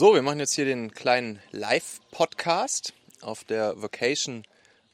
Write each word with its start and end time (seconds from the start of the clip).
So, 0.00 0.14
wir 0.14 0.22
machen 0.22 0.40
jetzt 0.40 0.54
hier 0.54 0.64
den 0.64 0.94
kleinen 0.94 1.40
Live-Podcast 1.50 2.94
auf 3.20 3.44
der 3.44 3.82
Vacation 3.82 4.46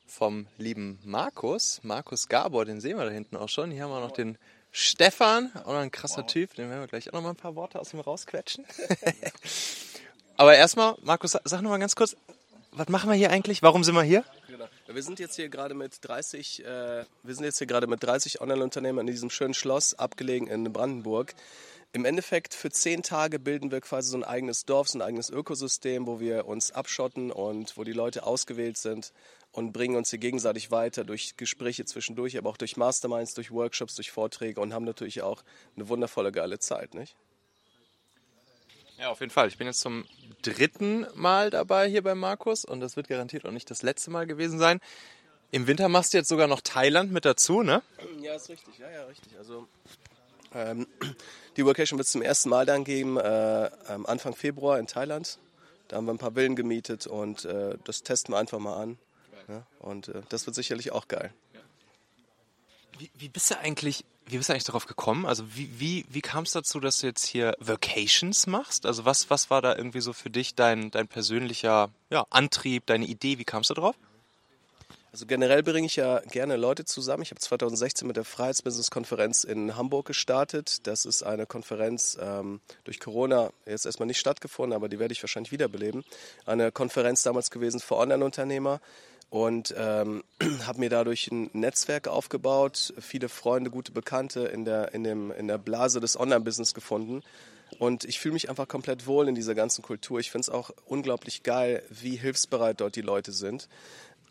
vom 0.04 0.48
lieben 0.58 0.98
Markus. 1.04 1.78
Markus 1.84 2.26
Gabor, 2.26 2.64
den 2.64 2.80
sehen 2.80 2.98
wir 2.98 3.04
da 3.04 3.12
hinten 3.12 3.36
auch 3.36 3.48
schon. 3.48 3.70
Hier 3.70 3.84
haben 3.84 3.92
wir 3.92 4.00
noch 4.00 4.10
den 4.10 4.36
Stefan, 4.72 5.52
auch 5.62 5.74
noch 5.74 5.78
ein 5.78 5.92
krasser 5.92 6.22
wow. 6.22 6.26
Typ. 6.26 6.54
Den 6.54 6.68
werden 6.70 6.80
wir 6.80 6.88
gleich 6.88 7.08
auch 7.08 7.12
noch 7.12 7.22
mal 7.22 7.30
ein 7.30 7.36
paar 7.36 7.54
Worte 7.54 7.78
aus 7.78 7.94
ihm 7.94 8.00
rausquetschen. 8.00 8.66
Aber 10.38 10.56
erstmal, 10.56 10.96
Markus, 11.02 11.36
sag 11.44 11.62
noch 11.62 11.70
mal 11.70 11.78
ganz 11.78 11.94
kurz, 11.94 12.16
was 12.72 12.88
machen 12.88 13.08
wir 13.08 13.14
hier 13.14 13.30
eigentlich? 13.30 13.62
Warum 13.62 13.84
sind 13.84 13.94
wir 13.94 14.02
hier? 14.02 14.24
Genau. 14.48 14.66
Wir 14.88 15.02
sind 15.04 15.20
jetzt 15.20 15.36
hier 15.36 15.48
gerade 15.48 15.74
mit 15.74 15.98
30, 16.02 16.64
äh, 16.64 17.04
wir 17.22 17.34
sind 17.36 17.44
jetzt 17.44 17.58
hier 17.58 17.68
gerade 17.68 17.86
mit 17.86 18.02
30 18.02 18.40
Online-Unternehmern 18.40 19.06
in 19.06 19.12
diesem 19.12 19.30
schönen 19.30 19.54
Schloss, 19.54 19.94
abgelegen 19.94 20.48
in 20.48 20.72
Brandenburg. 20.72 21.36
Im 21.92 22.04
Endeffekt 22.04 22.52
für 22.52 22.70
zehn 22.70 23.02
Tage 23.02 23.38
bilden 23.38 23.70
wir 23.70 23.80
quasi 23.80 24.10
so 24.10 24.18
ein 24.18 24.24
eigenes 24.24 24.64
Dorf, 24.64 24.88
so 24.88 24.98
ein 24.98 25.02
eigenes 25.02 25.30
Ökosystem, 25.30 26.06
wo 26.06 26.20
wir 26.20 26.46
uns 26.46 26.70
abschotten 26.72 27.30
und 27.30 27.76
wo 27.76 27.84
die 27.84 27.92
Leute 27.92 28.24
ausgewählt 28.24 28.76
sind 28.76 29.12
und 29.52 29.72
bringen 29.72 29.96
uns 29.96 30.10
hier 30.10 30.18
gegenseitig 30.18 30.70
weiter 30.70 31.04
durch 31.04 31.36
Gespräche 31.38 31.86
zwischendurch, 31.86 32.36
aber 32.36 32.50
auch 32.50 32.58
durch 32.58 32.76
Masterminds, 32.76 33.32
durch 33.32 33.50
Workshops, 33.50 33.94
durch 33.94 34.10
Vorträge 34.10 34.60
und 34.60 34.74
haben 34.74 34.84
natürlich 34.84 35.22
auch 35.22 35.42
eine 35.74 35.88
wundervolle, 35.88 36.32
geile 36.32 36.58
Zeit, 36.58 36.92
nicht? 36.94 37.16
Ja, 38.98 39.10
auf 39.10 39.20
jeden 39.20 39.32
Fall. 39.32 39.48
Ich 39.48 39.58
bin 39.58 39.66
jetzt 39.66 39.80
zum 39.80 40.04
dritten 40.42 41.06
Mal 41.14 41.50
dabei 41.50 41.88
hier 41.88 42.02
bei 42.02 42.14
Markus 42.14 42.64
und 42.64 42.80
das 42.80 42.96
wird 42.96 43.08
garantiert 43.08 43.46
auch 43.46 43.50
nicht 43.50 43.70
das 43.70 43.82
letzte 43.82 44.10
Mal 44.10 44.26
gewesen 44.26 44.58
sein. 44.58 44.80
Im 45.50 45.66
Winter 45.66 45.88
machst 45.88 46.12
du 46.12 46.18
jetzt 46.18 46.28
sogar 46.28 46.48
noch 46.48 46.60
Thailand 46.60 47.12
mit 47.12 47.24
dazu, 47.24 47.62
ne? 47.62 47.82
Ja, 48.20 48.34
ist 48.34 48.48
richtig. 48.48 48.78
Ja, 48.78 48.90
ja, 48.90 49.04
richtig. 49.04 49.36
Also 49.38 49.68
ähm, 50.56 50.86
die 51.56 51.64
Workation 51.64 51.98
wird 51.98 52.06
es 52.06 52.12
zum 52.12 52.22
ersten 52.22 52.48
Mal 52.48 52.66
dann 52.66 52.84
geben, 52.84 53.16
äh, 53.18 53.70
Anfang 54.04 54.34
Februar 54.34 54.78
in 54.78 54.86
Thailand. 54.86 55.38
Da 55.88 55.96
haben 55.96 56.06
wir 56.06 56.14
ein 56.14 56.18
paar 56.18 56.32
Villen 56.32 56.56
gemietet 56.56 57.06
und 57.06 57.44
äh, 57.44 57.78
das 57.84 58.02
testen 58.02 58.34
wir 58.34 58.38
einfach 58.38 58.58
mal 58.58 58.76
an. 58.76 58.98
Ja? 59.48 59.66
Und 59.78 60.08
äh, 60.08 60.22
das 60.28 60.46
wird 60.46 60.56
sicherlich 60.56 60.92
auch 60.92 61.08
geil. 61.08 61.32
Wie, 62.98 63.10
wie, 63.14 63.28
bist 63.28 63.50
du 63.50 63.58
eigentlich, 63.58 64.04
wie 64.24 64.38
bist 64.38 64.48
du 64.48 64.54
eigentlich 64.54 64.64
darauf 64.64 64.86
gekommen? 64.86 65.26
Also 65.26 65.44
wie, 65.54 65.78
wie, 65.78 66.06
wie 66.08 66.22
kam 66.22 66.44
es 66.44 66.52
dazu, 66.52 66.80
dass 66.80 67.00
du 67.00 67.06
jetzt 67.06 67.26
hier 67.26 67.54
Vacations 67.60 68.46
machst? 68.46 68.86
Also 68.86 69.04
was, 69.04 69.28
was 69.28 69.50
war 69.50 69.60
da 69.60 69.76
irgendwie 69.76 70.00
so 70.00 70.12
für 70.12 70.30
dich 70.30 70.54
dein, 70.54 70.90
dein 70.90 71.06
persönlicher 71.06 71.90
ja, 72.10 72.24
Antrieb, 72.30 72.86
deine 72.86 73.04
Idee? 73.04 73.38
Wie 73.38 73.44
kamst 73.44 73.70
du 73.70 73.74
drauf? 73.74 73.96
Also 75.16 75.24
generell 75.24 75.62
bringe 75.62 75.86
ich 75.86 75.96
ja 75.96 76.20
gerne 76.30 76.56
Leute 76.56 76.84
zusammen. 76.84 77.22
Ich 77.22 77.30
habe 77.30 77.40
2016 77.40 78.06
mit 78.06 78.18
der 78.18 78.24
Freiheitsbusiness-Konferenz 78.24 79.44
in 79.44 79.74
Hamburg 79.74 80.04
gestartet. 80.04 80.86
Das 80.86 81.06
ist 81.06 81.22
eine 81.22 81.46
Konferenz 81.46 82.18
ähm, 82.20 82.60
durch 82.84 83.00
Corona 83.00 83.50
jetzt 83.64 83.86
erstmal 83.86 84.08
nicht 84.08 84.18
stattgefunden, 84.18 84.76
aber 84.76 84.90
die 84.90 84.98
werde 84.98 85.12
ich 85.12 85.22
wahrscheinlich 85.22 85.52
wiederbeleben. 85.52 86.04
Eine 86.44 86.70
Konferenz 86.70 87.22
damals 87.22 87.50
gewesen 87.50 87.80
für 87.80 87.96
Online-Unternehmer 87.96 88.82
und 89.30 89.74
ähm, 89.78 90.22
habe 90.66 90.80
mir 90.80 90.90
dadurch 90.90 91.30
ein 91.30 91.48
Netzwerk 91.54 92.08
aufgebaut, 92.08 92.92
viele 93.00 93.30
Freunde, 93.30 93.70
gute 93.70 93.92
Bekannte 93.92 94.40
in 94.40 94.66
der, 94.66 94.92
in 94.92 95.02
dem, 95.02 95.30
in 95.30 95.48
der 95.48 95.56
Blase 95.56 95.98
des 95.98 96.20
Online-Business 96.20 96.74
gefunden. 96.74 97.22
Und 97.78 98.04
ich 98.04 98.20
fühle 98.20 98.34
mich 98.34 98.48
einfach 98.48 98.68
komplett 98.68 99.06
wohl 99.06 99.28
in 99.28 99.34
dieser 99.34 99.54
ganzen 99.54 99.82
Kultur. 99.82 100.20
Ich 100.20 100.30
finde 100.30 100.42
es 100.42 100.50
auch 100.50 100.70
unglaublich 100.86 101.42
geil, 101.42 101.82
wie 101.90 102.16
hilfsbereit 102.16 102.80
dort 102.80 102.96
die 102.96 103.02
Leute 103.02 103.32
sind. 103.32 103.68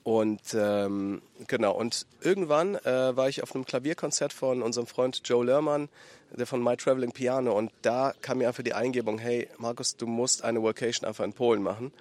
Und 0.05 0.53
ähm, 0.53 1.23
genau, 1.47 1.71
und 1.73 2.05
irgendwann 2.21 2.75
äh, 2.75 3.17
war 3.17 3.27
ich 3.27 3.41
auf 3.41 3.55
einem 3.55 3.65
Klavierkonzert 3.65 4.33
von 4.33 4.61
unserem 4.61 4.85
Freund 4.85 5.19
Joe 5.25 5.43
Lerman, 5.43 5.89
der 6.31 6.45
von 6.45 6.63
My 6.63 6.77
Traveling 6.77 7.11
Piano. 7.11 7.57
Und 7.57 7.71
da 7.81 8.13
kam 8.21 8.37
mir 8.37 8.47
einfach 8.47 8.61
die 8.61 8.75
Eingebung, 8.75 9.17
hey 9.17 9.49
Markus, 9.57 9.97
du 9.97 10.05
musst 10.05 10.43
eine 10.43 10.61
Workation 10.61 11.07
einfach 11.07 11.25
in 11.25 11.33
Polen 11.33 11.63
machen. 11.63 11.91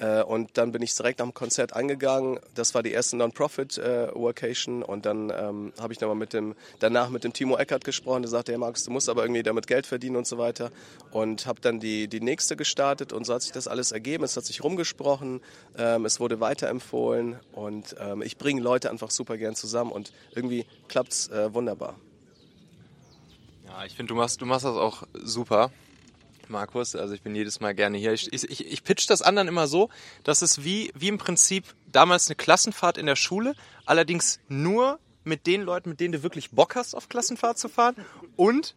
Äh, 0.00 0.22
und 0.22 0.56
dann 0.56 0.72
bin 0.72 0.82
ich 0.82 0.94
direkt 0.94 1.20
dem 1.20 1.34
Konzert 1.34 1.74
angegangen. 1.74 2.38
Das 2.54 2.74
war 2.74 2.82
die 2.82 2.92
erste 2.92 3.16
Non-Profit-Workation. 3.16 4.82
Äh, 4.82 4.84
und 4.84 5.06
dann 5.06 5.30
ähm, 5.30 5.72
habe 5.78 5.92
ich 5.92 6.00
nochmal 6.00 6.16
mit 6.16 6.32
dem, 6.32 6.54
danach 6.78 7.10
mit 7.10 7.24
dem 7.24 7.32
Timo 7.32 7.56
Eckert 7.56 7.84
gesprochen. 7.84 8.22
Der 8.22 8.30
sagte, 8.30 8.52
hey 8.52 8.58
Markus, 8.58 8.84
du 8.84 8.90
musst 8.90 9.08
aber 9.08 9.22
irgendwie 9.22 9.42
damit 9.42 9.66
Geld 9.66 9.86
verdienen 9.86 10.16
und 10.16 10.26
so 10.26 10.38
weiter. 10.38 10.70
Und 11.10 11.46
habe 11.46 11.60
dann 11.60 11.80
die, 11.80 12.08
die 12.08 12.20
nächste 12.20 12.56
gestartet. 12.56 13.12
Und 13.12 13.24
so 13.24 13.34
hat 13.34 13.42
sich 13.42 13.52
das 13.52 13.68
alles 13.68 13.92
ergeben. 13.92 14.24
Es 14.24 14.36
hat 14.36 14.44
sich 14.44 14.62
rumgesprochen. 14.62 15.40
Ähm, 15.76 16.04
es 16.04 16.20
wurde 16.20 16.40
weiterempfohlen. 16.40 17.38
Und 17.52 17.96
ähm, 18.00 18.22
ich 18.22 18.38
bringe 18.38 18.60
Leute 18.60 18.90
einfach 18.90 19.10
super 19.10 19.36
gern 19.36 19.54
zusammen. 19.54 19.90
Und 19.90 20.12
irgendwie 20.34 20.66
klappt 20.88 21.12
es 21.12 21.28
äh, 21.28 21.52
wunderbar. 21.52 21.96
Ja, 23.66 23.84
ich 23.84 23.94
finde, 23.94 24.14
du 24.14 24.14
machst, 24.14 24.40
du 24.40 24.46
machst 24.46 24.64
das 24.64 24.76
auch 24.76 25.02
super. 25.12 25.70
Markus. 26.50 26.96
Also 26.96 27.14
ich 27.14 27.22
bin 27.22 27.34
jedes 27.34 27.60
Mal 27.60 27.74
gerne 27.74 27.98
hier. 27.98 28.12
Ich, 28.12 28.32
ich, 28.32 28.66
ich 28.66 28.84
pitch 28.84 29.08
das 29.08 29.22
anderen 29.22 29.48
immer 29.48 29.66
so, 29.66 29.88
dass 30.24 30.42
es 30.42 30.64
wie, 30.64 30.92
wie 30.94 31.08
im 31.08 31.18
Prinzip 31.18 31.64
damals 31.90 32.28
eine 32.28 32.36
Klassenfahrt 32.36 32.98
in 32.98 33.06
der 33.06 33.16
Schule, 33.16 33.54
allerdings 33.86 34.40
nur 34.48 34.98
mit 35.24 35.46
den 35.46 35.62
Leuten, 35.62 35.90
mit 35.90 36.00
denen 36.00 36.12
du 36.12 36.22
wirklich 36.22 36.50
Bock 36.50 36.74
hast, 36.74 36.94
auf 36.94 37.08
Klassenfahrt 37.08 37.58
zu 37.58 37.68
fahren 37.68 37.96
und 38.36 38.74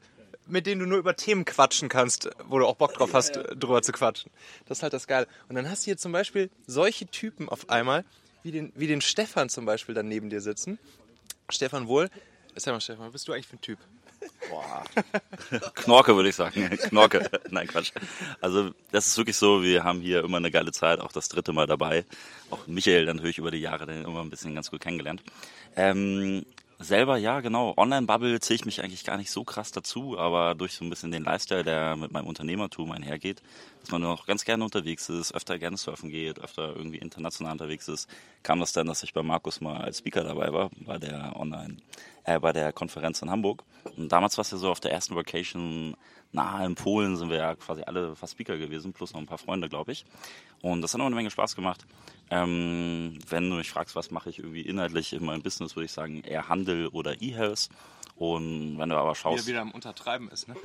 mit 0.47 0.65
denen 0.65 0.81
du 0.81 0.87
nur 0.87 0.97
über 0.97 1.15
Themen 1.15 1.45
quatschen 1.45 1.87
kannst, 1.87 2.29
wo 2.47 2.59
du 2.59 2.65
auch 2.65 2.75
Bock 2.75 2.93
drauf 2.93 3.13
hast, 3.13 3.39
drüber 3.55 3.81
zu 3.81 3.91
quatschen. 3.91 4.31
Das 4.65 4.79
ist 4.79 4.83
halt 4.83 4.93
das 4.93 5.07
Geile. 5.07 5.27
Und 5.47 5.55
dann 5.55 5.69
hast 5.69 5.83
du 5.83 5.85
hier 5.85 5.97
zum 5.97 6.11
Beispiel 6.11 6.49
solche 6.67 7.07
Typen 7.07 7.47
auf 7.47 7.69
einmal, 7.69 8.03
wie 8.43 8.51
den, 8.51 8.73
wie 8.75 8.87
den 8.87 9.01
Stefan 9.01 9.49
zum 9.49 9.65
Beispiel 9.65 9.95
dann 9.95 10.07
neben 10.07 10.29
dir 10.29 10.41
sitzen. 10.41 10.77
Stefan 11.49 11.87
Wohl. 11.87 12.09
Sag 12.55 12.73
mal, 12.73 12.81
Stefan, 12.81 13.05
was 13.05 13.13
bist 13.13 13.27
du 13.27 13.33
eigentlich 13.33 13.47
für 13.47 13.55
ein 13.55 13.61
Typ? 13.61 13.79
Boah. 14.49 14.83
Knorke 15.75 16.15
würde 16.15 16.29
ich 16.29 16.35
sagen. 16.35 16.69
Knorke. 16.77 17.29
Nein, 17.49 17.67
Quatsch. 17.67 17.91
Also 18.41 18.71
das 18.91 19.07
ist 19.07 19.17
wirklich 19.17 19.37
so, 19.37 19.63
wir 19.63 19.83
haben 19.83 20.01
hier 20.01 20.23
immer 20.23 20.37
eine 20.37 20.51
geile 20.51 20.71
Zeit, 20.71 20.99
auch 20.99 21.11
das 21.11 21.29
dritte 21.29 21.53
Mal 21.53 21.67
dabei. 21.67 22.05
Auch 22.49 22.67
Michael 22.67 23.05
dann 23.05 23.21
höre 23.21 23.29
ich 23.29 23.37
über 23.37 23.51
die 23.51 23.59
Jahre 23.59 23.85
dann 23.85 24.03
immer 24.03 24.21
ein 24.21 24.29
bisschen 24.29 24.55
ganz 24.55 24.71
gut 24.71 24.81
kennengelernt. 24.81 25.23
Ähm, 25.75 26.45
selber, 26.83 27.17
ja, 27.17 27.39
genau. 27.41 27.73
Online-Bubble 27.77 28.39
zähle 28.39 28.55
ich 28.55 28.65
mich 28.65 28.83
eigentlich 28.83 29.03
gar 29.03 29.17
nicht 29.17 29.31
so 29.31 29.43
krass 29.43 29.71
dazu, 29.71 30.17
aber 30.17 30.55
durch 30.55 30.73
so 30.73 30.83
ein 30.83 30.89
bisschen 30.89 31.11
den 31.11 31.23
Lifestyle, 31.23 31.63
der 31.63 31.95
mit 31.95 32.11
meinem 32.11 32.27
Unternehmertum 32.27 32.91
einhergeht, 32.91 33.41
dass 33.81 33.91
man 33.91 34.03
auch 34.03 34.25
ganz 34.25 34.45
gerne 34.45 34.63
unterwegs 34.63 35.09
ist, 35.09 35.33
öfter 35.33 35.59
gerne 35.59 35.77
surfen 35.77 36.09
geht, 36.09 36.39
öfter 36.39 36.75
irgendwie 36.75 36.97
international 36.97 37.53
unterwegs 37.53 37.87
ist, 37.87 38.09
kam 38.43 38.59
das 38.59 38.73
dann, 38.73 38.87
dass 38.87 39.03
ich 39.03 39.13
bei 39.13 39.23
Markus 39.23 39.61
mal 39.61 39.81
als 39.81 39.99
Speaker 39.99 40.23
dabei 40.23 40.51
war, 40.51 40.69
bei 40.79 40.97
der 40.97 41.35
Online, 41.35 41.77
äh, 42.23 42.39
bei 42.39 42.53
der 42.53 42.73
Konferenz 42.73 43.21
in 43.21 43.29
Hamburg. 43.29 43.63
Und 43.97 44.11
damals 44.11 44.37
war 44.37 44.43
es 44.43 44.51
ja 44.51 44.57
so 44.57 44.69
auf 44.69 44.79
der 44.79 44.91
ersten 44.91 45.15
Vacation 45.15 45.95
nahe 46.33 46.65
in 46.65 46.75
Polen 46.75 47.17
sind 47.17 47.29
wir 47.29 47.37
ja 47.37 47.55
quasi 47.55 47.81
alle 47.83 48.15
fast 48.15 48.33
Speaker 48.33 48.57
gewesen, 48.57 48.93
plus 48.93 49.13
noch 49.13 49.19
ein 49.19 49.27
paar 49.27 49.37
Freunde, 49.37 49.69
glaube 49.69 49.91
ich. 49.91 50.05
Und 50.61 50.81
das 50.81 50.93
hat 50.93 51.01
auch 51.01 51.05
eine 51.05 51.15
Menge 51.15 51.31
Spaß 51.31 51.55
gemacht. 51.55 51.85
Ähm, 52.29 53.19
wenn 53.27 53.49
du 53.49 53.57
mich 53.57 53.69
fragst, 53.69 53.95
was 53.95 54.11
mache 54.11 54.29
ich 54.29 54.39
irgendwie 54.39 54.61
inhaltlich 54.61 55.13
in 55.13 55.25
meinem 55.25 55.41
Business, 55.41 55.75
würde 55.75 55.85
ich 55.85 55.91
sagen 55.91 56.21
eher 56.21 56.47
Handel 56.47 56.87
oder 56.87 57.21
E-Health. 57.21 57.69
Und 58.21 58.77
wenn 58.77 58.89
du 58.89 58.97
aber 58.97 59.15
schaust. 59.15 59.47
Wie 59.47 59.49
wieder 59.49 59.61
am 59.61 59.71
Untertreiben 59.71 60.29
ist, 60.29 60.47
ne? 60.47 60.55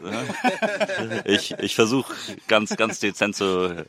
ich 1.25 1.53
ich 1.53 1.75
versuche 1.75 2.15
ganz, 2.49 2.77
ganz 2.77 3.01
dezent 3.01 3.35
zu, 3.35 3.87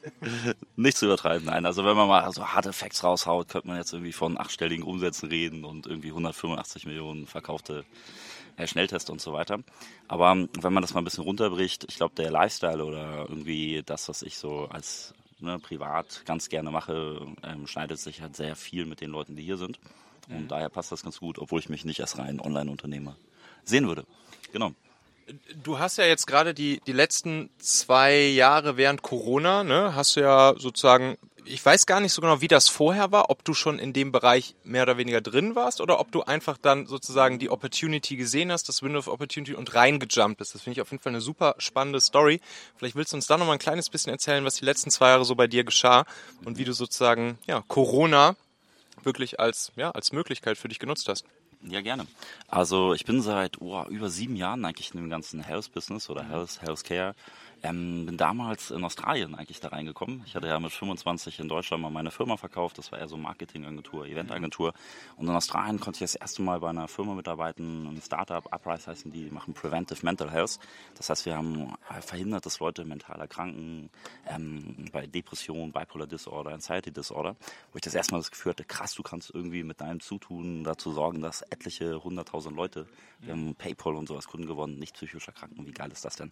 nicht 0.77 0.95
zu 0.95 1.07
übertreiben. 1.07 1.47
Nein, 1.47 1.65
also 1.65 1.83
wenn 1.83 1.97
man 1.97 2.07
mal 2.07 2.31
so 2.31 2.47
harte 2.47 2.71
Facts 2.71 3.03
raushaut, 3.03 3.49
könnte 3.49 3.67
man 3.67 3.75
jetzt 3.75 3.91
irgendwie 3.91 4.13
von 4.13 4.39
achtstelligen 4.39 4.85
Umsätzen 4.85 5.27
reden 5.27 5.65
und 5.65 5.85
irgendwie 5.85 6.07
185 6.07 6.85
Millionen 6.85 7.27
verkaufte 7.27 7.83
äh, 8.55 8.67
Schnelltest 8.67 9.09
und 9.09 9.19
so 9.19 9.33
weiter. 9.33 9.59
Aber 10.07 10.33
wenn 10.33 10.73
man 10.73 10.81
das 10.81 10.93
mal 10.93 11.01
ein 11.01 11.03
bisschen 11.03 11.25
runterbricht, 11.25 11.87
ich 11.89 11.97
glaube, 11.97 12.15
der 12.15 12.31
Lifestyle 12.31 12.85
oder 12.85 13.25
irgendwie 13.27 13.83
das, 13.85 14.07
was 14.07 14.21
ich 14.21 14.37
so 14.37 14.69
als 14.69 15.13
ne, 15.39 15.59
privat 15.59 16.21
ganz 16.23 16.47
gerne 16.47 16.71
mache, 16.71 17.19
ähm, 17.43 17.67
schneidet 17.67 17.99
sich 17.99 18.21
halt 18.21 18.37
sehr 18.37 18.55
viel 18.55 18.85
mit 18.85 19.01
den 19.01 19.09
Leuten, 19.09 19.35
die 19.35 19.43
hier 19.43 19.57
sind. 19.57 19.77
Und 20.29 20.43
mhm. 20.43 20.47
daher 20.47 20.69
passt 20.69 20.93
das 20.93 21.03
ganz 21.03 21.19
gut, 21.19 21.37
obwohl 21.37 21.59
ich 21.59 21.67
mich 21.67 21.83
nicht 21.83 21.99
als 21.99 22.17
rein 22.17 22.39
Online-Unternehmer 22.39 23.17
sehen 23.67 23.87
würde. 23.87 24.05
Genau. 24.51 24.71
Du 25.61 25.77
hast 25.77 25.97
ja 25.97 26.05
jetzt 26.05 26.25
gerade 26.25 26.53
die, 26.53 26.79
die 26.87 26.93
letzten 26.93 27.49
zwei 27.59 28.17
Jahre 28.27 28.77
während 28.77 29.01
Corona, 29.01 29.63
ne, 29.63 29.93
hast 29.93 30.15
du 30.15 30.21
ja 30.21 30.53
sozusagen 30.57 31.17
ich 31.49 31.65
weiß 31.65 31.85
gar 31.85 31.99
nicht 31.99 32.13
so 32.13 32.21
genau, 32.21 32.41
wie 32.41 32.47
das 32.47 32.67
vorher 32.67 33.11
war, 33.11 33.29
ob 33.29 33.43
du 33.43 33.53
schon 33.53 33.79
in 33.79 33.93
dem 33.93 34.11
Bereich 34.11 34.55
mehr 34.63 34.83
oder 34.83 34.97
weniger 34.97 35.21
drin 35.21 35.55
warst 35.55 35.81
oder 35.81 35.99
ob 35.99 36.11
du 36.11 36.23
einfach 36.23 36.57
dann 36.57 36.85
sozusagen 36.85 37.39
die 37.39 37.49
Opportunity 37.49 38.17
gesehen 38.17 38.51
hast, 38.51 38.67
das 38.69 38.83
Window 38.83 38.99
of 38.99 39.07
Opportunity 39.07 39.55
und 39.55 39.73
reingejumpt 39.73 40.37
bist. 40.37 40.53
Das 40.55 40.61
finde 40.61 40.77
ich 40.77 40.81
auf 40.81 40.91
jeden 40.91 41.01
Fall 41.01 41.11
eine 41.11 41.21
super 41.21 41.55
spannende 41.57 42.01
Story. 42.01 42.41
Vielleicht 42.75 42.95
willst 42.95 43.13
du 43.13 43.17
uns 43.17 43.27
da 43.27 43.37
noch 43.37 43.45
mal 43.45 43.53
ein 43.53 43.59
kleines 43.59 43.89
bisschen 43.89 44.11
erzählen, 44.11 44.43
was 44.45 44.55
die 44.55 44.65
letzten 44.65 44.91
zwei 44.91 45.09
Jahre 45.09 45.25
so 45.25 45.35
bei 45.35 45.47
dir 45.47 45.63
geschah 45.63 46.05
und 46.45 46.57
wie 46.57 46.65
du 46.65 46.73
sozusagen 46.73 47.37
ja, 47.47 47.63
Corona 47.67 48.35
wirklich 49.03 49.39
als, 49.39 49.71
ja, 49.75 49.91
als 49.91 50.11
Möglichkeit 50.11 50.57
für 50.57 50.67
dich 50.67 50.79
genutzt 50.79 51.07
hast. 51.07 51.25
Ja, 51.61 51.81
gerne. 51.81 52.05
Also 52.47 52.93
ich 52.93 53.03
bin 53.05 53.21
seit 53.21 53.59
oh, 53.61 53.83
über 53.89 54.09
sieben 54.09 54.35
Jahren 54.35 54.63
eigentlich 54.63 54.93
in 54.93 55.01
dem 55.01 55.09
ganzen 55.09 55.41
Health-Business 55.41 56.09
oder 56.09 56.23
Health, 56.23 56.61
Healthcare. 56.61 57.15
Ähm, 57.67 58.05
bin 58.05 58.17
damals 58.17 58.71
in 58.71 58.83
Australien 58.83 59.35
eigentlich 59.35 59.59
da 59.59 59.69
reingekommen. 59.69 60.23
Ich 60.25 60.35
hatte 60.35 60.47
ja 60.47 60.59
mit 60.59 60.71
25 60.71 61.39
in 61.39 61.49
Deutschland 61.49 61.83
mal 61.83 61.89
meine 61.89 62.11
Firma 62.11 62.37
verkauft. 62.37 62.77
Das 62.77 62.91
war 62.91 62.99
eher 62.99 63.09
so 63.09 63.17
Marketingagentur, 63.17 64.05
Eventagentur. 64.05 64.73
Und 65.17 65.27
in 65.27 65.33
Australien 65.33 65.79
konnte 65.79 65.97
ich 65.97 66.11
das 66.11 66.15
erste 66.15 66.41
Mal 66.41 66.61
bei 66.61 66.69
einer 66.69 66.87
Firma 66.87 67.13
mitarbeiten, 67.13 67.87
ein 67.87 68.01
Startup, 68.01 68.45
Uprise 68.53 68.89
heißen 68.89 69.11
die, 69.11 69.29
machen 69.31 69.53
Preventive 69.53 70.05
Mental 70.05 70.31
Health. 70.31 70.59
Das 70.95 71.09
heißt, 71.09 71.25
wir 71.25 71.35
haben 71.35 71.73
verhindert, 72.01 72.45
dass 72.45 72.59
Leute 72.59 72.85
mental 72.85 73.19
erkranken, 73.19 73.89
ähm, 74.27 74.85
bei 74.93 75.05
Depression, 75.07 75.71
Bipolar 75.71 76.07
Disorder, 76.07 76.51
Anxiety 76.51 76.91
Disorder, 76.91 77.35
wo 77.71 77.75
ich 77.75 77.81
das 77.81 77.95
erste 77.95 78.13
Mal 78.13 78.19
das 78.19 78.31
Gefühl 78.31 78.51
hatte, 78.51 78.63
krass, 78.63 78.93
du 78.93 79.03
kannst 79.03 79.31
irgendwie 79.33 79.63
mit 79.63 79.81
deinem 79.81 79.99
Zutun 79.99 80.63
dazu 80.63 80.93
sorgen, 80.93 81.21
dass 81.21 81.41
etliche 81.41 82.01
hunderttausend 82.03 82.55
Leute, 82.55 82.87
wir 83.19 83.33
haben 83.33 83.55
PayPal 83.55 83.95
und 83.95 84.07
sowas 84.07 84.27
Kunden 84.27 84.47
gewonnen, 84.47 84.79
nicht 84.79 84.93
psychisch 84.93 85.27
erkranken. 85.27 85.65
Wie 85.65 85.71
geil 85.71 85.91
ist 85.91 86.05
das 86.05 86.15
denn? 86.15 86.29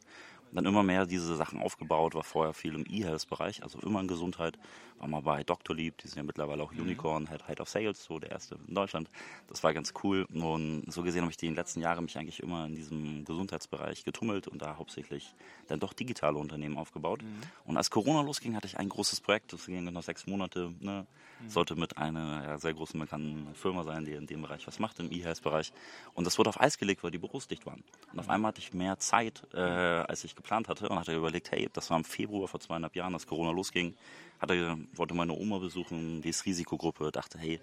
Dann 0.52 0.66
immer 0.66 0.84
mehr 0.84 1.06
diese 1.06 1.36
Sachen 1.36 1.62
aufgebaut, 1.62 2.16
war 2.16 2.24
vorher 2.24 2.54
viel 2.54 2.76
im 2.76 2.86
E-Health-Bereich, 2.88 3.64
also 3.64 3.80
immer 3.80 4.00
in 4.00 4.08
Gesundheit, 4.08 4.58
war 5.00 5.08
mal 5.08 5.22
bei 5.22 5.44
Dr. 5.44 5.76
Lieb, 5.76 5.98
die 5.98 6.08
sind 6.08 6.18
ja 6.18 6.24
mittlerweile 6.24 6.64
auch 6.64 6.72
mhm. 6.72 6.82
Unicorn, 6.82 7.28
Head, 7.28 7.48
Head 7.48 7.62
of 7.62 7.70
Sales, 7.70 8.04
so 8.04 8.20
der 8.20 8.32
erste 8.32 8.58
in 8.68 8.76
Deutschland. 8.76 9.10
Das 9.48 9.64
war 9.64 9.74
ganz 9.74 9.94
cool 10.04 10.26
und 10.34 10.84
so 10.88 11.04
gesehen 11.04 11.22
habe 11.22 11.32
ich 11.32 11.38
die 11.38 11.48
in 11.48 11.54
den 11.54 11.58
letzten 11.58 11.82
Jahren 11.82 12.06
mich 12.06 12.18
eigentlich 12.18 12.42
immer 12.42 12.66
in 12.66 12.76
diesem 12.76 13.26
Gesundheitsbereich 13.26 14.04
getummelt 14.04 14.48
und 14.48 14.62
da 14.62 14.78
hauptsächlich 14.78 15.34
dann 15.68 15.80
doch 15.80 15.94
digitale 15.94 16.38
Unternehmen 16.38 16.78
aufgebaut. 16.78 17.24
Mhm. 17.24 17.42
Und 17.66 17.78
als 17.78 17.90
Corona 17.90 18.22
losging, 18.22 18.56
hatte 18.56 18.68
ich 18.68 18.78
ein 18.78 18.90
großes 18.90 19.22
Projekt, 19.22 19.54
das 19.54 19.66
ging 19.66 19.84
noch 19.84 20.04
sechs 20.04 20.28
Monate, 20.28 20.74
ne? 20.80 21.06
mhm. 21.40 21.50
sollte 21.50 21.76
mit 21.76 21.98
einer 21.98 22.44
ja, 22.44 22.58
sehr 22.58 22.74
großen 22.74 23.00
bekannten 23.00 23.54
Firma 23.56 23.84
sein, 23.84 24.06
die 24.06 24.14
in 24.14 24.28
dem 24.28 24.42
Bereich 24.42 24.66
was 24.68 24.80
macht, 24.80 25.00
im 25.00 25.12
E-Health-Bereich. 25.12 25.72
Und 26.14 26.26
das 26.26 26.38
wurde 26.38 26.50
auf 26.50 26.60
Eis 26.60 26.78
gelegt, 26.78 27.04
weil 27.04 27.12
die 27.12 27.18
Büros 27.18 27.48
dicht 27.48 27.66
waren. 27.66 27.84
Und 28.12 28.20
auf 28.20 28.28
mhm. 28.28 28.32
einmal 28.32 28.50
hatte 28.50 28.60
ich 28.60 28.74
mehr 28.74 28.98
Zeit, 29.00 29.44
äh, 29.54 29.60
als 29.60 30.24
ich 30.24 30.36
geplant 30.36 30.68
hatte 30.68 30.90
und 30.90 31.00
hatte 31.00 31.16
überlegt, 31.16 31.52
hey, 31.52 31.70
das 31.74 31.90
war 31.90 31.98
im 31.98 32.04
Februar 32.04 32.48
vor 32.48 32.60
zweieinhalb 32.60 32.96
Jahren, 32.96 33.14
als 33.14 33.28
Corona 33.28 33.52
losging, 33.52 33.96
hatte, 34.40 34.78
wollte 34.94 35.14
meine 35.14 35.34
Oma 35.34 35.60
besuchen, 35.60 36.22
die 36.22 36.30
ist 36.30 36.46
Risikogruppe, 36.46 37.12
dachte, 37.12 37.38
hey, 37.38 37.60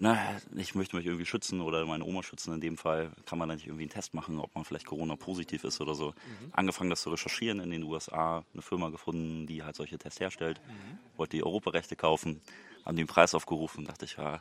na, 0.00 0.16
ich 0.54 0.74
möchte 0.74 0.96
mich 0.96 1.06
irgendwie 1.06 1.26
schützen 1.26 1.60
oder 1.60 1.84
meine 1.84 2.04
Oma 2.04 2.22
schützen. 2.22 2.54
In 2.54 2.60
dem 2.60 2.76
Fall 2.76 3.10
kann 3.26 3.38
man 3.38 3.48
da 3.48 3.56
nicht 3.56 3.66
irgendwie 3.66 3.82
einen 3.82 3.90
Test 3.90 4.14
machen, 4.14 4.38
ob 4.38 4.54
man 4.54 4.64
vielleicht 4.64 4.86
Corona 4.86 5.16
positiv 5.16 5.64
ist 5.64 5.80
oder 5.80 5.94
so. 5.94 6.10
Mhm. 6.10 6.52
Angefangen, 6.52 6.90
das 6.90 7.02
zu 7.02 7.10
recherchieren 7.10 7.58
in 7.58 7.70
den 7.70 7.82
USA, 7.82 8.44
eine 8.52 8.62
Firma 8.62 8.90
gefunden, 8.90 9.46
die 9.46 9.64
halt 9.64 9.74
solche 9.74 9.98
Tests 9.98 10.20
herstellt. 10.20 10.60
Mhm. 10.68 10.98
Wollte 11.16 11.36
die 11.36 11.42
Europarechte 11.42 11.96
kaufen, 11.96 12.40
haben 12.84 12.96
den 12.96 13.08
Preis 13.08 13.34
aufgerufen, 13.34 13.84
dachte 13.84 14.04
ich, 14.04 14.16
ja, 14.16 14.40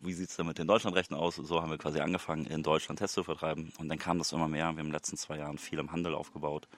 wie 0.00 0.14
sieht 0.14 0.30
es 0.30 0.36
denn 0.36 0.46
mit 0.46 0.56
den 0.56 0.66
Deutschlandrechten 0.66 1.14
aus? 1.14 1.36
So 1.36 1.60
haben 1.60 1.70
wir 1.70 1.76
quasi 1.76 2.00
angefangen, 2.00 2.46
in 2.46 2.62
Deutschland 2.62 2.98
Tests 2.98 3.14
zu 3.14 3.22
vertreiben. 3.22 3.72
Und 3.78 3.88
dann 3.90 3.98
kam 3.98 4.16
das 4.16 4.32
immer 4.32 4.48
mehr. 4.48 4.64
Wir 4.64 4.68
haben 4.68 4.78
in 4.78 4.86
den 4.86 4.92
letzten 4.92 5.18
zwei 5.18 5.36
Jahren 5.36 5.58
viel 5.58 5.78
im 5.78 5.92
Handel 5.92 6.14
aufgebaut. 6.14 6.68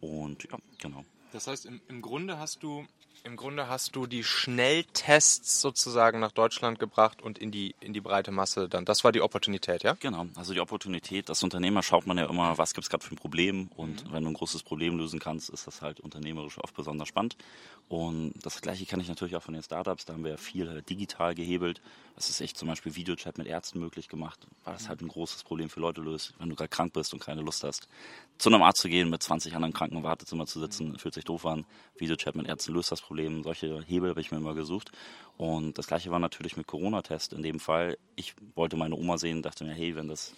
Und 0.00 0.42
ja, 0.50 0.58
genau. 0.78 1.04
Das 1.30 1.46
heißt, 1.46 1.64
im, 1.66 1.80
im 1.86 2.02
Grunde 2.02 2.38
hast 2.38 2.64
du 2.64 2.84
im 3.24 3.36
Grunde 3.36 3.68
hast 3.68 3.94
du 3.94 4.06
die 4.06 4.24
Schnelltests 4.24 5.60
sozusagen 5.60 6.18
nach 6.18 6.32
Deutschland 6.32 6.78
gebracht 6.78 7.22
und 7.22 7.38
in 7.38 7.50
die, 7.50 7.74
in 7.80 7.92
die 7.92 8.00
breite 8.00 8.30
Masse 8.30 8.68
dann. 8.68 8.84
Das 8.84 9.04
war 9.04 9.12
die 9.12 9.20
Opportunität, 9.20 9.84
ja? 9.84 9.94
Genau, 10.00 10.26
also 10.34 10.52
die 10.54 10.60
Opportunität. 10.60 11.28
Als 11.28 11.42
Unternehmer 11.42 11.82
schaut 11.82 12.06
man 12.06 12.18
ja 12.18 12.26
immer, 12.26 12.58
was 12.58 12.74
gibt 12.74 12.84
es 12.84 12.90
gerade 12.90 13.04
für 13.04 13.14
ein 13.14 13.18
Problem. 13.18 13.68
Und 13.76 14.06
mhm. 14.06 14.12
wenn 14.12 14.24
du 14.24 14.30
ein 14.30 14.34
großes 14.34 14.62
Problem 14.64 14.98
lösen 14.98 15.20
kannst, 15.20 15.50
ist 15.50 15.66
das 15.66 15.82
halt 15.82 16.00
unternehmerisch 16.00 16.58
oft 16.58 16.74
besonders 16.74 17.08
spannend. 17.08 17.36
Und 17.88 18.34
das 18.42 18.60
Gleiche 18.60 18.86
kann 18.86 19.00
ich 19.00 19.08
natürlich 19.08 19.36
auch 19.36 19.42
von 19.42 19.54
den 19.54 19.62
Startups. 19.62 20.04
Da 20.04 20.14
haben 20.14 20.24
wir 20.24 20.32
ja 20.32 20.36
viel 20.36 20.68
halt 20.68 20.88
digital 20.88 21.34
gehebelt. 21.34 21.80
Das 22.16 22.28
ist 22.28 22.40
echt 22.40 22.56
zum 22.56 22.68
Beispiel 22.68 22.94
Videochat 22.94 23.38
mit 23.38 23.46
Ärzten 23.46 23.78
möglich 23.78 24.08
gemacht, 24.08 24.46
weil 24.64 24.74
das 24.74 24.88
halt 24.88 25.00
ein 25.00 25.08
großes 25.08 25.44
Problem 25.44 25.68
für 25.68 25.80
Leute 25.80 26.00
löst, 26.00 26.34
wenn 26.38 26.48
du 26.48 26.54
gerade 26.54 26.68
krank 26.68 26.92
bist 26.92 27.12
und 27.14 27.20
keine 27.20 27.40
Lust 27.40 27.64
hast, 27.64 27.88
zu 28.38 28.50
einem 28.50 28.62
Arzt 28.62 28.80
zu 28.80 28.88
gehen, 28.88 29.10
mit 29.10 29.22
20 29.22 29.54
anderen 29.54 29.72
Kranken 29.72 29.96
im 29.96 30.02
Wartezimmer 30.02 30.46
zu 30.46 30.60
sitzen, 30.60 30.98
fühlt 30.98 31.14
sich 31.14 31.24
doof 31.24 31.46
an. 31.46 31.64
Videochat 31.96 32.34
mit 32.34 32.46
Ärzten 32.46 32.74
löst 32.74 32.92
das 32.92 33.00
Problem. 33.00 33.11
Solche 33.42 33.82
Hebel 33.86 34.10
habe 34.10 34.20
ich 34.20 34.30
mir 34.30 34.38
immer 34.38 34.54
gesucht. 34.54 34.90
Und 35.36 35.78
das 35.78 35.86
gleiche 35.86 36.10
war 36.10 36.18
natürlich 36.18 36.56
mit 36.56 36.66
Corona-Test. 36.66 37.32
In 37.32 37.42
dem 37.42 37.60
Fall, 37.60 37.98
ich 38.16 38.34
wollte 38.54 38.76
meine 38.76 38.94
Oma 38.94 39.18
sehen, 39.18 39.42
dachte 39.42 39.64
mir, 39.64 39.72
hey, 39.74 39.96
wenn 39.96 40.08
das 40.08 40.34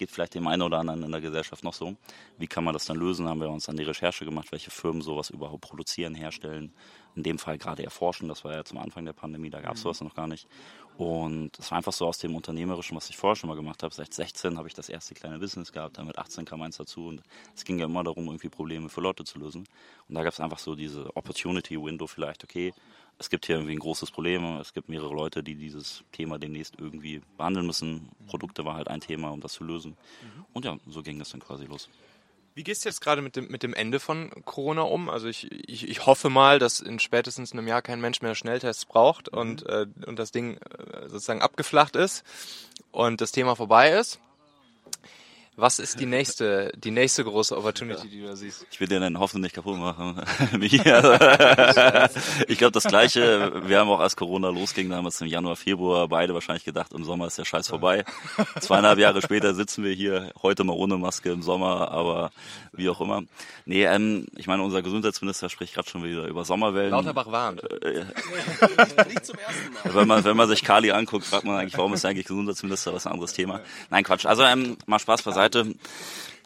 geht 0.00 0.10
vielleicht 0.10 0.34
dem 0.34 0.46
einen 0.46 0.62
oder 0.62 0.78
anderen 0.78 1.02
in 1.02 1.12
der 1.12 1.20
Gesellschaft 1.20 1.62
noch 1.62 1.74
so. 1.74 1.94
Wie 2.38 2.46
kann 2.46 2.64
man 2.64 2.72
das 2.72 2.86
dann 2.86 2.96
lösen? 2.96 3.28
Haben 3.28 3.40
wir 3.40 3.50
uns 3.50 3.68
an 3.68 3.76
die 3.76 3.82
Recherche 3.82 4.24
gemacht, 4.24 4.50
welche 4.50 4.70
Firmen 4.70 5.02
sowas 5.02 5.28
überhaupt 5.28 5.60
produzieren, 5.60 6.14
herstellen. 6.14 6.72
In 7.14 7.22
dem 7.22 7.38
Fall 7.38 7.58
gerade 7.58 7.84
erforschen. 7.84 8.26
Das 8.26 8.42
war 8.42 8.54
ja 8.54 8.64
zum 8.64 8.78
Anfang 8.78 9.04
der 9.04 9.12
Pandemie, 9.12 9.50
da 9.50 9.60
gab 9.60 9.74
es 9.74 9.80
mhm. 9.80 9.82
sowas 9.82 10.00
noch 10.00 10.14
gar 10.14 10.26
nicht. 10.26 10.48
Und 10.96 11.58
es 11.58 11.70
war 11.70 11.76
einfach 11.76 11.92
so 11.92 12.06
aus 12.06 12.18
dem 12.18 12.34
Unternehmerischen, 12.34 12.96
was 12.96 13.10
ich 13.10 13.16
vorher 13.18 13.36
schon 13.36 13.48
mal 13.48 13.56
gemacht 13.56 13.82
habe. 13.82 13.94
Seit 13.94 14.12
16 14.12 14.56
habe 14.56 14.68
ich 14.68 14.74
das 14.74 14.88
erste 14.88 15.14
kleine 15.14 15.38
Business 15.38 15.70
gehabt, 15.70 15.98
dann 15.98 16.06
mit 16.06 16.18
18 16.18 16.46
kam 16.46 16.62
eins 16.62 16.78
dazu 16.78 17.06
und 17.06 17.22
es 17.54 17.64
ging 17.64 17.78
ja 17.78 17.84
immer 17.84 18.02
darum, 18.02 18.26
irgendwie 18.26 18.48
Probleme 18.48 18.88
für 18.88 19.02
Leute 19.02 19.24
zu 19.24 19.38
lösen. 19.38 19.66
Und 20.08 20.14
da 20.14 20.22
gab 20.22 20.32
es 20.32 20.40
einfach 20.40 20.58
so 20.58 20.74
diese 20.74 21.14
Opportunity 21.14 21.80
Window 21.82 22.06
vielleicht, 22.06 22.42
okay, 22.44 22.72
es 23.20 23.28
gibt 23.28 23.44
hier 23.44 23.56
irgendwie 23.56 23.74
ein 23.74 23.80
großes 23.80 24.10
Problem. 24.10 24.56
Es 24.56 24.72
gibt 24.72 24.88
mehrere 24.88 25.14
Leute, 25.14 25.42
die 25.42 25.54
dieses 25.54 26.02
Thema 26.10 26.38
demnächst 26.38 26.74
irgendwie 26.78 27.20
behandeln 27.36 27.66
müssen. 27.66 28.08
Produkte 28.26 28.64
war 28.64 28.74
halt 28.74 28.88
ein 28.88 29.02
Thema, 29.02 29.28
um 29.28 29.42
das 29.42 29.52
zu 29.52 29.62
lösen. 29.62 29.98
Und 30.54 30.64
ja, 30.64 30.78
so 30.88 31.02
ging 31.02 31.18
das 31.18 31.28
dann 31.28 31.40
quasi 31.40 31.66
los. 31.66 31.90
Wie 32.54 32.64
gehst 32.64 32.84
du 32.84 32.88
jetzt 32.88 33.02
gerade 33.02 33.20
mit 33.20 33.36
dem, 33.36 33.48
mit 33.48 33.62
dem 33.62 33.74
Ende 33.74 34.00
von 34.00 34.30
Corona 34.46 34.82
um? 34.82 35.10
Also 35.10 35.28
ich, 35.28 35.52
ich, 35.68 35.86
ich 35.86 36.06
hoffe 36.06 36.30
mal, 36.30 36.58
dass 36.58 36.80
in 36.80 36.98
spätestens 36.98 37.52
einem 37.52 37.68
Jahr 37.68 37.82
kein 37.82 38.00
Mensch 38.00 38.22
mehr 38.22 38.34
Schnelltests 38.34 38.86
braucht 38.86 39.28
und, 39.28 39.66
äh, 39.66 39.86
und 40.06 40.18
das 40.18 40.32
Ding 40.32 40.56
äh, 40.56 41.08
sozusagen 41.08 41.42
abgeflacht 41.42 41.96
ist 41.96 42.24
und 42.90 43.20
das 43.20 43.32
Thema 43.32 43.54
vorbei 43.54 43.90
ist. 43.90 44.18
Was 45.60 45.78
ist 45.78 46.00
die 46.00 46.06
nächste, 46.06 46.72
die 46.74 46.90
nächste 46.90 47.22
große 47.22 47.54
Opportunity, 47.54 48.08
die 48.08 48.22
du 48.22 48.28
da 48.28 48.34
siehst? 48.34 48.66
Ich 48.70 48.80
will 48.80 48.88
dir 48.88 48.98
deine 48.98 49.18
Hoffnung 49.18 49.42
nicht 49.42 49.54
kaputt 49.54 49.76
machen. 49.76 50.18
ich 52.48 52.58
glaube, 52.58 52.72
das 52.72 52.84
Gleiche, 52.84 53.52
wir 53.66 53.78
haben 53.78 53.90
auch 53.90 54.00
als 54.00 54.16
Corona 54.16 54.48
losging, 54.48 54.88
damals 54.88 55.20
im 55.20 55.26
Januar, 55.26 55.56
Februar, 55.56 56.08
beide 56.08 56.32
wahrscheinlich 56.32 56.64
gedacht, 56.64 56.94
im 56.94 57.04
Sommer 57.04 57.26
ist 57.26 57.36
der 57.36 57.44
Scheiß 57.44 57.68
vorbei. 57.68 58.06
Zweieinhalb 58.58 58.98
Jahre 58.98 59.20
später 59.20 59.52
sitzen 59.52 59.84
wir 59.84 59.92
hier, 59.92 60.32
heute 60.42 60.64
mal 60.64 60.72
ohne 60.72 60.96
Maske 60.96 61.30
im 61.30 61.42
Sommer, 61.42 61.90
aber 61.90 62.32
wie 62.72 62.88
auch 62.88 63.02
immer. 63.02 63.22
Nee, 63.66 63.84
ähm, 63.84 64.26
ich 64.36 64.46
meine, 64.46 64.62
unser 64.62 64.80
Gesundheitsminister 64.80 65.50
spricht 65.50 65.74
gerade 65.74 65.90
schon 65.90 66.02
wieder 66.02 66.26
über 66.26 66.46
Sommerwellen. 66.46 66.90
Lauterbach 66.90 67.30
warnt. 67.30 67.62
Äh, 67.82 68.06
nicht 69.08 69.26
zum 69.26 69.36
ersten 69.38 69.74
Mal. 69.74 69.94
Wenn 69.94 70.08
man, 70.08 70.24
wenn 70.24 70.36
man 70.38 70.48
sich 70.48 70.64
Kali 70.64 70.90
anguckt, 70.90 71.26
fragt 71.26 71.44
man 71.44 71.56
eigentlich, 71.56 71.76
warum 71.76 71.92
ist 71.92 72.04
er 72.04 72.10
eigentlich 72.10 72.26
Gesundheitsminister? 72.26 72.92
Das 72.92 73.02
ist 73.02 73.06
ein 73.06 73.12
anderes 73.12 73.34
Thema. 73.34 73.60
Nein, 73.90 74.04
Quatsch. 74.04 74.24
Also 74.24 74.42
ähm, 74.42 74.78
mal 74.86 74.98
Spaß 74.98 75.22
beiseite. 75.22 75.49
Seite, 75.50 75.74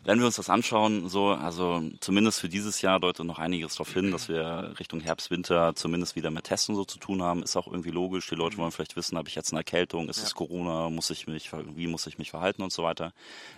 wenn 0.05 0.19
wir 0.19 0.27
uns 0.27 0.37
das 0.37 0.51
anschauen, 0.51 1.09
so, 1.09 1.29
also 1.29 1.83
zumindest 2.01 2.41
für 2.41 2.49
dieses 2.49 2.83
Jahr 2.83 3.01
deutet 3.01 3.25
noch 3.25 3.39
einiges 3.39 3.75
darauf 3.75 3.93
hin, 3.93 4.11
dass 4.11 4.29
wir 4.29 4.75
Richtung 4.79 5.01
Herbst, 5.01 5.31
Winter 5.31 5.75
zumindest 5.75 6.15
wieder 6.15 6.31
mit 6.31 6.45
Testen 6.45 6.75
so 6.75 6.85
zu 6.85 6.99
tun 6.99 7.23
haben. 7.23 7.43
Ist 7.43 7.57
auch 7.57 7.67
irgendwie 7.67 7.91
logisch. 7.91 8.29
Die 8.29 8.35
Leute 8.35 8.59
wollen 8.59 8.71
vielleicht 8.71 8.97
wissen, 8.97 9.17
habe 9.17 9.29
ich 9.29 9.35
jetzt 9.35 9.53
eine 9.53 9.61
Erkältung, 9.61 10.09
ist 10.09 10.19
ja. 10.19 10.25
es 10.25 10.35
Corona, 10.35 10.91
muss 10.91 11.09
ich 11.09 11.27
mich, 11.27 11.51
wie 11.75 11.87
muss 11.87 12.07
ich 12.07 12.19
mich 12.19 12.31
verhalten 12.31 12.63
und 12.63 12.73
so 12.73 12.83
weiter. 12.83 13.13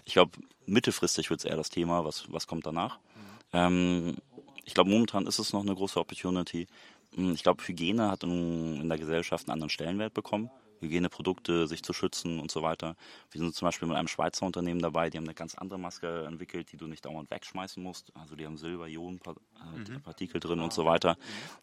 Ich 0.04 0.12
glaube, 0.12 0.32
mittelfristig 0.66 1.31
wird 1.31 1.40
es 1.40 1.44
eher 1.44 1.56
das 1.56 1.70
Thema, 1.70 2.04
was, 2.04 2.25
was 2.28 2.46
kommt 2.46 2.64
danach. 2.64 2.98
Mhm. 2.98 3.00
Ähm, 3.52 4.16
ich 4.64 4.75
glaube, 4.75 4.90
momentan 4.90 5.26
ist 5.26 5.41
es 5.41 5.53
noch 5.53 5.62
eine 5.62 5.74
große 5.74 5.98
Opportunity. 5.98 6.69
Hm, 7.17 7.32
ich 7.34 7.43
glaube, 7.43 7.67
Hygiene 7.67 8.08
hat 8.08 8.22
in, 8.22 8.81
in 8.81 8.88
der 8.88 8.98
Gesellschaft 8.98 9.48
einen 9.48 9.55
anderen 9.55 9.70
Stellenwert 9.70 10.15
bekommen. 10.15 10.50
Hygieneprodukte, 10.80 11.66
sich 11.66 11.82
zu 11.82 11.92
schützen 11.92 12.40
und 12.40 12.50
so 12.50 12.62
weiter. 12.62 12.96
Wir 13.30 13.40
sind 13.40 13.54
zum 13.54 13.66
Beispiel 13.66 13.88
mit 13.88 13.96
einem 13.96 14.08
Schweizer 14.08 14.46
Unternehmen 14.46 14.80
dabei, 14.80 15.10
die 15.10 15.18
haben 15.18 15.24
eine 15.24 15.34
ganz 15.34 15.54
andere 15.54 15.78
Maske 15.78 16.24
entwickelt, 16.24 16.72
die 16.72 16.76
du 16.76 16.86
nicht 16.86 17.04
dauernd 17.04 17.30
wegschmeißen 17.30 17.82
musst. 17.82 18.12
Also 18.14 18.36
die 18.36 18.46
haben 18.46 18.56
Silber-Ionen-Partikel 18.56 20.38
mhm. 20.38 20.40
drin 20.40 20.60
und 20.60 20.72
so 20.72 20.84
weiter, 20.84 21.16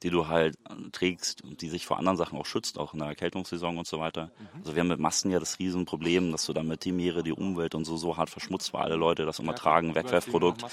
die 0.03 0.09
du 0.09 0.27
halt 0.27 0.57
äh, 0.69 0.89
trägst 0.91 1.43
und 1.43 1.61
die 1.61 1.69
sich 1.69 1.85
vor 1.85 1.97
anderen 1.97 2.17
Sachen 2.17 2.37
auch 2.37 2.45
schützt, 2.45 2.77
auch 2.77 2.93
in 2.93 2.99
der 2.99 3.09
Erkältungssaison 3.09 3.77
und 3.77 3.87
so 3.87 3.99
weiter. 3.99 4.25
Mhm. 4.25 4.59
Also 4.59 4.75
wir 4.75 4.81
haben 4.81 4.87
mit 4.89 4.99
Masken 4.99 5.31
ja 5.31 5.39
das 5.39 5.59
Riesenproblem, 5.59 6.31
dass 6.31 6.45
du 6.45 6.53
damit 6.53 6.85
die 6.85 6.91
Meere, 6.91 7.23
die 7.23 7.31
Umwelt 7.31 7.75
und 7.75 7.85
so 7.85 7.97
so 7.97 8.17
hart 8.17 8.29
verschmutzt, 8.29 8.73
weil 8.73 8.83
alle 8.83 8.95
Leute 8.95 9.25
das 9.25 9.39
immer 9.39 9.55
tragen, 9.55 9.95
Wegwerfprodukt. 9.95 10.65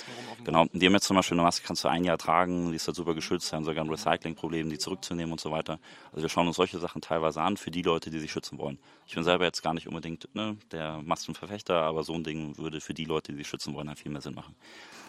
Genau. 0.44 0.66
Die 0.72 0.86
haben 0.86 0.92
jetzt 0.92 1.06
zum 1.06 1.16
Beispiel 1.16 1.36
eine 1.36 1.44
Maske, 1.44 1.66
kannst 1.66 1.84
du 1.84 1.88
ein 1.88 2.04
Jahr 2.04 2.18
tragen, 2.18 2.70
die 2.70 2.76
ist 2.76 2.86
halt 2.86 2.96
super 2.96 3.14
geschützt, 3.14 3.52
haben 3.52 3.64
sogar 3.64 3.84
ein 3.84 3.90
Recyclingproblem, 3.90 4.68
die 4.70 4.78
zurückzunehmen 4.78 5.32
und 5.32 5.40
so 5.40 5.50
weiter. 5.50 5.78
Also 6.12 6.22
wir 6.22 6.28
schauen 6.28 6.46
uns 6.46 6.56
solche 6.56 6.78
Sachen 6.78 7.00
teilweise 7.00 7.40
an 7.40 7.56
für 7.56 7.70
die 7.70 7.82
Leute, 7.82 8.10
die 8.10 8.18
sich 8.18 8.29
schützen 8.30 8.58
wollen. 8.58 8.78
Ich 9.06 9.14
bin 9.14 9.24
selber 9.24 9.44
jetzt 9.44 9.62
gar 9.62 9.74
nicht 9.74 9.88
unbedingt 9.88 10.28
ne, 10.34 10.56
der 10.72 11.02
Maskenverfechter, 11.02 11.82
aber 11.82 12.04
so 12.04 12.14
ein 12.14 12.24
Ding 12.24 12.56
würde 12.58 12.80
für 12.80 12.94
die 12.94 13.04
Leute, 13.04 13.32
die 13.32 13.38
sich 13.38 13.48
schützen 13.48 13.74
wollen, 13.74 13.88
halt 13.88 13.98
viel 13.98 14.12
mehr 14.12 14.22
Sinn 14.22 14.34
machen. 14.34 14.54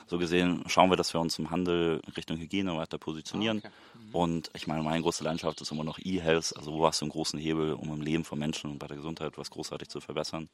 So 0.07 0.17
gesehen 0.17 0.63
schauen 0.67 0.89
wir, 0.89 0.97
dass 0.97 1.13
wir 1.13 1.21
uns 1.21 1.39
im 1.39 1.51
Handel 1.51 2.01
Richtung 2.17 2.37
Hygiene 2.37 2.75
weiter 2.75 2.97
positionieren. 2.97 3.61
Ah, 3.63 3.67
okay. 3.67 4.05
mhm. 4.07 4.15
Und 4.15 4.51
ich 4.53 4.67
meine, 4.67 4.83
meine 4.83 5.01
große 5.01 5.23
Leidenschaft 5.23 5.61
ist 5.61 5.71
immer 5.71 5.83
noch 5.83 5.99
E-Health, 5.99 6.53
also 6.57 6.73
wo 6.73 6.85
hast 6.85 7.01
du 7.01 7.05
einen 7.05 7.11
großen 7.11 7.39
Hebel, 7.39 7.73
um 7.73 7.93
im 7.93 8.01
Leben 8.01 8.25
von 8.25 8.37
Menschen 8.37 8.71
und 8.71 8.79
bei 8.79 8.87
der 8.87 8.97
Gesundheit 8.97 9.37
was 9.37 9.49
großartig 9.49 9.87
zu 9.87 10.01
verbessern. 10.01 10.49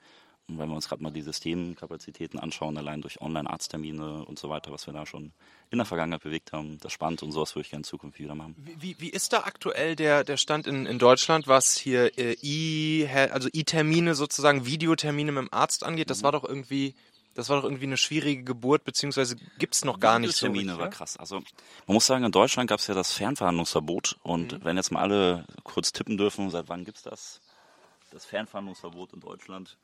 Und 0.49 0.59
wenn 0.59 0.69
wir 0.69 0.75
uns 0.75 0.87
gerade 0.87 1.03
mal 1.03 1.11
die 1.11 1.21
Systemkapazitäten 1.21 2.39
anschauen, 2.39 2.77
allein 2.77 3.01
durch 3.01 3.19
Online-Arzttermine 3.19 4.23
und 4.23 4.39
so 4.39 4.49
weiter, 4.49 4.71
was 4.71 4.87
wir 4.87 4.93
da 4.93 5.05
schon 5.05 5.33
in 5.71 5.77
der 5.77 5.85
Vergangenheit 5.85 6.23
bewegt 6.23 6.53
haben, 6.53 6.77
das 6.79 6.93
spannend 6.93 7.21
und 7.21 7.33
sowas 7.33 7.53
würde 7.53 7.65
ich 7.65 7.71
gerne 7.71 7.81
in 7.81 7.83
Zukunft 7.83 8.19
wieder 8.19 8.33
machen. 8.33 8.55
Wie, 8.57 8.95
wie 8.99 9.09
ist 9.09 9.33
da 9.33 9.39
aktuell 9.41 9.97
der, 9.97 10.23
der 10.23 10.37
Stand 10.37 10.65
in, 10.65 10.85
in 10.85 10.99
Deutschland, 10.99 11.47
was 11.47 11.77
hier 11.77 12.17
äh, 12.17 12.37
E, 12.41 13.07
also 13.09 13.49
E-Termine 13.51 14.15
sozusagen, 14.15 14.65
Videotermine 14.65 15.33
mit 15.33 15.41
dem 15.43 15.53
Arzt 15.53 15.83
angeht? 15.83 16.09
Das 16.09 16.23
war 16.23 16.31
doch 16.31 16.45
irgendwie 16.45 16.95
das 17.37 17.49
war 17.49 17.57
doch 17.57 17.65
irgendwie 17.65 17.85
eine 17.85 17.97
schwierige 17.97 18.43
Geburt, 18.43 18.83
beziehungsweise 18.83 19.35
gibt 19.59 19.75
es 19.75 19.85
noch 19.85 19.99
gar 19.99 20.17
nicht 20.17 20.35
so. 20.35 20.47
Termine 20.47 20.79
war 20.79 20.89
krass. 20.89 21.17
Also 21.17 21.35
man 21.85 21.93
muss 21.93 22.07
sagen, 22.07 22.23
in 22.23 22.31
Deutschland 22.31 22.67
gab 22.67 22.79
es 22.79 22.87
ja 22.87 22.95
das 22.95 23.13
Fernverhandlungsverbot 23.13 24.17
und 24.23 24.53
mhm. 24.53 24.63
wenn 24.63 24.75
jetzt 24.75 24.91
mal 24.91 25.01
alle 25.01 25.45
kurz 25.63 25.93
tippen 25.93 26.17
dürfen, 26.17 26.49
seit 26.49 26.67
wann 26.67 26.83
gibt 26.83 26.97
es 26.97 27.03
das? 27.03 27.39
Das 28.09 28.25
Fernverhandlungsverbot 28.25 29.13
in 29.13 29.19
Deutschland. 29.19 29.77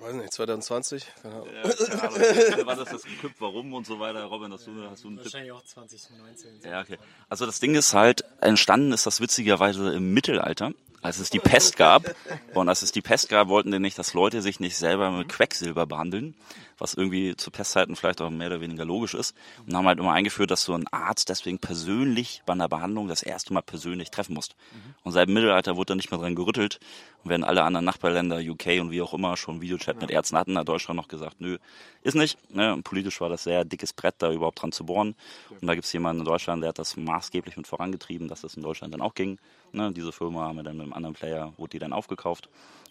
Weiß 0.00 0.14
nicht, 0.14 0.32
2020? 0.32 1.06
Genau. 1.22 1.46
Ja, 1.46 2.66
war 2.66 2.76
das 2.76 2.90
das 2.90 3.02
gekippt, 3.02 3.40
warum 3.40 3.72
und 3.74 3.86
so 3.86 4.00
weiter? 4.00 4.24
Robin, 4.24 4.52
hast 4.52 4.66
du, 4.66 4.72
hast 4.88 5.04
du 5.04 5.08
einen 5.08 5.18
Wahrscheinlich 5.18 5.50
Tipp? 5.50 5.60
auch 5.60 5.64
2019. 5.64 6.60
Ja, 6.64 6.80
okay. 6.80 6.98
Also 7.28 7.46
das 7.46 7.60
Ding 7.60 7.74
ist 7.74 7.94
halt, 7.94 8.24
entstanden 8.40 8.92
ist 8.92 9.06
das 9.06 9.20
witzigerweise 9.20 9.92
im 9.92 10.14
Mittelalter 10.14 10.72
als 11.02 11.18
es 11.18 11.30
die 11.30 11.38
Pest 11.38 11.76
gab. 11.76 12.14
Und 12.54 12.68
als 12.68 12.82
es 12.82 12.92
die 12.92 13.02
Pest 13.02 13.28
gab, 13.28 13.48
wollten 13.48 13.70
die 13.70 13.78
nicht, 13.78 13.98
dass 13.98 14.14
Leute 14.14 14.42
sich 14.42 14.60
nicht 14.60 14.76
selber 14.76 15.10
mit 15.10 15.28
Quecksilber 15.28 15.86
behandeln, 15.86 16.34
was 16.78 16.94
irgendwie 16.94 17.36
zu 17.36 17.50
Pestzeiten 17.50 17.96
vielleicht 17.96 18.20
auch 18.20 18.30
mehr 18.30 18.48
oder 18.48 18.60
weniger 18.60 18.84
logisch 18.84 19.14
ist. 19.14 19.34
Und 19.66 19.74
haben 19.74 19.86
halt 19.86 19.98
immer 19.98 20.12
eingeführt, 20.12 20.50
dass 20.50 20.64
du 20.64 20.74
einen 20.74 20.86
Arzt 20.88 21.28
deswegen 21.28 21.58
persönlich 21.58 22.42
bei 22.46 22.52
einer 22.52 22.68
Behandlung 22.68 23.08
das 23.08 23.22
erste 23.22 23.52
Mal 23.52 23.62
persönlich 23.62 24.10
treffen 24.10 24.34
musst. 24.34 24.56
Und 25.04 25.12
seit 25.12 25.28
dem 25.28 25.34
Mittelalter 25.34 25.76
wurde 25.76 25.92
da 25.92 25.94
nicht 25.94 26.10
mehr 26.10 26.20
dran 26.20 26.34
gerüttelt. 26.34 26.80
Und 27.24 27.30
während 27.30 27.44
alle 27.44 27.64
anderen 27.64 27.84
Nachbarländer, 27.84 28.38
UK 28.38 28.80
und 28.80 28.90
wie 28.90 29.02
auch 29.02 29.12
immer, 29.12 29.36
schon 29.36 29.60
Videochat 29.60 30.00
mit 30.00 30.10
Ärzten 30.10 30.36
hatten, 30.36 30.56
hat 30.56 30.68
Deutschland 30.68 30.96
noch 30.96 31.08
gesagt, 31.08 31.40
nö, 31.40 31.58
ist 32.02 32.14
nicht. 32.14 32.38
Ne? 32.54 32.72
Und 32.72 32.84
politisch 32.84 33.20
war 33.20 33.28
das 33.28 33.44
sehr 33.44 33.64
dickes 33.64 33.92
Brett, 33.92 34.16
da 34.18 34.32
überhaupt 34.32 34.62
dran 34.62 34.72
zu 34.72 34.86
bohren. 34.86 35.14
Und 35.50 35.66
da 35.66 35.74
gibt 35.74 35.84
es 35.84 35.92
jemanden 35.92 36.20
in 36.20 36.26
Deutschland, 36.26 36.62
der 36.62 36.68
hat 36.68 36.78
das 36.78 36.96
maßgeblich 36.96 37.56
mit 37.56 37.66
vorangetrieben, 37.66 38.28
dass 38.28 38.42
das 38.42 38.54
in 38.54 38.62
Deutschland 38.62 38.94
dann 38.94 39.00
auch 39.00 39.14
ging. 39.14 39.38
Ne? 39.72 39.92
Diese 39.92 40.12
Firma 40.12 40.46
haben 40.46 40.56
wir 40.56 40.62
dann 40.62 40.76
mit 40.76 40.84
einem 40.84 40.92
anderen 40.92 41.14
Player, 41.14 41.52
wurde 41.56 41.70
die 41.70 41.78
dann 41.78 41.92
aufgekauft 41.92 42.48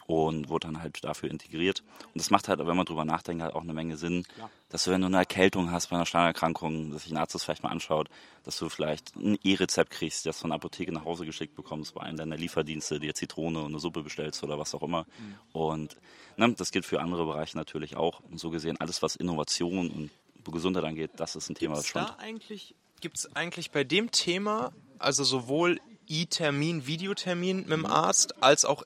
und 0.07 0.47
wurde 0.49 0.67
dann 0.67 0.81
halt 0.81 1.03
dafür 1.03 1.29
integriert. 1.29 1.83
Und 2.13 2.15
das 2.15 2.31
macht 2.31 2.47
halt, 2.47 2.59
wenn 2.59 2.77
man 2.77 2.85
drüber 2.85 3.05
nachdenkt, 3.05 3.43
halt 3.43 3.53
auch 3.53 3.61
eine 3.61 3.73
Menge 3.73 3.97
Sinn, 3.97 4.23
Klar. 4.23 4.49
dass 4.69 4.85
du, 4.85 4.91
wenn 4.91 5.01
du 5.01 5.07
eine 5.07 5.17
Erkältung 5.17 5.69
hast 5.69 5.87
bei 5.87 5.97
einer 5.97 6.05
Standerkrankung, 6.05 6.91
dass 6.91 7.03
sich 7.03 7.11
ein 7.11 7.17
Arzt 7.17 7.35
das 7.35 7.43
vielleicht 7.43 7.61
mal 7.61 7.69
anschaut, 7.69 8.09
dass 8.43 8.57
du 8.57 8.69
vielleicht 8.69 9.15
ein 9.17 9.37
E-Rezept 9.43 9.91
kriegst, 9.91 10.25
das 10.25 10.39
von 10.39 10.49
der 10.49 10.55
Apotheke 10.55 10.93
nach 10.93 11.03
Hause 11.03 11.25
geschickt 11.25 11.55
bekommst, 11.55 11.93
bei 11.93 12.01
einem 12.01 12.17
deiner 12.17 12.37
Lieferdienste, 12.37 12.99
dir 12.99 13.13
Zitrone 13.13 13.59
und 13.59 13.67
eine 13.67 13.79
Suppe 13.79 14.01
bestellst 14.01 14.43
oder 14.43 14.57
was 14.57 14.73
auch 14.73 14.81
immer. 14.81 15.03
Mhm. 15.03 15.35
Und 15.51 15.97
ne, 16.37 16.53
das 16.53 16.71
gilt 16.71 16.85
für 16.85 17.01
andere 17.01 17.25
Bereiche 17.25 17.57
natürlich 17.57 17.97
auch. 17.97 18.21
Und 18.21 18.39
so 18.39 18.49
gesehen, 18.49 18.77
alles, 18.79 19.01
was 19.01 19.17
Innovation 19.17 19.91
und 19.91 20.11
Gesundheit 20.49 20.85
angeht, 20.85 21.11
das 21.17 21.35
ist 21.35 21.49
ein 21.49 21.55
Thema, 21.55 21.75
Gibt's 21.75 21.91
das 21.91 22.07
schon. 22.07 22.19
Eigentlich, 22.19 22.75
Gibt 23.01 23.17
es 23.17 23.35
eigentlich 23.35 23.71
bei 23.71 23.83
dem 23.83 24.11
Thema, 24.11 24.71
also 24.97 25.25
sowohl 25.25 25.81
E-Termin, 26.07 26.87
Videotermin 26.87 27.57
mit 27.57 27.71
dem 27.71 27.85
Arzt, 27.85 28.41
als 28.41 28.63
auch 28.63 28.83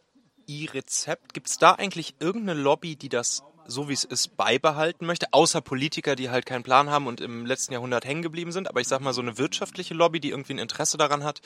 E-Rezept. 0.51 1.33
Gibt 1.33 1.47
es 1.47 1.57
da 1.57 1.73
eigentlich 1.73 2.15
irgendeine 2.19 2.59
Lobby, 2.59 2.95
die 2.97 3.09
das 3.09 3.43
so 3.67 3.87
wie 3.87 3.93
es 3.93 4.03
ist 4.03 4.35
beibehalten 4.37 5.05
möchte, 5.05 5.27
außer 5.31 5.61
Politiker, 5.61 6.15
die 6.15 6.29
halt 6.29 6.45
keinen 6.45 6.63
Plan 6.63 6.89
haben 6.89 7.07
und 7.07 7.21
im 7.21 7.45
letzten 7.45 7.73
Jahrhundert 7.73 8.05
hängen 8.05 8.21
geblieben 8.21 8.51
sind. 8.51 8.67
Aber 8.67 8.81
ich 8.81 8.87
sag 8.87 9.01
mal 9.01 9.13
so 9.13 9.21
eine 9.21 9.37
wirtschaftliche 9.37 9.93
Lobby, 9.93 10.19
die 10.19 10.31
irgendwie 10.31 10.53
ein 10.53 10.59
Interesse 10.59 10.97
daran 10.97 11.23
hat, 11.23 11.41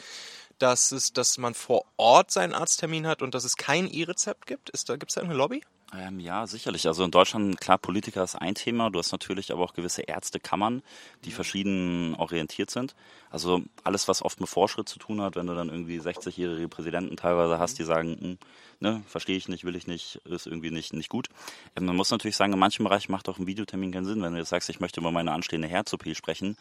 dass 0.58 0.92
es, 0.92 1.14
dass 1.14 1.38
man 1.38 1.54
vor 1.54 1.86
Ort 1.98 2.32
seinen 2.32 2.54
Arzttermin 2.54 3.06
hat 3.06 3.22
und 3.22 3.36
dass 3.36 3.44
es 3.44 3.58
kein 3.58 3.88
E-Rezept 3.88 4.48
gibt. 4.48 4.70
Ist 4.70 4.90
da 4.90 4.96
gibt 4.96 5.12
es 5.12 5.16
da 5.16 5.22
eine 5.22 5.34
Lobby? 5.34 5.62
Ähm, 5.94 6.20
ja, 6.20 6.48
sicherlich. 6.48 6.88
Also 6.88 7.04
in 7.04 7.12
Deutschland, 7.12 7.60
klar, 7.60 7.78
Politiker 7.78 8.24
ist 8.24 8.36
ein 8.36 8.56
Thema. 8.56 8.90
Du 8.90 9.00
hast 9.00 9.12
natürlich 9.12 9.52
aber 9.52 9.64
auch 9.64 9.74
gewisse 9.74 10.02
Ärztekammern, 10.02 10.82
die 11.24 11.32
verschieden 11.32 12.16
orientiert 12.16 12.72
sind. 12.72 12.96
Also 13.30 13.62
alles, 13.84 14.08
was 14.08 14.22
oft 14.22 14.40
mit 14.40 14.50
Vorschritt 14.50 14.90
zu 14.90 15.00
tun 15.00 15.22
hat, 15.22 15.36
wenn 15.36 15.48
du 15.48 15.56
dann 15.56 15.70
irgendwie 15.70 16.00
60-jährige 16.00 16.68
Präsidenten 16.68 17.18
teilweise 17.18 17.60
hast, 17.60 17.78
die 17.80 17.84
sagen, 17.84 18.18
hm, 18.20 18.38
ne, 18.80 19.04
verstehe 19.08 19.38
ich 19.38 19.48
nicht, 19.48 19.64
will 19.64 19.76
ich 19.76 19.88
nicht, 19.88 20.18
ist 20.26 20.48
irgendwie 20.48 20.72
nicht, 20.72 20.94
nicht 20.94 21.10
gut. 21.10 21.28
Ähm, 21.76 21.86
man 21.86 21.96
muss 21.96 22.12
natürlich 22.12 22.36
sagen, 22.36 22.54
in 22.54 22.60
manchen 22.60 22.84
Bereichen 22.84 23.12
macht 23.12 23.30
auch 23.30 23.40
ein 23.40 23.48
Videotermin 23.48 23.92
keinen 23.92 24.06
Sinn. 24.06 24.22
Wenn 24.22 24.34
du 24.34 24.40
jetzt 24.40 24.50
sagst, 24.50 24.70
ich 24.70 24.80
möchte 24.80 25.00
über 25.00 25.12
meine 25.12 25.32
anstehende 25.32 25.68
Herz-OP 25.68 26.16
sprechen, 26.16 26.58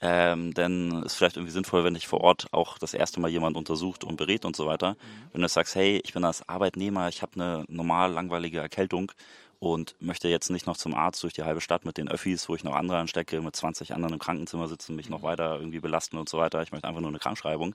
ähm, 0.00 0.52
dann 0.54 1.02
ist 1.04 1.14
vielleicht 1.14 1.36
irgendwie 1.36 1.52
sinnvoll, 1.52 1.84
wenn 1.84 1.94
dich 1.94 2.06
vor 2.06 2.20
Ort 2.20 2.48
auch 2.52 2.78
das 2.78 2.94
erste 2.94 3.20
Mal 3.20 3.30
jemand 3.30 3.56
untersucht 3.56 4.04
und 4.04 4.16
berät 4.16 4.44
und 4.44 4.56
so 4.56 4.66
weiter. 4.66 4.92
Mhm. 4.92 4.96
Wenn 5.32 5.42
du 5.42 5.48
sagst, 5.48 5.74
hey, 5.74 6.00
ich 6.04 6.12
bin 6.12 6.24
als 6.24 6.48
Arbeitnehmer, 6.48 7.08
ich 7.08 7.22
habe 7.22 7.32
eine 7.34 7.64
normal 7.68 8.12
langweilige 8.12 8.58
Erkältung 8.58 9.12
und 9.58 9.96
möchte 10.00 10.28
jetzt 10.28 10.50
nicht 10.50 10.66
noch 10.66 10.76
zum 10.76 10.94
Arzt 10.94 11.22
durch 11.22 11.32
die 11.32 11.42
halbe 11.42 11.62
Stadt 11.62 11.86
mit 11.86 11.96
den 11.96 12.08
Öffis, 12.08 12.48
wo 12.48 12.54
ich 12.54 12.64
noch 12.64 12.74
andere 12.74 12.98
anstecke, 12.98 13.40
mit 13.40 13.56
20 13.56 13.94
anderen 13.94 14.14
im 14.14 14.20
Krankenzimmer 14.20 14.68
sitzen, 14.68 14.96
mich 14.96 15.08
noch 15.08 15.20
mhm. 15.20 15.26
weiter 15.26 15.56
irgendwie 15.58 15.80
belasten 15.80 16.18
und 16.18 16.28
so 16.28 16.38
weiter. 16.38 16.62
Ich 16.62 16.72
möchte 16.72 16.88
einfach 16.88 17.00
nur 17.00 17.10
eine 17.10 17.18
Krankschreibung 17.18 17.74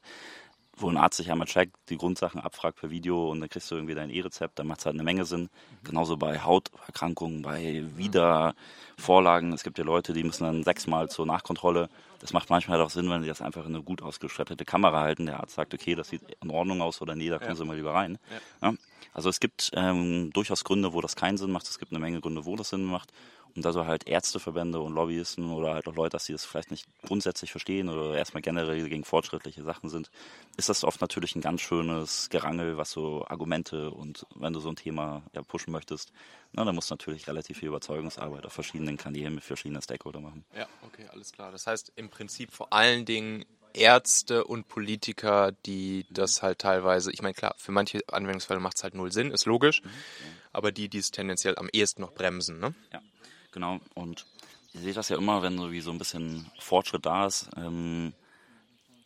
wo 0.81 0.89
ein 0.89 0.97
Arzt 0.97 1.17
sich 1.17 1.31
einmal 1.31 1.47
checkt, 1.47 1.75
die 1.89 1.97
Grundsachen 1.97 2.41
abfragt 2.41 2.79
per 2.79 2.89
Video 2.89 3.29
und 3.29 3.39
dann 3.39 3.50
kriegst 3.50 3.69
du 3.71 3.75
irgendwie 3.75 3.95
dein 3.95 4.09
E-Rezept, 4.09 4.59
dann 4.59 4.67
macht 4.67 4.79
es 4.79 4.85
halt 4.85 4.95
eine 4.95 5.03
Menge 5.03 5.25
Sinn. 5.25 5.43
Mhm. 5.43 5.83
Genauso 5.83 6.17
bei 6.17 6.39
Hauterkrankungen, 6.39 7.41
bei 7.41 7.83
Wiedervorlagen. 7.95 9.53
Es 9.53 9.63
gibt 9.63 9.77
ja 9.77 9.83
Leute, 9.83 10.13
die 10.13 10.23
müssen 10.23 10.43
dann 10.43 10.63
sechsmal 10.63 11.09
zur 11.09 11.25
Nachkontrolle. 11.25 11.89
Das 12.19 12.33
macht 12.33 12.50
manchmal 12.50 12.77
halt 12.77 12.85
auch 12.85 12.91
Sinn, 12.91 13.09
wenn 13.09 13.23
sie 13.23 13.27
das 13.27 13.41
einfach 13.41 13.65
in 13.65 13.73
eine 13.73 13.83
gut 13.83 14.01
ausgestattete 14.01 14.63
Kamera 14.63 15.00
halten. 15.00 15.25
Der 15.25 15.39
Arzt 15.39 15.55
sagt, 15.55 15.73
okay, 15.73 15.95
das 15.95 16.09
sieht 16.09 16.21
in 16.41 16.51
Ordnung 16.51 16.81
aus 16.81 17.01
oder 17.01 17.15
nee, 17.15 17.29
da 17.29 17.39
kommen 17.39 17.51
ja. 17.51 17.55
Sie 17.55 17.65
mal 17.65 17.75
lieber 17.75 17.93
rein. 17.93 18.19
Ja. 18.61 18.69
Ja? 18.69 18.77
Also 19.13 19.29
es 19.29 19.39
gibt 19.39 19.71
ähm, 19.73 20.31
durchaus 20.33 20.63
Gründe, 20.63 20.93
wo 20.93 21.01
das 21.01 21.15
keinen 21.15 21.38
Sinn 21.38 21.51
macht. 21.51 21.67
Es 21.67 21.79
gibt 21.79 21.91
eine 21.91 22.00
Menge 22.00 22.21
Gründe, 22.21 22.45
wo 22.45 22.55
das 22.55 22.69
Sinn 22.69 22.85
macht. 22.85 23.11
Und 23.55 23.65
da 23.65 23.74
so 23.74 23.86
halt 23.86 24.08
Ärzteverbände 24.08 24.79
und 24.79 24.93
Lobbyisten 24.93 25.51
oder 25.51 25.74
halt 25.74 25.88
auch 25.88 25.96
Leute, 25.96 26.12
dass 26.12 26.25
die 26.25 26.31
das 26.31 26.46
vielleicht 26.46 26.72
nicht 26.72 26.88
grundsätzlich 27.03 27.51
verstehen 27.51 27.89
oder 27.89 28.17
erstmal 28.17 28.41
generell 28.41 28.88
gegen 28.88 29.03
fortschrittliche 29.03 29.63
Sachen 29.63 29.89
sind, 29.89 30.10
ist 30.58 30.70
das 30.70 30.84
oft 30.84 31.01
natürlich 31.01 31.36
ein 31.36 31.41
ganz 31.41 31.62
schönes 31.62 32.29
Gerangel, 32.29 32.77
was 32.77 32.91
so 32.91 33.25
Argumente 33.27 33.91
und 33.91 34.25
wenn 34.36 34.53
du 34.53 34.60
so 34.60 34.70
ein 34.70 34.75
Thema 34.75 35.24
ja, 35.34 35.41
pushen 35.41 35.74
möchtest, 35.74 36.13
na, 36.53 36.63
dann 36.63 36.75
musst 36.75 36.89
du 36.89 36.93
natürlich 36.93 37.27
relativ 37.27 37.60
viel 37.60 37.70
Überzeugungsarbeit 37.70 38.46
auf 38.46 38.53
verschiedenen 38.53 38.98
Kanälen 38.98 39.36
mit 39.36 39.43
verschiedenen 39.43 39.81
Stakeholder 39.81 40.20
machen. 40.20 40.46
Ja, 40.55 40.67
okay, 40.86 41.08
alles 41.12 41.31
klar. 41.31 41.51
Das 41.51 41.67
heißt 41.67 41.93
im 41.96 42.10
Prinzip 42.10 42.51
vor 42.51 42.72
allen 42.72 43.05
Dingen 43.05 43.46
Ärzte 43.74 44.43
und 44.43 44.67
Politiker, 44.67 45.51
die 45.65 46.05
das 46.10 46.41
halt 46.41 46.60
teilweise, 46.60 47.12
ich 47.12 47.22
meine 47.22 47.34
klar, 47.34 47.55
für 47.58 47.72
manche 47.72 48.01
Anwendungsfälle 48.08 48.60
macht 48.60 48.77
es 48.77 48.84
halt 48.84 48.96
null 48.96 49.12
Sinn, 49.12 49.31
ist 49.31 49.46
logisch, 49.46 49.81
mhm, 49.81 49.89
ja. 49.89 50.25
aber 50.53 50.72
die, 50.72 50.89
die 50.89 50.98
es 50.98 51.12
tendenziell 51.12 51.58
am 51.58 51.70
ehesten 51.72 52.01
noch 52.01 52.13
bremsen, 52.13 52.60
ne? 52.60 52.74
Ja, 52.91 53.01
genau. 53.51 53.79
Und 53.93 54.25
ihr 54.74 54.81
seht 54.81 54.98
das 54.98 55.10
ja 55.10 55.17
immer, 55.17 55.41
wenn 55.41 55.58
so 55.58 55.72
wie 55.72 55.81
so 55.81 55.91
ein 55.91 55.98
bisschen 55.98 56.50
Fortschritt 56.60 57.05
da 57.05 57.25
ist. 57.25 57.50
Ähm, 57.58 58.13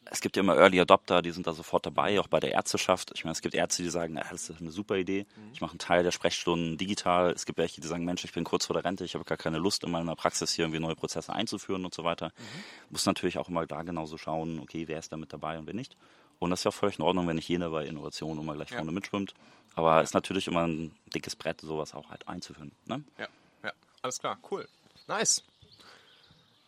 es 0.05 0.21
gibt 0.21 0.35
ja 0.35 0.43
immer 0.43 0.55
Early 0.55 0.79
Adopter, 0.79 1.21
die 1.21 1.31
sind 1.31 1.47
da 1.47 1.53
sofort 1.53 1.85
dabei, 1.85 2.19
auch 2.19 2.27
bei 2.27 2.39
der 2.39 2.51
Ärzteschaft. 2.51 3.11
Ich 3.15 3.23
meine, 3.23 3.31
es 3.31 3.41
gibt 3.41 3.55
Ärzte, 3.55 3.81
die 3.81 3.89
sagen, 3.89 4.13
na, 4.13 4.21
das 4.29 4.49
ist 4.49 4.61
eine 4.61 4.71
super 4.71 4.97
Idee. 4.97 5.25
Ich 5.53 5.61
mache 5.61 5.71
einen 5.71 5.79
Teil 5.79 6.03
der 6.03 6.11
Sprechstunden 6.11 6.77
digital. 6.77 7.31
Es 7.31 7.45
gibt 7.45 7.57
welche, 7.57 7.81
die 7.81 7.87
sagen, 7.87 8.05
Mensch, 8.05 8.23
ich 8.23 8.31
bin 8.31 8.43
kurz 8.43 8.67
vor 8.67 8.75
der 8.75 8.85
Rente, 8.85 9.03
ich 9.03 9.15
habe 9.15 9.25
gar 9.25 9.37
keine 9.37 9.57
Lust, 9.57 9.83
in 9.83 9.91
meiner 9.91 10.15
Praxis 10.15 10.53
hier 10.53 10.65
irgendwie 10.65 10.79
neue 10.79 10.95
Prozesse 10.95 11.33
einzuführen 11.33 11.85
und 11.85 11.93
so 11.93 12.03
weiter. 12.03 12.27
Mhm. 12.27 12.91
Muss 12.91 13.05
natürlich 13.05 13.39
auch 13.39 13.49
immer 13.49 13.65
da 13.65 13.81
genauso 13.81 14.17
schauen, 14.17 14.59
okay, 14.59 14.87
wer 14.87 14.99
ist 14.99 15.11
da 15.11 15.17
mit 15.17 15.33
dabei 15.33 15.57
und 15.57 15.65
wer 15.65 15.73
nicht. 15.73 15.97
Und 16.37 16.51
das 16.51 16.59
ist 16.59 16.65
ja 16.65 16.71
völlig 16.71 16.99
in 16.99 17.05
Ordnung, 17.05 17.27
wenn 17.27 17.37
nicht 17.37 17.47
jeder 17.47 17.69
bei 17.69 17.85
Innovation 17.85 18.37
immer 18.37 18.53
gleich 18.53 18.69
ja. 18.69 18.77
vorne 18.77 18.91
mitschwimmt. 18.91 19.33
Aber 19.73 20.01
es 20.01 20.09
ist 20.09 20.13
natürlich 20.13 20.47
immer 20.47 20.67
ein 20.67 20.91
dickes 21.13 21.35
Brett, 21.35 21.61
sowas 21.61 21.93
auch 21.93 22.09
halt 22.09 22.27
einzuführen. 22.27 22.71
Ne? 22.85 23.03
Ja, 23.17 23.23
ja, 23.23 23.29
alles 24.05 24.19
klar, 24.19 24.37
cool. 24.51 24.67
Nice. 25.07 25.41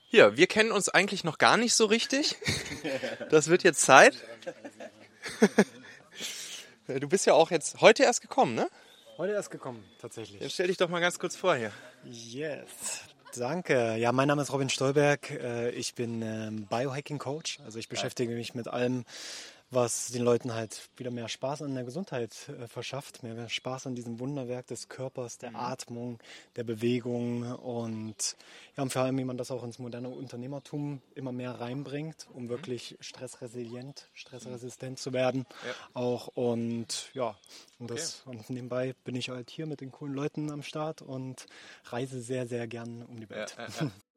Hier, 0.10 0.38
wir 0.38 0.48
kennen 0.48 0.72
uns 0.72 0.90
eigentlich 0.90 1.24
noch 1.24 1.38
gar 1.38 1.56
nicht 1.56 1.76
so 1.76 1.86
richtig. 1.86 2.36
Das 3.30 3.48
wird 3.48 3.64
jetzt 3.64 3.82
Zeit. 3.82 4.18
Du 6.88 7.10
bist 7.10 7.26
ja 7.26 7.34
auch 7.34 7.52
jetzt 7.52 7.82
heute 7.82 8.04
erst 8.04 8.22
gekommen, 8.22 8.56
ne? 8.56 8.70
Heute 9.18 9.34
erst 9.34 9.52
gekommen, 9.52 9.84
tatsächlich. 10.00 10.40
Jetzt 10.40 10.54
stell 10.54 10.68
dich 10.68 10.78
doch 10.78 10.88
mal 10.88 11.02
ganz 11.02 11.20
kurz 11.20 11.36
vor 11.36 11.54
hier. 11.54 11.74
Yes. 12.06 13.02
Danke. 13.36 13.98
Ja, 13.98 14.14
mein 14.14 14.30
Name 14.30 14.42
ist 14.42 14.54
Robin 14.54 14.70
Stolberg. 14.70 15.30
Äh, 15.30 15.72
ich 15.72 15.96
bin 15.96 16.22
ähm, 16.22 16.66
Biohacking 16.68 17.18
Coach. 17.18 17.60
Also 17.66 17.78
ich 17.78 17.90
beschäftige 17.90 18.34
mich 18.34 18.56
mit 18.56 18.70
allem, 18.70 19.04
was 19.70 20.08
den 20.08 20.24
Leuten 20.24 20.54
halt 20.54 20.90
wieder 20.96 21.12
mehr 21.12 21.28
Spaß 21.28 21.62
an 21.62 21.76
der 21.76 21.84
Gesundheit 21.84 22.50
äh, 22.50 22.68
verschafft, 22.68 23.24
mehr 23.24 23.50
Spaß 23.50 23.88
an 23.88 23.96
diesem 23.96 24.20
Wunderwerk 24.20 24.68
des 24.68 24.88
Körpers, 24.88 25.38
der 25.38 25.52
mhm. 25.52 25.56
Atmung, 25.58 26.20
der 26.56 26.64
Bewegung 26.64 27.44
und 27.44 28.38
ja, 28.76 28.84
und 28.84 28.94
vor 28.94 29.02
allem, 29.02 29.18
wie 29.18 29.26
man 29.26 29.38
das 29.38 29.52
auch 29.52 29.64
ins 29.64 29.80
moderne 29.80 30.10
Unternehmertum 30.10 31.02
immer 31.16 31.32
mehr 31.32 31.60
reinbringt, 31.60 32.28
um 32.34 32.46
mhm. 32.46 32.50
wirklich 32.50 32.98
stressresilient, 33.02 34.10
stressresistent 34.14 35.00
zu 35.00 35.12
werden. 35.14 35.46
Ja. 35.66 35.74
Auch 35.94 36.28
und 36.28 37.10
ja, 37.14 37.36
und, 37.80 37.92
das, 37.92 38.24
okay. 38.26 38.38
und 38.38 38.50
nebenbei 38.50 38.96
bin 39.04 39.16
ich 39.16 39.30
halt 39.30 39.50
hier 39.50 39.66
mit 39.66 39.82
den 39.82 39.92
coolen 39.92 40.14
Leuten 40.14 40.50
am 40.52 40.64
Start 40.64 41.02
und 41.02 41.46
reise 41.86 42.22
sehr, 42.22 42.48
sehr 42.48 42.68
gern 42.68 43.04
um 43.04 43.20
die 43.20 43.30
Welt. 43.30 43.56
Ja, 43.58 43.92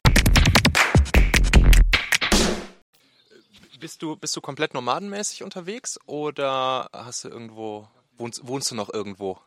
Bist 3.81 4.03
du, 4.03 4.15
bist 4.15 4.35
du 4.35 4.41
komplett 4.41 4.75
nomadenmäßig 4.75 5.41
unterwegs 5.41 5.99
oder 6.05 6.87
hast 6.93 7.23
du 7.23 7.29
irgendwo, 7.29 7.87
wohnst, 8.15 8.47
wohnst 8.47 8.69
du 8.69 8.75
noch 8.75 8.93
irgendwo? 8.93 9.39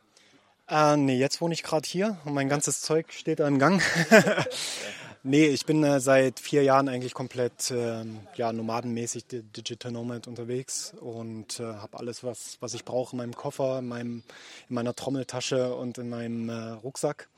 Äh, 0.69 0.97
nee, 0.97 1.17
jetzt 1.17 1.41
wohne 1.41 1.55
ich 1.55 1.63
gerade 1.63 1.89
hier 1.89 2.19
und 2.25 2.35
mein 2.35 2.49
ganzes 2.49 2.81
Zeug 2.81 3.13
steht 3.13 3.39
da 3.39 3.47
im 3.47 3.61
Gang. 3.61 3.81
nee, 5.23 5.47
ich 5.47 5.67
bin 5.67 5.85
äh, 5.85 6.01
seit 6.01 6.41
vier 6.41 6.65
Jahren 6.65 6.89
eigentlich 6.89 7.15
komplett 7.15 7.71
äh, 7.71 8.05
ja, 8.35 8.53
nomadenmäßig 8.53 9.27
Digital 9.29 9.93
Nomad 9.93 10.27
unterwegs 10.27 10.95
und 10.99 11.61
äh, 11.61 11.75
habe 11.75 11.97
alles, 12.01 12.25
was, 12.25 12.57
was 12.59 12.75
ich 12.75 12.85
brauche 12.85 13.13
in 13.13 13.19
meinem 13.19 13.37
Koffer, 13.37 13.79
in, 13.79 13.87
meinem, 13.87 14.25
in 14.69 14.75
meiner 14.75 14.97
Trommeltasche 14.97 15.77
und 15.77 15.99
in 15.99 16.09
meinem 16.09 16.49
äh, 16.49 16.71
Rucksack. 16.71 17.29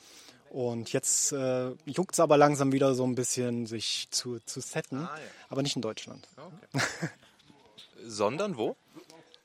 Und 0.50 0.92
jetzt 0.92 1.32
äh, 1.32 1.72
juckt 1.84 2.14
es 2.14 2.20
aber 2.20 2.36
langsam 2.36 2.72
wieder 2.72 2.94
so 2.94 3.04
ein 3.04 3.14
bisschen, 3.14 3.66
sich 3.66 4.08
zu, 4.10 4.38
zu 4.40 4.60
setten, 4.60 4.98
ah, 4.98 5.16
ja. 5.16 5.24
aber 5.48 5.62
nicht 5.62 5.76
in 5.76 5.82
Deutschland. 5.82 6.26
Okay. 6.36 6.82
Sondern 8.06 8.56
wo? 8.56 8.76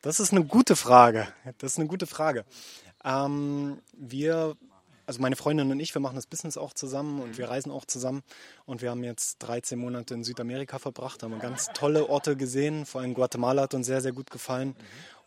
Das 0.01 0.19
ist 0.19 0.31
eine 0.31 0.43
gute 0.43 0.75
Frage. 0.75 1.27
Das 1.59 1.73
ist 1.73 1.79
eine 1.79 1.87
gute 1.87 2.07
Frage. 2.07 2.45
Ähm, 3.03 3.79
wir, 3.93 4.55
also 5.05 5.21
meine 5.21 5.35
Freundin 5.35 5.71
und 5.71 5.79
ich, 5.79 5.93
wir 5.93 6.01
machen 6.01 6.15
das 6.15 6.25
Business 6.25 6.57
auch 6.57 6.73
zusammen 6.73 7.21
und 7.21 7.37
wir 7.37 7.49
reisen 7.49 7.71
auch 7.71 7.85
zusammen. 7.85 8.23
Und 8.65 8.81
wir 8.81 8.89
haben 8.89 9.03
jetzt 9.03 9.39
13 9.39 9.77
Monate 9.77 10.13
in 10.15 10.23
Südamerika 10.23 10.79
verbracht, 10.79 11.21
haben 11.23 11.37
ganz 11.39 11.67
tolle 11.73 12.09
Orte 12.09 12.35
gesehen. 12.35 12.85
Vor 12.85 13.01
allem 13.01 13.13
Guatemala 13.13 13.63
hat 13.63 13.73
uns 13.73 13.87
sehr, 13.87 14.01
sehr 14.01 14.11
gut 14.11 14.31
gefallen. 14.31 14.69
Mhm. 14.69 14.73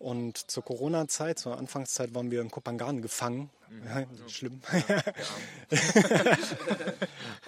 Und 0.05 0.51
zur 0.51 0.63
Corona-Zeit, 0.63 1.39
zur 1.39 1.57
Anfangszeit, 1.57 2.15
waren 2.15 2.31
wir 2.31 2.43
in 2.43 2.51
Kopangan 2.51 3.01
gefangen. 3.01 3.49
Mhm. 3.71 3.87
Ja, 3.87 4.29
schlimm. 4.29 4.61
Ja, 4.71 5.03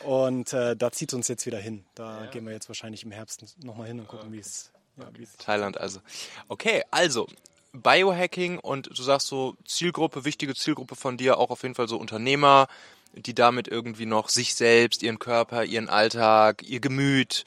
und 0.04 0.54
äh, 0.54 0.74
da 0.74 0.90
zieht 0.90 1.12
uns 1.12 1.28
jetzt 1.28 1.44
wieder 1.44 1.58
hin. 1.58 1.84
Da 1.94 2.24
ja. 2.24 2.30
gehen 2.30 2.46
wir 2.46 2.54
jetzt 2.54 2.68
wahrscheinlich 2.68 3.04
im 3.04 3.10
Herbst 3.10 3.44
nochmal 3.62 3.88
hin 3.88 4.00
und 4.00 4.08
gucken, 4.08 4.32
wie 4.32 4.38
es. 4.38 4.70
Okay. 4.98 5.28
Thailand 5.36 5.78
also. 5.78 6.00
Okay, 6.48 6.82
also 6.90 7.28
Biohacking 7.74 8.58
und 8.58 8.86
du 8.86 9.02
sagst 9.02 9.26
so 9.26 9.54
Zielgruppe, 9.66 10.24
wichtige 10.24 10.54
Zielgruppe 10.54 10.96
von 10.96 11.18
dir, 11.18 11.36
auch 11.36 11.50
auf 11.50 11.62
jeden 11.62 11.74
Fall 11.74 11.88
so 11.88 11.98
Unternehmer, 11.98 12.68
die 13.12 13.34
damit 13.34 13.68
irgendwie 13.68 14.06
noch 14.06 14.30
sich 14.30 14.54
selbst, 14.54 15.02
ihren 15.02 15.18
Körper, 15.18 15.64
ihren 15.64 15.90
Alltag, 15.90 16.62
ihr 16.62 16.80
Gemüt 16.80 17.44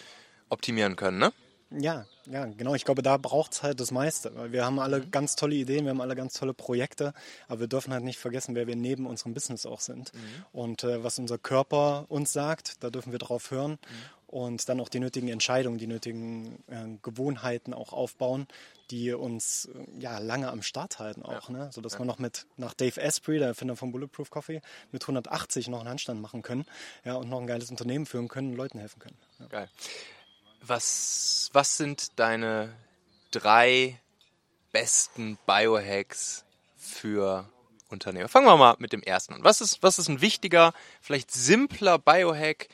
optimieren 0.50 0.96
können, 0.96 1.18
ne? 1.18 1.34
Ja, 1.72 2.06
ja, 2.26 2.46
genau. 2.46 2.74
Ich 2.74 2.84
glaube, 2.84 3.04
da 3.04 3.18
braucht 3.18 3.54
es 3.54 3.64
halt 3.64 3.80
das 3.80 3.92
meiste. 3.92 4.32
Wir 4.52 4.66
haben 4.66 4.80
alle 4.80 5.00
mhm. 5.00 5.12
ganz 5.12 5.36
tolle 5.36 5.56
Ideen, 5.56 5.86
wir 5.86 5.92
haben 5.92 6.02
alle 6.02 6.16
ganz 6.16 6.34
tolle 6.34 6.54
Projekte, 6.54 7.14
aber 7.48 7.62
wir 7.62 7.68
dürfen 7.68 7.94
halt 7.94 8.04
nicht 8.04 8.18
vergessen, 8.18 8.56
wer 8.56 8.66
wir 8.66 8.76
neben 8.76 9.06
unserem 9.06 9.34
Business 9.34 9.66
auch 9.66 9.80
sind. 9.80 10.12
Mhm. 10.14 10.20
Und 10.52 10.84
äh, 10.84 11.04
was 11.04 11.20
unser 11.20 11.38
Körper 11.38 12.06
uns 12.10 12.34
sagt, 12.34 12.84
da 12.84 12.90
dürfen 12.90 13.12
wir 13.12 13.20
drauf 13.20 13.52
hören. 13.52 13.72
Mhm. 13.72 13.78
Und 14.28 14.70
dann 14.70 14.80
auch 14.80 14.90
die 14.90 15.00
nötigen 15.00 15.28
Entscheidungen, 15.28 15.80
die 15.80 15.88
nötigen 15.88 16.64
äh, 16.68 16.86
Gewohnheiten 17.02 17.74
auch 17.74 17.94
aufbauen, 17.94 18.48
die 18.92 19.12
uns 19.12 19.66
äh, 19.74 20.02
ja 20.02 20.20
lange 20.20 20.50
am 20.50 20.62
Start 20.62 21.00
halten 21.00 21.24
auch, 21.24 21.50
ja. 21.50 21.56
ne? 21.56 21.70
sodass 21.72 21.94
ja. 21.94 22.00
wir 22.00 22.06
noch 22.06 22.20
mit 22.20 22.46
nach 22.56 22.76
Dave 22.76 23.02
Asprey, 23.02 23.40
der 23.40 23.50
Erfinder 23.50 23.76
von 23.76 23.92
Bulletproof 23.92 24.30
Coffee, 24.30 24.62
mit 24.92 25.02
180 25.02 25.68
noch 25.70 25.80
einen 25.80 25.90
Handstand 25.90 26.22
machen 26.22 26.44
können, 26.44 26.66
ja 27.06 27.16
und 27.16 27.28
noch 27.28 27.40
ein 27.40 27.48
geiles 27.48 27.72
Unternehmen 27.72 28.06
führen 28.06 28.28
können, 28.28 28.52
und 28.52 28.58
Leuten 28.58 28.78
helfen 28.78 29.00
können. 29.00 29.18
Ja. 29.40 29.48
Geil. 29.48 29.70
Was, 30.62 31.50
was 31.54 31.78
sind 31.78 32.20
deine 32.20 32.76
drei 33.32 34.00
besten 34.72 35.38
Biohacks 35.46 36.44
für 36.78 37.50
Unternehmer? 37.90 38.28
Fangen 38.28 38.48
wir 38.48 38.58
mal 38.58 38.76
mit 38.80 38.94
dem 38.94 39.02
ersten 39.02 39.34
an. 39.34 39.44
Was 39.44 39.62
ist, 39.62 39.82
was 39.82 40.00
ist 40.00 40.10
ein 40.10 40.22
wichtiger, 40.22 40.74
vielleicht 41.02 41.32
simpler 41.32 41.98
Biohack, 41.98 42.68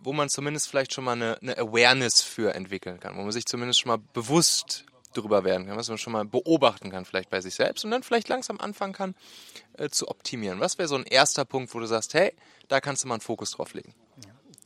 wo 0.00 0.12
man 0.12 0.28
zumindest 0.28 0.68
vielleicht 0.68 0.92
schon 0.92 1.04
mal 1.04 1.12
eine, 1.12 1.38
eine 1.40 1.58
Awareness 1.58 2.22
für 2.22 2.54
entwickeln 2.54 3.00
kann, 3.00 3.16
wo 3.16 3.22
man 3.22 3.32
sich 3.32 3.46
zumindest 3.46 3.80
schon 3.80 3.90
mal 3.90 4.02
bewusst 4.12 4.84
drüber 5.14 5.44
werden 5.44 5.66
kann, 5.66 5.76
was 5.76 5.88
man 5.88 5.98
schon 5.98 6.12
mal 6.12 6.26
beobachten 6.26 6.90
kann, 6.90 7.06
vielleicht 7.06 7.30
bei 7.30 7.40
sich 7.40 7.54
selbst 7.54 7.84
und 7.84 7.90
dann 7.90 8.02
vielleicht 8.02 8.28
langsam 8.28 8.60
anfangen 8.60 8.92
kann 8.92 9.14
äh, 9.78 9.88
zu 9.88 10.08
optimieren. 10.08 10.60
Was 10.60 10.76
wäre 10.76 10.88
so 10.88 10.96
ein 10.96 11.04
erster 11.04 11.46
Punkt, 11.46 11.74
wo 11.74 11.80
du 11.80 11.86
sagst, 11.86 12.12
hey, 12.12 12.34
da 12.68 12.80
kannst 12.80 13.04
du 13.04 13.08
mal 13.08 13.14
einen 13.14 13.22
Fokus 13.22 13.52
drauf 13.52 13.72
legen? 13.72 13.94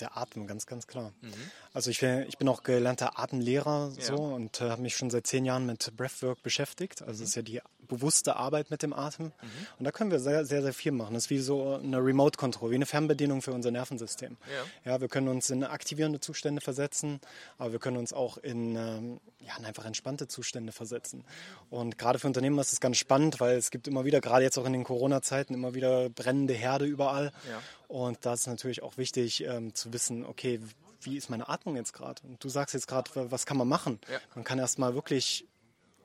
der 0.00 0.16
Atem, 0.16 0.46
ganz, 0.46 0.66
ganz 0.66 0.86
klar. 0.86 1.12
Mhm. 1.20 1.50
Also 1.72 1.90
ich, 1.90 2.02
ich, 2.02 2.38
bin 2.38 2.48
auch 2.48 2.64
gelernter 2.64 3.18
Atemlehrer 3.18 3.92
so 3.92 4.14
ja. 4.14 4.18
und 4.18 4.60
äh, 4.60 4.70
habe 4.70 4.82
mich 4.82 4.96
schon 4.96 5.10
seit 5.10 5.26
zehn 5.26 5.44
Jahren 5.44 5.66
mit 5.66 5.96
Breathwork 5.96 6.42
beschäftigt. 6.42 7.02
Also 7.02 7.12
es 7.12 7.18
mhm. 7.20 7.24
ist 7.24 7.34
ja 7.36 7.42
die 7.42 7.60
bewusste 7.90 8.36
Arbeit 8.36 8.70
mit 8.70 8.82
dem 8.82 8.92
Atem. 8.92 9.26
Mhm. 9.26 9.32
Und 9.78 9.84
da 9.84 9.92
können 9.92 10.10
wir 10.10 10.18
sehr, 10.20 10.44
sehr, 10.46 10.62
sehr 10.62 10.72
viel 10.72 10.92
machen. 10.92 11.14
Das 11.14 11.24
ist 11.24 11.30
wie 11.30 11.38
so 11.38 11.74
eine 11.74 11.98
Remote 11.98 12.38
Control, 12.38 12.70
wie 12.70 12.76
eine 12.76 12.86
Fernbedienung 12.86 13.42
für 13.42 13.52
unser 13.52 13.70
Nervensystem. 13.70 14.36
Ja. 14.84 14.92
ja 14.92 15.00
wir 15.00 15.08
können 15.08 15.28
uns 15.28 15.50
in 15.50 15.62
aktivierende 15.62 16.20
Zustände 16.20 16.60
versetzen, 16.60 17.20
aber 17.58 17.72
wir 17.72 17.78
können 17.78 17.98
uns 17.98 18.12
auch 18.12 18.38
in, 18.38 18.76
ähm, 18.76 19.20
ja, 19.40 19.56
in 19.58 19.64
einfach 19.64 19.84
entspannte 19.84 20.28
Zustände 20.28 20.72
versetzen. 20.72 21.24
Und 21.68 21.98
gerade 21.98 22.18
für 22.18 22.26
Unternehmen 22.26 22.58
ist 22.58 22.72
es 22.72 22.80
ganz 22.80 22.96
spannend, 22.96 23.40
weil 23.40 23.56
es 23.56 23.70
gibt 23.70 23.86
immer 23.86 24.04
wieder, 24.04 24.20
gerade 24.20 24.44
jetzt 24.44 24.58
auch 24.58 24.66
in 24.66 24.72
den 24.72 24.84
Corona-Zeiten, 24.84 25.54
immer 25.54 25.74
wieder 25.74 26.08
brennende 26.08 26.54
Herde 26.54 26.84
überall. 26.84 27.32
Ja. 27.48 27.62
Und 27.88 28.18
da 28.24 28.34
ist 28.34 28.46
natürlich 28.46 28.82
auch 28.82 28.96
wichtig 28.96 29.44
ähm, 29.44 29.74
zu 29.74 29.92
wissen, 29.92 30.24
okay, 30.24 30.60
wie 31.02 31.16
ist 31.16 31.30
meine 31.30 31.48
Atmung 31.48 31.76
jetzt 31.76 31.92
gerade? 31.92 32.22
Und 32.26 32.42
du 32.42 32.48
sagst 32.48 32.74
jetzt 32.74 32.86
gerade, 32.86 33.10
was 33.30 33.46
kann 33.46 33.56
man 33.56 33.68
machen? 33.68 34.00
Ja. 34.10 34.18
Man 34.34 34.44
kann 34.44 34.58
erstmal 34.58 34.94
wirklich 34.94 35.46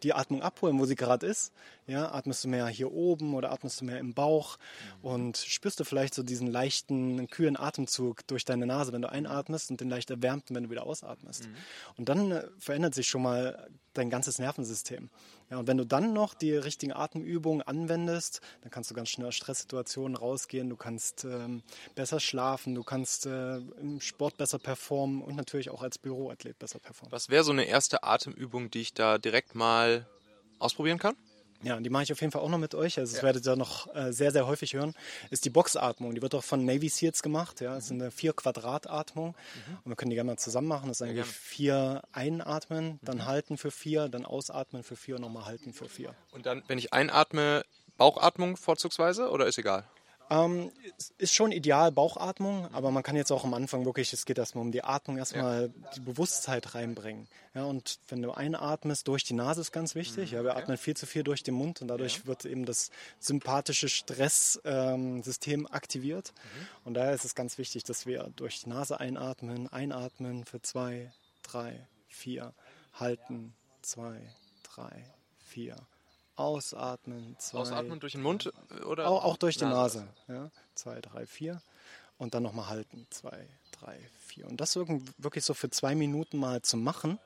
die 0.04 0.14
Atmung 0.14 0.42
abholen, 0.42 0.80
wo 0.80 0.86
sie 0.86 0.96
gerade 0.96 1.26
ist. 1.26 1.54
Ja, 1.88 2.12
atmest 2.12 2.44
du 2.44 2.48
mehr 2.48 2.68
hier 2.68 2.92
oben 2.92 3.36
oder 3.36 3.52
atmest 3.52 3.82
du 3.82 3.86
mehr 3.86 4.00
im 4.00 4.14
Bauch 4.14 4.58
mhm. 4.58 5.10
und 5.10 5.38
spürst 5.38 5.80
du 5.80 5.84
vielleicht 5.84 6.16
so 6.16 6.24
diesen 6.24 6.48
leichten, 6.48 7.28
kühlen 7.28 7.58
Atemzug 7.58 8.26
durch 8.28 8.44
deine 8.44 8.66
Nase, 8.66 8.92
wenn 8.92 9.04
du 9.04 9.12
einatmest 9.12 9.70
und 9.70 9.82
den 9.82 9.90
leicht 9.90 10.10
erwärmten, 10.10 10.56
wenn 10.56 10.64
du 10.64 10.70
wieder 10.72 10.86
ausatmest. 10.86 11.48
Mhm. 11.48 11.56
Und 11.98 12.10
dann 12.10 12.32
äh, 12.32 12.48
verändert 12.58 12.96
sich 12.96 13.08
schon 13.08 13.22
mal 13.22 13.70
dein 13.94 14.10
ganzes 14.10 14.40
Nervensystem. 14.40 15.10
Ja, 15.50 15.58
und 15.58 15.68
wenn 15.68 15.78
du 15.78 15.86
dann 15.86 16.14
noch 16.14 16.34
die 16.34 16.54
richtigen 16.54 16.92
Atemübungen 16.92 17.62
anwendest, 17.62 18.42
dann 18.62 18.72
kannst 18.72 18.90
du 18.90 18.96
ganz 18.96 19.10
schnell 19.10 19.28
aus 19.28 19.36
Stresssituationen 19.36 20.18
rausgehen, 20.18 20.70
du 20.70 20.76
kannst 20.76 21.24
ähm, 21.24 21.62
besser 21.94 22.20
schlafen, 22.20 22.74
du 22.74 22.84
kannst 22.84 23.28
äh, 23.28 23.58
im 23.58 24.02
Sport 24.02 24.38
besser 24.38 24.58
performen 24.58 25.22
und 25.22 25.36
natürlich 25.36 25.70
auch 25.70 25.84
als 25.84 25.98
Büroathlet 26.00 26.58
besser 26.58 26.80
performen. 26.80 27.12
Was 27.12 27.30
wäre 27.30 27.44
so 27.44 27.52
eine 27.52 27.66
erste 27.66 28.04
Atemübung, 28.04 28.72
die 28.72 28.82
ich 28.82 28.94
da 28.94 29.18
direkt 29.20 29.54
mal 29.54 30.08
ausprobieren 30.58 30.98
kann? 30.98 31.16
Ja, 31.64 31.80
die 31.80 31.90
mache 31.90 32.04
ich 32.04 32.12
auf 32.12 32.22
jeden 32.22 32.32
Fall 32.32 32.42
auch 32.42 32.50
noch 32.50 32.58
mit 32.58 32.76
euch. 32.76 33.00
Also, 33.00 33.14
das 33.14 33.22
ja. 33.22 33.24
werdet 33.24 33.46
ihr 33.48 33.56
noch 33.56 33.94
äh, 33.96 34.12
sehr, 34.12 34.32
sehr 34.32 34.46
häufig 34.46 34.74
hören. 34.74 34.94
Ist 35.32 35.46
die 35.46 35.50
Boxatmung. 35.50 36.14
Die 36.14 36.22
wird 36.22 36.36
auch 36.36 36.44
von 36.44 36.64
Navy 36.66 36.90
Seals 36.90 37.24
gemacht. 37.24 37.62
Ja, 37.62 37.76
das 37.76 37.86
ist 37.86 37.92
eine 37.92 38.12
vier 38.12 38.34
Quadrat-Atmung. 38.34 39.30
Mhm. 39.30 39.78
Und 39.84 39.92
wir 39.92 39.96
können 39.96 40.10
die 40.10 40.16
gerne 40.16 40.32
mal 40.32 40.38
zusammen 40.38 40.68
machen. 40.68 40.90
Das 40.90 40.98
ist 40.98 41.02
eigentlich 41.02 41.18
ja, 41.18 41.24
vier 41.24 42.04
einatmen, 42.12 43.00
dann 43.02 43.18
mhm. 43.18 43.26
halten 43.26 43.58
für 43.58 43.72
vier, 43.72 44.10
dann 44.10 44.26
ausatmen 44.26 44.84
für 44.84 44.96
vier 44.96 45.16
und 45.16 45.22
nochmal 45.22 45.46
halten 45.46 45.74
für 45.74 45.90
vier. 45.90 46.14
Und 46.32 46.46
dann, 46.46 46.64
wenn 46.68 46.78
ich 46.78 46.94
einatme, 46.94 47.64
Bauchatmung 47.98 48.58
vorzugsweise 48.58 49.30
oder 49.30 49.48
ist 49.48 49.58
egal? 49.58 49.86
Ähm, 50.30 50.72
ist 51.18 51.34
schon 51.34 51.52
ideal 51.52 51.92
Bauchatmung, 51.92 52.68
aber 52.74 52.90
man 52.92 53.04
kann 53.04 53.16
jetzt 53.16 53.32
auch 53.32 53.44
am 53.44 53.54
Anfang 53.54 53.86
wirklich, 53.86 54.12
es 54.12 54.26
geht 54.26 54.38
erstmal 54.38 54.64
um 54.64 54.72
die 54.72 54.84
Atmung, 54.84 55.18
erstmal 55.18 55.72
ja. 55.82 55.90
die 55.96 56.00
Bewusstheit 56.00 56.74
reinbringen. 56.74 57.28
Ja, 57.54 57.66
und 57.66 58.00
wenn 58.08 58.22
du 58.22 58.32
einatmest, 58.32 59.08
durch 59.08 59.24
die 59.24 59.34
Nase 59.34 59.62
ist 59.62 59.72
ganz 59.72 59.94
wichtig. 59.94 60.32
Mhm. 60.32 60.38
Ja, 60.38 60.44
wir 60.44 60.58
atmen 60.58 60.78
viel 60.78 60.98
zu 60.98 61.06
viel 61.06 61.24
durch 61.24 61.44
den 61.44 61.54
Mund 61.54 61.82
und 61.82 61.88
dadurch 61.88 62.18
ja. 62.20 62.26
wird 62.26 62.46
eben 62.46 62.66
das 62.66 62.90
sympathische 63.20 63.88
Stresssystem 63.88 65.60
ähm, 65.60 65.68
aktiviert. 65.72 66.34
Mhm. 66.34 66.68
Und 66.86 66.94
daher 66.96 67.14
ist 67.14 67.26
es 67.26 67.36
ganz 67.36 67.58
wichtig, 67.58 67.84
dass 67.84 68.06
wir 68.06 68.32
durch 68.36 68.64
die 68.64 68.70
Nase 68.70 69.00
einatmen, 69.00 69.72
einatmen 69.72 70.44
für 70.46 70.62
zwei, 70.62 71.12
drei, 71.44 71.88
vier, 72.08 72.54
halten, 72.94 73.54
zwei, 73.82 74.20
drei, 74.64 75.06
vier, 75.38 75.78
Ausatmen. 76.36 77.36
Zwei, 77.40 77.60
Ausatmen 77.60 78.00
durch 78.00 78.14
den 78.14 78.22
Mund 78.22 78.52
äh, 78.70 78.84
oder? 78.84 79.08
Auch, 79.08 79.24
auch 79.24 79.38
durch 79.38 79.58
die 79.58 79.66
Nase. 79.66 80.08
Ja. 80.28 80.50
Zwei, 80.76 81.02
drei, 81.02 81.26
vier. 81.26 81.62
Und 82.18 82.34
dann 82.34 82.44
nochmal 82.44 82.70
halten. 82.70 83.08
Zwei, 83.10 83.46
drei, 83.72 84.00
vier. 84.20 84.48
Und 84.48 84.62
das 84.62 84.76
wirklich 84.76 85.44
so 85.44 85.54
für 85.54 85.70
zwei 85.70 85.96
Minuten 85.96 86.38
mal 86.38 86.62
zu 86.62 86.78
machen. 86.78 87.20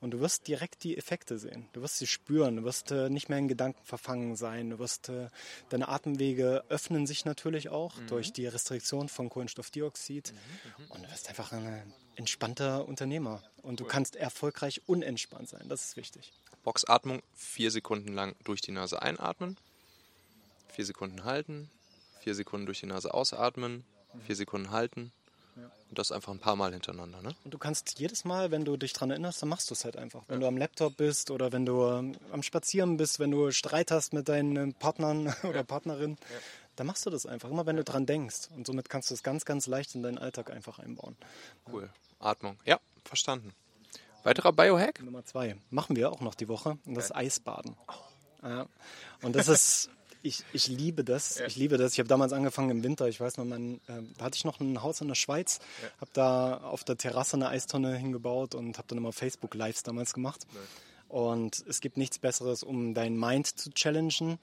Und 0.00 0.10
du 0.10 0.20
wirst 0.20 0.46
direkt 0.46 0.84
die 0.84 0.96
Effekte 0.96 1.38
sehen. 1.38 1.68
Du 1.72 1.80
wirst 1.80 1.96
sie 1.96 2.06
spüren. 2.06 2.56
Du 2.56 2.64
wirst 2.64 2.90
äh, 2.90 3.08
nicht 3.08 3.30
mehr 3.30 3.38
in 3.38 3.48
Gedanken 3.48 3.82
verfangen 3.82 4.36
sein. 4.36 4.70
Du 4.70 4.78
wirst, 4.78 5.08
äh, 5.08 5.28
deine 5.70 5.88
Atemwege 5.88 6.64
öffnen 6.68 7.06
sich 7.06 7.24
natürlich 7.24 7.70
auch 7.70 7.96
mhm. 7.96 8.08
durch 8.08 8.32
die 8.32 8.46
Restriktion 8.46 9.08
von 9.08 9.30
Kohlenstoffdioxid. 9.30 10.32
Mhm, 10.32 10.84
mhm. 10.84 10.90
und 10.90 11.02
du 11.02 11.10
wirst 11.10 11.28
einfach 11.30 11.52
ein 11.52 11.94
entspannter 12.14 12.86
Unternehmer. 12.86 13.42
Und 13.62 13.80
du 13.80 13.84
cool. 13.84 13.90
kannst 13.90 14.16
erfolgreich 14.16 14.82
unentspannt 14.86 15.48
sein. 15.48 15.66
Das 15.68 15.84
ist 15.84 15.96
wichtig. 15.96 16.32
Boxatmung, 16.66 17.22
vier 17.32 17.70
Sekunden 17.70 18.12
lang 18.12 18.34
durch 18.42 18.60
die 18.60 18.72
Nase 18.72 19.00
einatmen, 19.00 19.56
vier 20.68 20.84
Sekunden 20.84 21.22
halten, 21.22 21.70
vier 22.18 22.34
Sekunden 22.34 22.66
durch 22.66 22.80
die 22.80 22.86
Nase 22.86 23.14
ausatmen, 23.14 23.84
vier 24.26 24.34
Sekunden 24.34 24.72
halten. 24.72 25.12
Und 25.88 25.96
das 26.00 26.10
einfach 26.10 26.32
ein 26.32 26.40
paar 26.40 26.56
Mal 26.56 26.72
hintereinander. 26.72 27.22
Ne? 27.22 27.36
Und 27.44 27.54
du 27.54 27.58
kannst 27.58 28.00
jedes 28.00 28.24
Mal, 28.24 28.50
wenn 28.50 28.64
du 28.64 28.76
dich 28.76 28.92
daran 28.92 29.10
erinnerst, 29.10 29.40
dann 29.40 29.48
machst 29.48 29.70
du 29.70 29.74
es 29.74 29.84
halt 29.84 29.96
einfach. 29.96 30.24
Wenn 30.26 30.40
ja. 30.40 30.40
du 30.40 30.48
am 30.48 30.56
Laptop 30.56 30.96
bist 30.96 31.30
oder 31.30 31.52
wenn 31.52 31.64
du 31.64 31.84
am 31.84 32.42
Spazieren 32.42 32.96
bist, 32.96 33.20
wenn 33.20 33.30
du 33.30 33.52
Streit 33.52 33.92
hast 33.92 34.12
mit 34.12 34.28
deinen 34.28 34.74
Partnern 34.74 35.32
oder 35.44 35.62
Partnerin, 35.62 36.18
ja. 36.20 36.36
dann 36.74 36.88
machst 36.88 37.06
du 37.06 37.10
das 37.10 37.24
einfach. 37.26 37.48
Immer 37.48 37.64
wenn 37.66 37.76
du 37.76 37.84
dran 37.84 38.04
denkst. 38.04 38.48
Und 38.56 38.66
somit 38.66 38.90
kannst 38.90 39.10
du 39.10 39.14
es 39.14 39.22
ganz, 39.22 39.44
ganz 39.44 39.68
leicht 39.68 39.94
in 39.94 40.02
deinen 40.02 40.18
Alltag 40.18 40.50
einfach 40.50 40.80
einbauen. 40.80 41.16
Cool. 41.72 41.88
Atmung. 42.18 42.58
Ja, 42.64 42.80
verstanden. 43.04 43.54
Weiterer 44.26 44.52
Biohack? 44.52 45.04
Nummer 45.04 45.24
zwei. 45.24 45.54
Machen 45.70 45.94
wir 45.94 46.10
auch 46.10 46.20
noch 46.20 46.34
die 46.34 46.48
Woche. 46.48 46.78
Und 46.84 46.96
das 46.96 47.06
ist 47.06 47.14
Eisbaden. 47.14 47.76
Ja. 48.42 48.66
Und 49.22 49.36
das 49.36 49.46
ist, 49.46 49.88
ich, 50.22 50.42
ich 50.52 50.66
liebe 50.66 51.04
das. 51.04 51.38
Ich 51.38 51.54
liebe 51.54 51.76
das. 51.76 51.92
Ich 51.92 52.00
habe 52.00 52.08
damals 52.08 52.32
angefangen 52.32 52.70
im 52.70 52.82
Winter. 52.82 53.06
Ich 53.06 53.20
weiß 53.20 53.36
noch, 53.36 53.44
mein, 53.44 53.76
äh, 53.86 54.02
da 54.18 54.24
hatte 54.24 54.34
ich 54.34 54.44
noch 54.44 54.58
ein 54.58 54.82
Haus 54.82 55.00
in 55.00 55.06
der 55.06 55.14
Schweiz. 55.14 55.60
Habe 56.00 56.10
da 56.12 56.56
auf 56.56 56.82
der 56.82 56.96
Terrasse 56.96 57.36
eine 57.36 57.50
Eistonne 57.50 57.96
hingebaut 57.96 58.56
und 58.56 58.78
habe 58.78 58.88
dann 58.88 58.98
immer 58.98 59.12
Facebook 59.12 59.54
Lives 59.54 59.84
damals 59.84 60.12
gemacht. 60.12 60.44
Und 61.08 61.64
es 61.68 61.80
gibt 61.80 61.96
nichts 61.96 62.18
Besseres, 62.18 62.64
um 62.64 62.94
dein 62.94 63.16
Mind 63.16 63.46
zu 63.46 63.70
challengen, 63.70 64.30
mhm. 64.30 64.38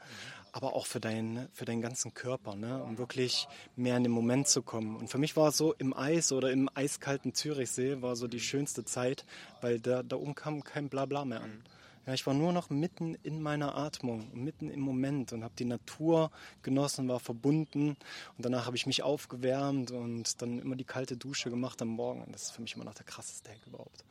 Aber 0.54 0.74
auch 0.74 0.86
für, 0.86 1.00
dein, 1.00 1.50
für 1.52 1.66
deinen 1.66 1.82
ganzen 1.82 2.13
Körper, 2.13 2.56
ne? 2.56 2.82
um 2.82 2.98
wirklich 3.00 3.48
mehr 3.76 3.98
in 3.98 4.04
den 4.04 4.12
Moment 4.12 4.48
zu 4.48 4.62
kommen. 4.62 4.96
Und 4.96 5.10
für 5.10 5.18
mich 5.18 5.36
war 5.36 5.50
es 5.50 5.58
so, 5.58 5.74
im 5.74 5.98
Eis 5.98 6.32
oder 6.32 6.52
im 6.52 6.70
eiskalten 6.74 7.34
Zürichsee 7.34 8.02
war 8.02 8.16
so 8.16 8.28
die 8.28 8.39
schönste 8.39 8.86
Zeit, 8.86 9.26
weil 9.62 9.80
da, 9.80 10.04
da 10.04 10.16
oben 10.16 10.36
kam 10.36 10.63
kein 10.63 10.89
Blabla 10.89 11.26
mehr 11.26 11.42
an. 11.42 11.50
Mhm. 11.50 11.63
Ja, 12.06 12.13
ich 12.13 12.28
war 12.28 12.34
nur 12.34 12.52
noch 12.52 12.70
mitten 12.70 13.16
in 13.24 13.42
meiner 13.42 13.76
Atmung, 13.76 14.30
mitten 14.34 14.70
im 14.70 14.82
Moment 14.82 15.34
und 15.34 15.44
habe 15.44 15.54
die 15.58 15.66
Natur 15.66 16.32
genossen, 16.62 17.08
war 17.08 17.20
verbunden. 17.20 17.89
Und 18.38 18.46
danach 18.46 18.66
habe 18.66 18.76
ich 18.76 18.86
mich 18.86 19.04
aufgewärmt 19.04 19.92
und 19.92 20.42
dann 20.42 20.60
immer 20.60 20.76
die 20.76 20.84
kalte 20.84 21.18
Dusche 21.18 21.50
gemacht 21.50 21.82
am 21.82 21.88
Morgen. 21.88 22.22
Und 22.22 22.36
das 22.36 22.44
ist 22.44 22.52
für 22.52 22.62
mich 22.62 22.76
immer 22.76 22.84
noch 22.84 22.94
der 22.94 23.06
krasseste 23.06 23.50
Hack 23.52 23.66
überhaupt. 23.66 24.04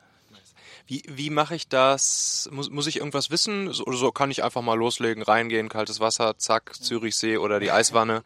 Wie, 0.87 1.03
wie 1.07 1.29
mache 1.29 1.55
ich 1.55 1.67
das? 1.67 2.49
Muss, 2.51 2.69
muss 2.69 2.87
ich 2.87 2.97
irgendwas 2.97 3.29
wissen? 3.31 3.71
So, 3.71 3.85
oder 3.85 3.97
so 3.97 4.11
kann 4.11 4.31
ich 4.31 4.43
einfach 4.43 4.61
mal 4.61 4.77
loslegen, 4.77 5.23
reingehen, 5.23 5.69
kaltes 5.69 5.99
Wasser, 5.99 6.37
zack, 6.37 6.75
Zürichsee 6.75 7.37
oder 7.37 7.59
die 7.59 7.71
Eiswanne. 7.71 8.23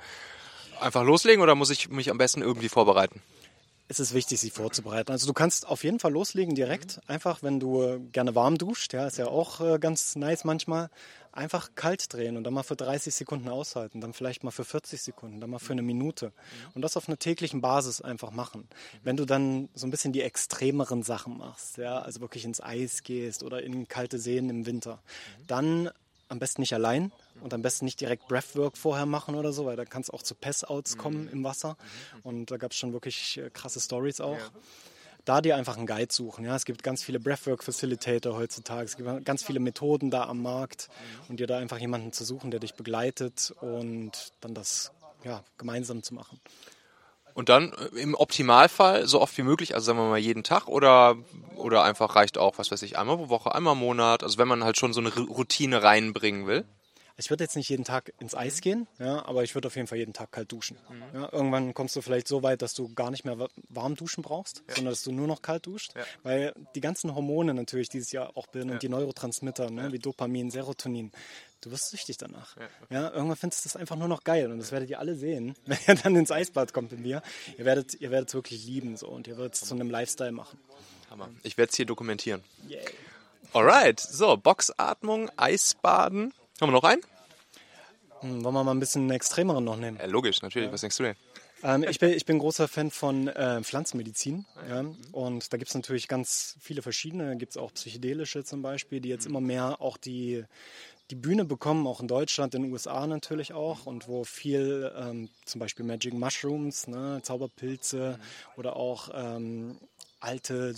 Einfach 0.79 1.03
loslegen 1.03 1.41
oder 1.41 1.55
muss 1.55 1.69
ich 1.69 1.89
mich 1.89 2.11
am 2.11 2.17
besten 2.17 2.41
irgendwie 2.41 2.69
vorbereiten? 2.69 3.21
Es 3.89 3.99
ist 3.99 4.13
wichtig, 4.13 4.39
sich 4.39 4.51
vorzubereiten. 4.51 5.11
Also 5.11 5.27
du 5.27 5.33
kannst 5.33 5.67
auf 5.67 5.83
jeden 5.83 5.99
Fall 5.99 6.11
loslegen 6.11 6.55
direkt. 6.55 6.99
Einfach, 7.07 7.41
wenn 7.41 7.59
du 7.59 7.99
gerne 8.11 8.35
warm 8.35 8.57
duscht, 8.57 8.93
ja, 8.93 9.07
ist 9.07 9.17
ja 9.17 9.27
auch 9.27 9.61
äh, 9.61 9.79
ganz 9.79 10.15
nice 10.15 10.43
manchmal. 10.43 10.89
Einfach 11.31 11.69
kalt 11.75 12.11
drehen 12.11 12.35
und 12.35 12.43
dann 12.43 12.53
mal 12.53 12.63
für 12.63 12.75
30 12.75 13.13
Sekunden 13.13 13.47
aushalten, 13.47 14.01
dann 14.01 14.13
vielleicht 14.13 14.43
mal 14.43 14.51
für 14.51 14.65
40 14.65 15.01
Sekunden, 15.01 15.39
dann 15.39 15.51
mal 15.51 15.59
für 15.59 15.73
eine 15.73 15.83
Minute. 15.83 16.33
Und 16.73 16.81
das 16.81 16.97
auf 16.97 17.07
einer 17.07 17.19
täglichen 17.19 17.61
Basis 17.61 18.01
einfach 18.01 18.31
machen. 18.31 18.67
Wenn 19.03 19.17
du 19.17 19.25
dann 19.25 19.69
so 19.75 19.85
ein 19.85 19.91
bisschen 19.91 20.13
die 20.13 20.21
extremeren 20.21 21.03
Sachen 21.03 21.37
machst, 21.37 21.77
ja, 21.77 21.99
also 21.99 22.21
wirklich 22.21 22.43
ins 22.43 22.59
Eis 22.59 23.03
gehst 23.03 23.43
oder 23.43 23.61
in 23.61 23.87
kalte 23.87 24.17
Seen 24.17 24.49
im 24.49 24.65
Winter, 24.65 25.01
dann 25.45 25.91
am 26.29 26.39
besten 26.39 26.61
nicht 26.61 26.73
allein 26.73 27.11
und 27.41 27.53
am 27.53 27.61
besten 27.61 27.85
nicht 27.85 28.01
direkt 28.01 28.27
Breathwork 28.27 28.77
vorher 28.77 29.05
machen 29.05 29.35
oder 29.35 29.53
so, 29.53 29.65
weil 29.65 29.75
da 29.75 29.85
kann 29.85 30.01
es 30.01 30.09
auch 30.09 30.23
zu 30.23 30.35
Pass-Outs 30.35 30.95
mhm. 30.95 30.99
kommen 30.99 31.29
im 31.29 31.43
Wasser. 31.43 31.77
Mhm. 32.15 32.19
Und 32.23 32.51
da 32.51 32.57
gab 32.57 32.71
es 32.71 32.77
schon 32.77 32.93
wirklich 32.93 33.37
äh, 33.37 33.49
krasse 33.49 33.79
Stories 33.79 34.21
auch. 34.21 34.37
Ja. 34.37 34.49
Da 35.25 35.41
dir 35.41 35.57
einfach 35.57 35.75
einen 35.75 35.87
Guide 35.87 36.13
suchen. 36.13 36.45
Ja, 36.45 36.55
es 36.55 36.63
gibt 36.63 36.83
ganz 36.83 37.03
viele 37.03 37.19
Breathwork 37.19 37.61
Facilitator 37.61 38.37
heutzutage. 38.37 38.85
Es 38.85 38.95
gibt 38.95 39.25
ganz 39.25 39.43
viele 39.43 39.59
Methoden 39.59 40.09
da 40.09 40.23
am 40.23 40.41
Markt 40.41 40.87
mhm. 40.89 41.29
und 41.29 41.39
dir 41.39 41.47
da 41.47 41.57
einfach 41.57 41.79
jemanden 41.79 42.13
zu 42.13 42.23
suchen, 42.23 42.49
der 42.49 42.61
dich 42.61 42.75
begleitet 42.75 43.53
und 43.59 44.31
dann 44.39 44.53
das 44.53 44.91
ja, 45.23 45.43
gemeinsam 45.57 46.03
zu 46.03 46.13
machen. 46.13 46.39
Und 47.37 47.49
dann 47.49 47.71
äh, 47.71 47.99
im 47.99 48.15
Optimalfall 48.15 49.05
so 49.05 49.21
oft 49.21 49.37
wie 49.37 49.43
möglich, 49.43 49.75
also 49.75 49.85
sagen 49.85 49.99
wir 49.99 50.09
mal 50.09 50.17
jeden 50.17 50.43
Tag 50.43 50.67
oder, 50.67 51.17
oder 51.55 51.83
einfach 51.83 52.15
reicht 52.15 52.39
auch, 52.39 52.57
was 52.57 52.71
weiß 52.71 52.81
ich, 52.81 52.97
einmal 52.97 53.15
pro 53.17 53.29
Woche, 53.29 53.53
einmal 53.53 53.73
im 53.73 53.79
Monat. 53.79 54.23
Also 54.23 54.39
wenn 54.39 54.47
man 54.47 54.63
halt 54.63 54.79
schon 54.79 54.91
so 54.91 55.01
eine 55.01 55.13
Routine 55.15 55.83
reinbringen 55.83 56.47
will. 56.47 56.65
Ich 57.19 57.31
würde 57.31 57.43
jetzt 57.43 57.55
nicht 57.55 57.69
jeden 57.69 57.83
Tag 57.83 58.13
ins 58.19 58.35
Eis 58.35 58.61
gehen, 58.61 58.87
ja, 58.99 59.25
aber 59.25 59.43
ich 59.43 59.55
würde 59.55 59.67
auf 59.67 59.75
jeden 59.75 59.87
Fall 59.87 59.97
jeden 59.97 60.13
Tag 60.13 60.31
kalt 60.31 60.51
duschen. 60.51 60.77
Mhm. 60.87 61.19
Ja, 61.19 61.29
irgendwann 61.33 61.73
kommst 61.73 61.95
du 61.95 62.01
vielleicht 62.01 62.27
so 62.27 62.43
weit, 62.43 62.61
dass 62.61 62.75
du 62.75 62.93
gar 62.93 63.09
nicht 63.09 63.25
mehr 63.25 63.49
warm 63.69 63.95
duschen 63.95 64.21
brauchst, 64.21 64.63
ja. 64.67 64.75
sondern 64.75 64.91
dass 64.91 65.01
du 65.01 65.11
nur 65.11 65.25
noch 65.25 65.41
kalt 65.41 65.65
duscht. 65.65 65.93
Weil 66.21 66.53
die 66.75 66.81
ganzen 66.81 67.15
Hormone 67.15 67.55
natürlich 67.55 67.89
dieses 67.89 68.11
Jahr 68.11 68.37
auch 68.37 68.45
bilden 68.47 68.69
und 68.69 68.83
die 68.83 68.89
Neurotransmitter, 68.89 69.71
ne, 69.71 69.91
wie 69.91 69.99
Dopamin, 69.99 70.51
Serotonin, 70.51 71.11
du 71.61 71.71
wirst 71.71 71.89
süchtig 71.89 72.17
danach. 72.17 72.55
Ja, 72.91 73.11
irgendwann 73.11 73.35
findest 73.35 73.65
du 73.65 73.69
das 73.69 73.75
einfach 73.75 73.95
nur 73.95 74.07
noch 74.07 74.23
geil 74.23 74.51
und 74.51 74.59
das 74.59 74.71
werdet 74.71 74.89
ihr 74.89 74.99
alle 74.99 75.15
sehen, 75.15 75.55
wenn 75.65 75.79
ihr 75.87 75.95
dann 75.95 76.15
ins 76.15 76.31
Eisbad 76.31 76.71
kommt 76.71 76.91
mit 76.91 77.01
mir. 77.01 77.23
Ihr 77.57 77.65
werdet, 77.65 77.95
ihr 77.95 78.11
werdet 78.11 78.29
es 78.29 78.35
wirklich 78.35 78.63
lieben 78.65 78.95
so 78.95 79.07
und 79.07 79.27
ihr 79.27 79.37
werdet 79.37 79.55
es 79.55 79.61
zu 79.61 79.73
einem 79.73 79.89
Lifestyle 79.89 80.31
machen. 80.31 80.59
Hammer. 81.09 81.29
Ich 81.43 81.57
werde 81.57 81.71
es 81.71 81.75
hier 81.75 81.85
dokumentieren. 81.85 82.43
Yeah. 82.69 82.81
Alright, 83.53 83.99
so 83.99 84.35
Boxatmung, 84.37 85.31
Eisbaden. 85.37 86.33
Haben 86.59 86.69
wir 86.69 86.73
noch 86.73 86.83
einen? 86.83 87.01
Hm, 88.21 88.43
wollen 88.43 88.55
wir 88.55 88.63
mal 88.63 88.71
ein 88.71 88.79
bisschen 88.79 89.03
einen 89.03 89.11
extremeren 89.11 89.63
noch 89.63 89.77
nehmen? 89.77 89.97
Ja, 89.97 90.05
logisch, 90.07 90.41
natürlich. 90.41 90.67
Ja. 90.67 90.73
Was 90.73 90.81
denkst 90.81 90.97
du 90.97 91.03
denn? 91.03 91.15
Ähm, 91.63 91.85
ich, 91.87 91.99
bin, 91.99 92.09
ich 92.09 92.25
bin 92.25 92.39
großer 92.39 92.67
Fan 92.67 92.89
von 92.89 93.27
äh, 93.27 93.61
Pflanzenmedizin. 93.63 94.45
Ja. 94.67 94.85
Und 95.11 95.53
da 95.53 95.57
gibt 95.57 95.69
es 95.69 95.75
natürlich 95.75 96.07
ganz 96.07 96.55
viele 96.59 96.81
verschiedene. 96.81 97.27
Da 97.27 97.33
gibt 97.35 97.51
es 97.51 97.57
auch 97.57 97.73
psychedelische 97.73 98.43
zum 98.43 98.61
Beispiel, 98.61 99.01
die 99.01 99.09
jetzt 99.09 99.25
mhm. 99.25 99.35
immer 99.35 99.41
mehr 99.41 99.81
auch 99.81 99.97
die, 99.97 100.45
die 101.11 101.15
Bühne 101.15 101.45
bekommen, 101.45 101.85
auch 101.85 101.99
in 101.99 102.07
Deutschland, 102.07 102.55
in 102.55 102.63
den 102.63 102.71
USA 102.71 103.05
natürlich 103.05 103.53
auch. 103.53 103.85
Und 103.85 104.07
wo 104.07 104.23
viel 104.23 104.91
ähm, 104.97 105.29
zum 105.45 105.59
Beispiel 105.59 105.85
Magic 105.85 106.13
Mushrooms, 106.13 106.87
ne, 106.87 107.19
Zauberpilze 107.21 108.17
mhm. 108.17 108.59
oder 108.59 108.75
auch 108.75 109.09
ähm, 109.13 109.77
alte 110.19 110.73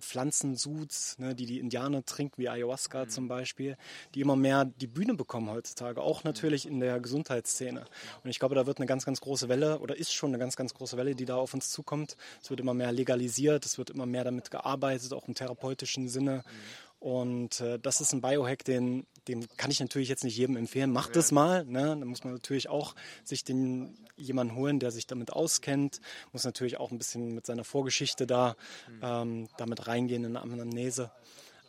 Pflanzensuits, 0.00 1.18
ne, 1.18 1.34
die 1.34 1.46
die 1.46 1.58
Indianer 1.58 2.04
trinken, 2.04 2.40
wie 2.40 2.48
Ayahuasca 2.48 3.04
mhm. 3.04 3.10
zum 3.10 3.28
Beispiel, 3.28 3.76
die 4.14 4.20
immer 4.20 4.36
mehr 4.36 4.64
die 4.64 4.86
Bühne 4.86 5.14
bekommen 5.14 5.50
heutzutage, 5.50 6.00
auch 6.02 6.24
natürlich 6.24 6.66
in 6.66 6.80
der 6.80 7.00
Gesundheitsszene. 7.00 7.84
Und 8.24 8.30
ich 8.30 8.38
glaube, 8.38 8.54
da 8.54 8.66
wird 8.66 8.78
eine 8.78 8.86
ganz, 8.86 9.04
ganz 9.04 9.20
große 9.20 9.48
Welle 9.48 9.78
oder 9.80 9.96
ist 9.96 10.12
schon 10.12 10.30
eine 10.30 10.38
ganz, 10.38 10.56
ganz 10.56 10.74
große 10.74 10.96
Welle, 10.96 11.14
die 11.14 11.24
da 11.24 11.36
auf 11.36 11.54
uns 11.54 11.70
zukommt. 11.70 12.16
Es 12.42 12.50
wird 12.50 12.60
immer 12.60 12.74
mehr 12.74 12.92
legalisiert, 12.92 13.64
es 13.64 13.78
wird 13.78 13.90
immer 13.90 14.06
mehr 14.06 14.24
damit 14.24 14.50
gearbeitet, 14.50 15.12
auch 15.12 15.28
im 15.28 15.34
therapeutischen 15.34 16.08
Sinne. 16.08 16.44
Mhm. 16.44 16.87
Und 17.00 17.60
äh, 17.60 17.78
das 17.78 18.00
ist 18.00 18.12
ein 18.12 18.20
Biohack, 18.20 18.64
den, 18.64 19.06
den 19.28 19.46
kann 19.56 19.70
ich 19.70 19.78
natürlich 19.78 20.08
jetzt 20.08 20.24
nicht 20.24 20.36
jedem 20.36 20.56
empfehlen. 20.56 20.90
Macht 20.90 21.10
ja. 21.10 21.14
das 21.14 21.30
mal. 21.30 21.64
Ne? 21.64 21.96
Da 21.98 22.04
muss 22.04 22.24
man 22.24 22.32
natürlich 22.32 22.68
auch 22.68 22.94
sich 23.24 23.44
den 23.44 23.96
jemanden 24.16 24.56
holen, 24.56 24.80
der 24.80 24.90
sich 24.90 25.06
damit 25.06 25.32
auskennt. 25.32 26.00
Muss 26.32 26.44
natürlich 26.44 26.78
auch 26.78 26.90
ein 26.90 26.98
bisschen 26.98 27.34
mit 27.34 27.46
seiner 27.46 27.64
Vorgeschichte 27.64 28.26
da 28.26 28.56
mhm. 28.88 29.00
ähm, 29.02 29.48
damit 29.58 29.86
reingehen 29.86 30.24
in 30.24 30.36
eine 30.36 30.42
Anamnese. 30.42 31.12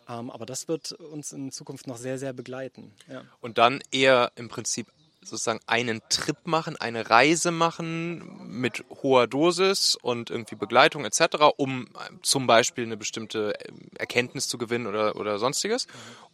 Ähm, 0.08 0.32
aber 0.32 0.48
das 0.48 0.68
wird 0.68 0.94
uns 0.94 1.32
in 1.32 1.52
Zukunft 1.52 1.86
noch 1.86 1.98
sehr, 1.98 2.18
sehr 2.18 2.34
begleiten. 2.34 2.92
Ja. 3.08 3.24
Und 3.40 3.60
dann 3.60 3.82
eher 3.92 4.32
im 4.36 4.50
Prinzip 4.50 4.92
sozusagen 5.22 5.60
einen 5.68 6.02
Trip 6.10 6.38
machen, 6.46 6.78
eine 6.78 7.10
Reise 7.10 7.52
machen 7.52 8.48
mit 8.48 8.84
hoher 9.04 9.28
Dosis 9.28 9.96
und 9.96 10.30
irgendwie 10.30 10.56
Begleitung 10.56 11.06
etc., 11.06 11.38
um 11.58 11.88
zum 12.22 12.48
Beispiel 12.48 12.86
eine 12.86 12.98
bestimmte 12.98 13.54
Erkenntnis 13.98 14.48
zu 14.48 14.58
gewinnen 14.58 14.88
oder, 14.88 15.16
oder 15.16 15.40
sonstiges. 15.40 15.88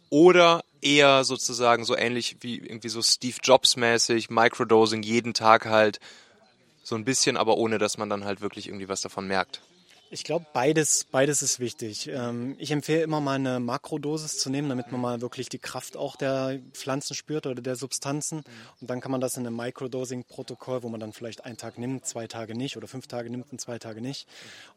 Oder 0.08 0.62
eher 0.80 1.24
sozusagen 1.24 1.84
so 1.84 1.96
ähnlich 1.96 2.36
wie 2.40 2.58
irgendwie 2.58 2.88
so 2.88 3.02
Steve 3.02 3.36
Jobs 3.42 3.76
mäßig, 3.76 4.30
Microdosing 4.30 5.02
jeden 5.02 5.34
Tag 5.34 5.66
halt 5.66 5.98
so 6.84 6.94
ein 6.94 7.04
bisschen, 7.04 7.36
aber 7.36 7.56
ohne 7.56 7.78
dass 7.78 7.98
man 7.98 8.08
dann 8.08 8.24
halt 8.24 8.40
wirklich 8.40 8.68
irgendwie 8.68 8.88
was 8.88 9.00
davon 9.00 9.26
merkt. 9.26 9.60
Ich 10.08 10.22
glaube, 10.22 10.46
beides, 10.52 11.04
beides 11.04 11.42
ist 11.42 11.58
wichtig. 11.58 12.08
Ähm, 12.08 12.54
ich 12.58 12.70
empfehle 12.70 13.02
immer 13.02 13.20
mal 13.20 13.34
eine 13.34 13.58
Makrodosis 13.58 14.38
zu 14.38 14.50
nehmen, 14.50 14.68
damit 14.68 14.92
man 14.92 15.00
mal 15.00 15.20
wirklich 15.20 15.48
die 15.48 15.58
Kraft 15.58 15.96
auch 15.96 16.14
der 16.14 16.60
Pflanzen 16.72 17.14
spürt 17.14 17.46
oder 17.46 17.60
der 17.60 17.74
Substanzen. 17.74 18.44
Und 18.80 18.88
dann 18.88 19.00
kann 19.00 19.10
man 19.10 19.20
das 19.20 19.36
in 19.36 19.44
einem 19.44 19.56
Microdosing-Protokoll, 19.56 20.84
wo 20.84 20.88
man 20.88 21.00
dann 21.00 21.12
vielleicht 21.12 21.44
einen 21.44 21.56
Tag 21.56 21.76
nimmt, 21.76 22.06
zwei 22.06 22.28
Tage 22.28 22.54
nicht 22.54 22.76
oder 22.76 22.86
fünf 22.86 23.08
Tage 23.08 23.30
nimmt 23.30 23.50
und 23.50 23.60
zwei 23.60 23.80
Tage 23.80 24.00
nicht. 24.00 24.28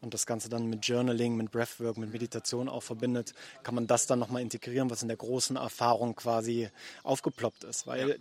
Und 0.02 0.16
das 0.16 0.26
Ganze 0.26 0.50
dann 0.50 0.66
mit 0.66 0.88
Journaling, 0.88 1.36
mit 1.36 1.52
Breathwork, 1.52 1.98
mit 1.98 2.12
Meditation 2.12 2.68
auch 2.68 2.84
verbindet, 2.84 3.36
kann 3.62 3.76
man 3.76 3.86
das 3.86 4.08
dann 4.08 4.18
nochmal 4.18 4.42
integrieren, 4.42 4.90
was 4.90 5.04
in 5.04 5.10
der 5.10 5.18
großen 5.18 5.58
Erfahrung 5.58 6.16
quasi 6.16 6.70
aufgeploppt 7.04 7.66
ist. 7.66 7.86
Weil 7.86 8.20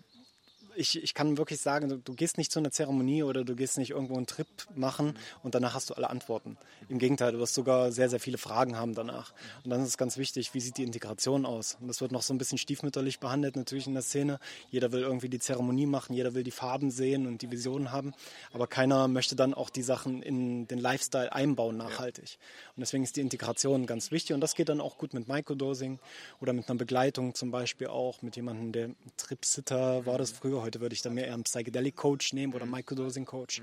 ich, 0.78 1.02
ich 1.02 1.12
kann 1.12 1.36
wirklich 1.36 1.60
sagen, 1.60 1.88
du, 1.88 1.98
du, 1.98 2.14
gehst 2.14 2.38
nicht 2.38 2.52
zu 2.52 2.60
einer 2.60 2.70
Zeremonie 2.70 3.24
oder 3.24 3.44
du 3.44 3.56
gehst 3.56 3.78
nicht 3.78 3.90
irgendwo 3.90 4.16
einen 4.16 4.26
Trip 4.26 4.46
machen 4.74 5.18
und 5.42 5.54
danach 5.54 5.74
hast 5.74 5.90
du 5.90 5.94
alle 5.94 6.08
Antworten. 6.08 6.56
Im 6.88 6.98
Gegenteil, 6.98 7.32
du 7.32 7.38
wirst 7.38 7.54
sogar 7.54 7.90
sehr, 7.90 8.08
sehr 8.08 8.20
viele 8.20 8.38
Fragen 8.38 8.76
haben 8.76 8.94
danach. 8.94 9.32
Und 9.64 9.70
dann 9.70 9.82
ist 9.82 9.88
es 9.88 9.98
ganz 9.98 10.16
wichtig, 10.16 10.54
wie 10.54 10.60
sieht 10.60 10.78
die 10.78 10.84
Integration 10.84 11.44
aus? 11.44 11.76
Und 11.80 11.88
das 11.88 12.00
wird 12.00 12.12
noch 12.12 12.22
so 12.22 12.32
ein 12.32 12.38
bisschen 12.38 12.58
stiefmütterlich 12.58 13.18
behandelt 13.18 13.56
natürlich 13.56 13.88
in 13.88 13.94
der 13.94 14.02
Szene. 14.02 14.38
Jeder 14.70 14.92
will 14.92 15.02
irgendwie 15.02 15.28
die 15.28 15.40
Zeremonie 15.40 15.86
machen, 15.86 16.14
jeder 16.14 16.34
will 16.34 16.44
die 16.44 16.52
Farben 16.52 16.90
sehen 16.90 17.26
und 17.26 17.42
die 17.42 17.50
Visionen 17.50 17.90
haben, 17.90 18.14
aber 18.52 18.66
keiner 18.66 19.08
möchte 19.08 19.34
dann 19.34 19.54
auch 19.54 19.70
die 19.70 19.82
Sachen 19.82 20.22
in 20.22 20.68
den 20.68 20.78
Lifestyle 20.78 21.32
einbauen 21.32 21.76
nachhaltig. 21.76 22.38
Und 22.76 22.80
deswegen 22.80 23.02
ist 23.02 23.16
die 23.16 23.20
Integration 23.20 23.86
ganz 23.86 24.12
wichtig 24.12 24.34
und 24.34 24.40
das 24.40 24.54
geht 24.54 24.68
dann 24.68 24.80
auch 24.80 24.96
gut 24.96 25.12
mit 25.12 25.26
Microdosing 25.26 25.98
oder 26.40 26.52
mit 26.52 26.68
einer 26.68 26.78
Begleitung 26.78 27.34
zum 27.34 27.50
Beispiel 27.50 27.88
auch, 27.88 28.22
mit 28.22 28.36
jemandem, 28.36 28.72
der 28.72 28.90
Tripsitter 29.16 30.06
war 30.06 30.18
das 30.18 30.30
früher, 30.30 30.67
Heute 30.68 30.80
würde 30.82 30.92
ich 30.92 31.00
dann 31.00 31.14
mehr 31.14 31.26
eher 31.26 31.32
einen 31.32 31.44
Psychedelic 31.44 31.96
Coach 31.96 32.34
nehmen 32.34 32.52
oder 32.52 32.66
Microdosing 32.66 33.24
Coach. 33.24 33.62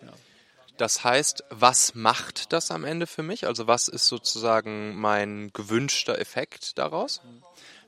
Ja. 0.00 0.12
Das 0.76 1.02
heißt, 1.02 1.42
was 1.50 1.96
macht 1.96 2.52
das 2.52 2.70
am 2.70 2.84
Ende 2.84 3.08
für 3.08 3.24
mich? 3.24 3.48
Also 3.48 3.66
was 3.66 3.88
ist 3.88 4.06
sozusagen 4.06 4.94
mein 4.94 5.50
gewünschter 5.52 6.20
Effekt 6.20 6.78
daraus? 6.78 7.20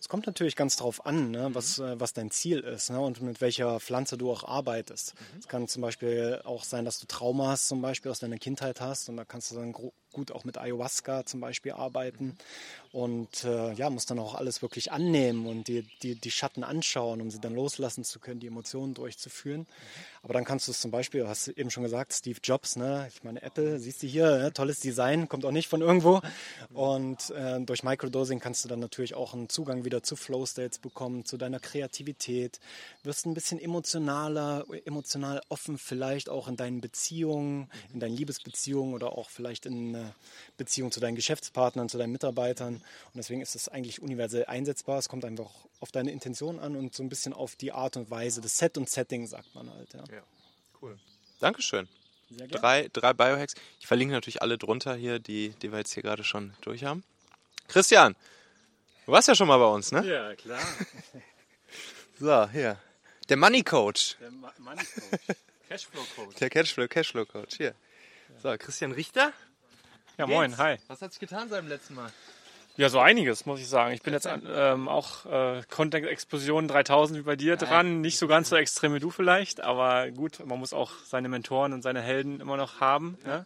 Es 0.01 0.09
kommt 0.09 0.27
natürlich 0.27 0.57
ganz 0.57 0.75
drauf 0.75 1.07
an, 1.07 1.31
ne, 1.31 1.51
was, 1.53 1.79
äh, 1.79 2.01
was 2.01 2.15
dein 2.15 2.33
Ziel 2.33 2.59
ist 2.59 2.91
ne, 2.91 3.01
und 3.01 3.23
mit 3.23 3.41
welcher 3.41 3.79
Pflanze 3.79 4.19
du 4.19 4.33
auch 4.33 4.43
arbeitest. 4.43 5.15
Es 5.39 5.47
kann 5.47 5.69
zum 5.69 5.83
Beispiel 5.83 6.41
auch 6.45 6.65
sein, 6.65 6.85
dass 6.85 6.99
du 6.99 7.07
Traumas 7.07 7.69
zum 7.69 7.81
Beispiel 7.81 8.11
aus 8.11 8.19
deiner 8.19 8.39
Kindheit 8.39 8.81
hast 8.81 9.09
und 9.09 9.19
da 9.19 9.25
kannst 9.25 9.53
du 9.53 9.55
dann 9.55 9.73
gut 10.13 10.33
auch 10.33 10.45
mit 10.45 10.59
Ayahuasca 10.59 11.27
zum 11.27 11.41
Beispiel 11.41 11.73
arbeiten 11.73 12.37
und 12.93 13.45
äh, 13.45 13.73
ja, 13.75 13.91
muss 13.91 14.07
dann 14.07 14.19
auch 14.19 14.35
alles 14.35 14.63
wirklich 14.63 14.93
annehmen 14.93 15.47
und 15.47 15.69
die, 15.69 15.87
die, 16.03 16.15
die 16.15 16.31
Schatten 16.31 16.65
anschauen, 16.65 17.21
um 17.21 17.31
sie 17.31 17.41
dann 17.41 17.55
loslassen 17.55 18.05
zu 18.05 18.19
können, 18.19 18.41
die 18.41 18.47
Emotionen 18.47 18.95
durchzuführen. 18.95 19.67
Aber 20.23 20.33
dann 20.35 20.45
kannst 20.45 20.69
du 20.69 20.73
es 20.73 20.81
zum 20.81 20.91
Beispiel, 20.91 21.23
du 21.23 21.29
hast 21.29 21.49
eben 21.49 21.71
schon 21.71 21.83
gesagt, 21.83 22.13
Steve 22.13 22.39
Jobs, 22.43 22.77
ne? 22.77 23.07
ich 23.09 23.23
meine 23.25 23.43
Apple, 23.43 23.79
siehst 23.79 24.03
du 24.03 24.07
hier, 24.07 24.39
ne? 24.39 24.53
tolles 24.53 24.81
Design, 24.81 25.29
kommt 25.29 25.45
auch 25.45 25.53
nicht 25.53 25.69
von 25.69 25.81
irgendwo. 25.81 26.21
Und 26.73 27.31
äh, 27.31 27.61
durch 27.61 27.83
Microdosing 27.83 28.41
kannst 28.41 28.65
du 28.65 28.69
dann 28.69 28.81
natürlich 28.81 29.15
auch 29.15 29.35
einen 29.35 29.49
Zugang 29.49 29.85
wieder 29.85 30.03
zu 30.03 30.17
Flow 30.17 30.47
States 30.47 30.79
bekommen, 30.79 31.25
zu 31.25 31.37
deiner 31.37 31.61
Kreativität, 31.61 32.59
wirst 33.03 33.27
ein 33.27 33.35
bisschen 33.35 33.61
emotionaler, 33.61 34.65
emotional 34.85 35.43
offen, 35.49 35.79
vielleicht 35.79 36.29
auch 36.29 36.49
in 36.49 36.57
deinen 36.57 36.81
Beziehungen, 36.81 37.71
in 37.93 38.01
deinen 38.01 38.17
Liebesbeziehungen 38.17 38.95
oder 38.95 39.13
auch 39.13 39.31
vielleicht 39.31 39.67
in 39.67 40.08
Beziehung 40.57 40.91
zu 40.91 41.01
deinen 41.01 41.17
Geschäftspartnern, 41.17 41.89
zu 41.89 41.99
deinen 41.99 42.13
Mitarbeitern. 42.13 42.75
Und 42.75 43.15
deswegen 43.15 43.41
ist 43.41 43.55
es 43.55 43.69
eigentlich 43.69 44.03
universell 44.03 44.45
einsetzbar. 44.47 44.99
Es 44.99 45.09
kommt 45.09 45.25
einfach 45.25 45.51
auf 45.81 45.93
deine 45.93 46.11
Intention 46.11 46.59
an 46.59 46.77
und 46.77 46.95
so 46.95 47.03
ein 47.03 47.09
bisschen 47.09 47.33
auf 47.33 47.57
die 47.57 47.73
Art 47.73 47.97
und 47.97 48.11
Weise, 48.11 48.41
das 48.41 48.59
Set 48.59 48.77
und 48.77 48.91
Setting, 48.91 49.27
sagt 49.27 49.55
man 49.55 49.73
halt. 49.73 49.93
Ja, 49.95 50.05
ja 50.11 50.23
cool. 50.83 50.99
Dankeschön. 51.41 51.89
Drei, 52.31 52.89
drei 52.93 53.13
Biohacks. 53.15 53.55
Ich 53.81 53.87
verlinke 53.87 54.13
natürlich 54.13 54.43
alle 54.43 54.59
drunter 54.59 54.95
hier, 54.95 55.19
die, 55.19 55.51
die 55.63 55.73
wir 55.73 55.79
jetzt 55.79 55.93
hier 55.93 56.03
gerade 56.03 56.25
schon 56.25 56.53
durch 56.61 56.85
haben. 56.85 57.03
Christian, 57.69 58.17
du 59.07 59.13
warst 59.13 59.29
ja 59.29 59.35
schon 59.35 59.49
mal 59.49 59.59
bei 59.59 59.67
uns, 59.67 59.93
ne? 59.93 60.05
Ja, 60.07 60.35
klar. 60.35 60.61
so, 62.21 62.51
hier. 62.51 62.79
Der 63.29 63.37
Money 63.37 63.63
Coach. 63.63 64.17
Der 64.21 64.31
Ma 64.31 64.53
Money 64.59 64.85
Coach. 64.85 65.37
Cashflow 65.69 66.05
Coach. 66.17 66.37
Der 66.37 66.51
Cashflow, 66.51 66.89
Cashflow 66.89 67.27
Coach, 67.27 67.57
hier. 67.57 67.75
So, 68.43 68.57
Christian 68.59 68.93
Richter. 68.93 69.33
Ja, 70.19 70.27
moin, 70.27 70.59
hi. 70.59 70.79
Was 70.89 71.01
hat 71.01 71.13
sich 71.13 71.21
getan 71.21 71.49
seit 71.49 71.63
dem 71.63 71.69
letzten 71.69 71.95
Mal? 71.95 72.11
Ja, 72.77 72.89
so 72.89 72.99
einiges, 72.99 73.47
muss 73.47 73.61
ich 73.61 73.69
sagen. 73.69 73.95
Ich 73.95 74.03
bin 74.03 74.13
jetzt 74.13 74.29
ähm, 74.29 74.89
auch 74.89 75.25
äh, 75.27 75.63
Content 75.71 76.07
Explosion 76.07 76.67
3000 76.67 77.21
wie 77.21 77.23
bei 77.23 77.37
dir 77.37 77.57
dran. 77.57 78.01
Nicht 78.01 78.19
so 78.19 78.27
ganz 78.27 78.49
so 78.49 78.57
extrem 78.57 78.93
wie 78.95 78.99
du 78.99 79.11
vielleicht, 79.11 79.61
aber 79.61 80.11
gut, 80.11 80.45
man 80.45 80.59
muss 80.59 80.73
auch 80.73 80.91
seine 81.05 81.29
Mentoren 81.29 81.73
und 81.73 81.83
seine 81.83 82.03
Helden 82.03 82.41
immer 82.41 82.57
noch 82.57 82.81
haben. 82.81 83.17
Ja. 83.25 83.45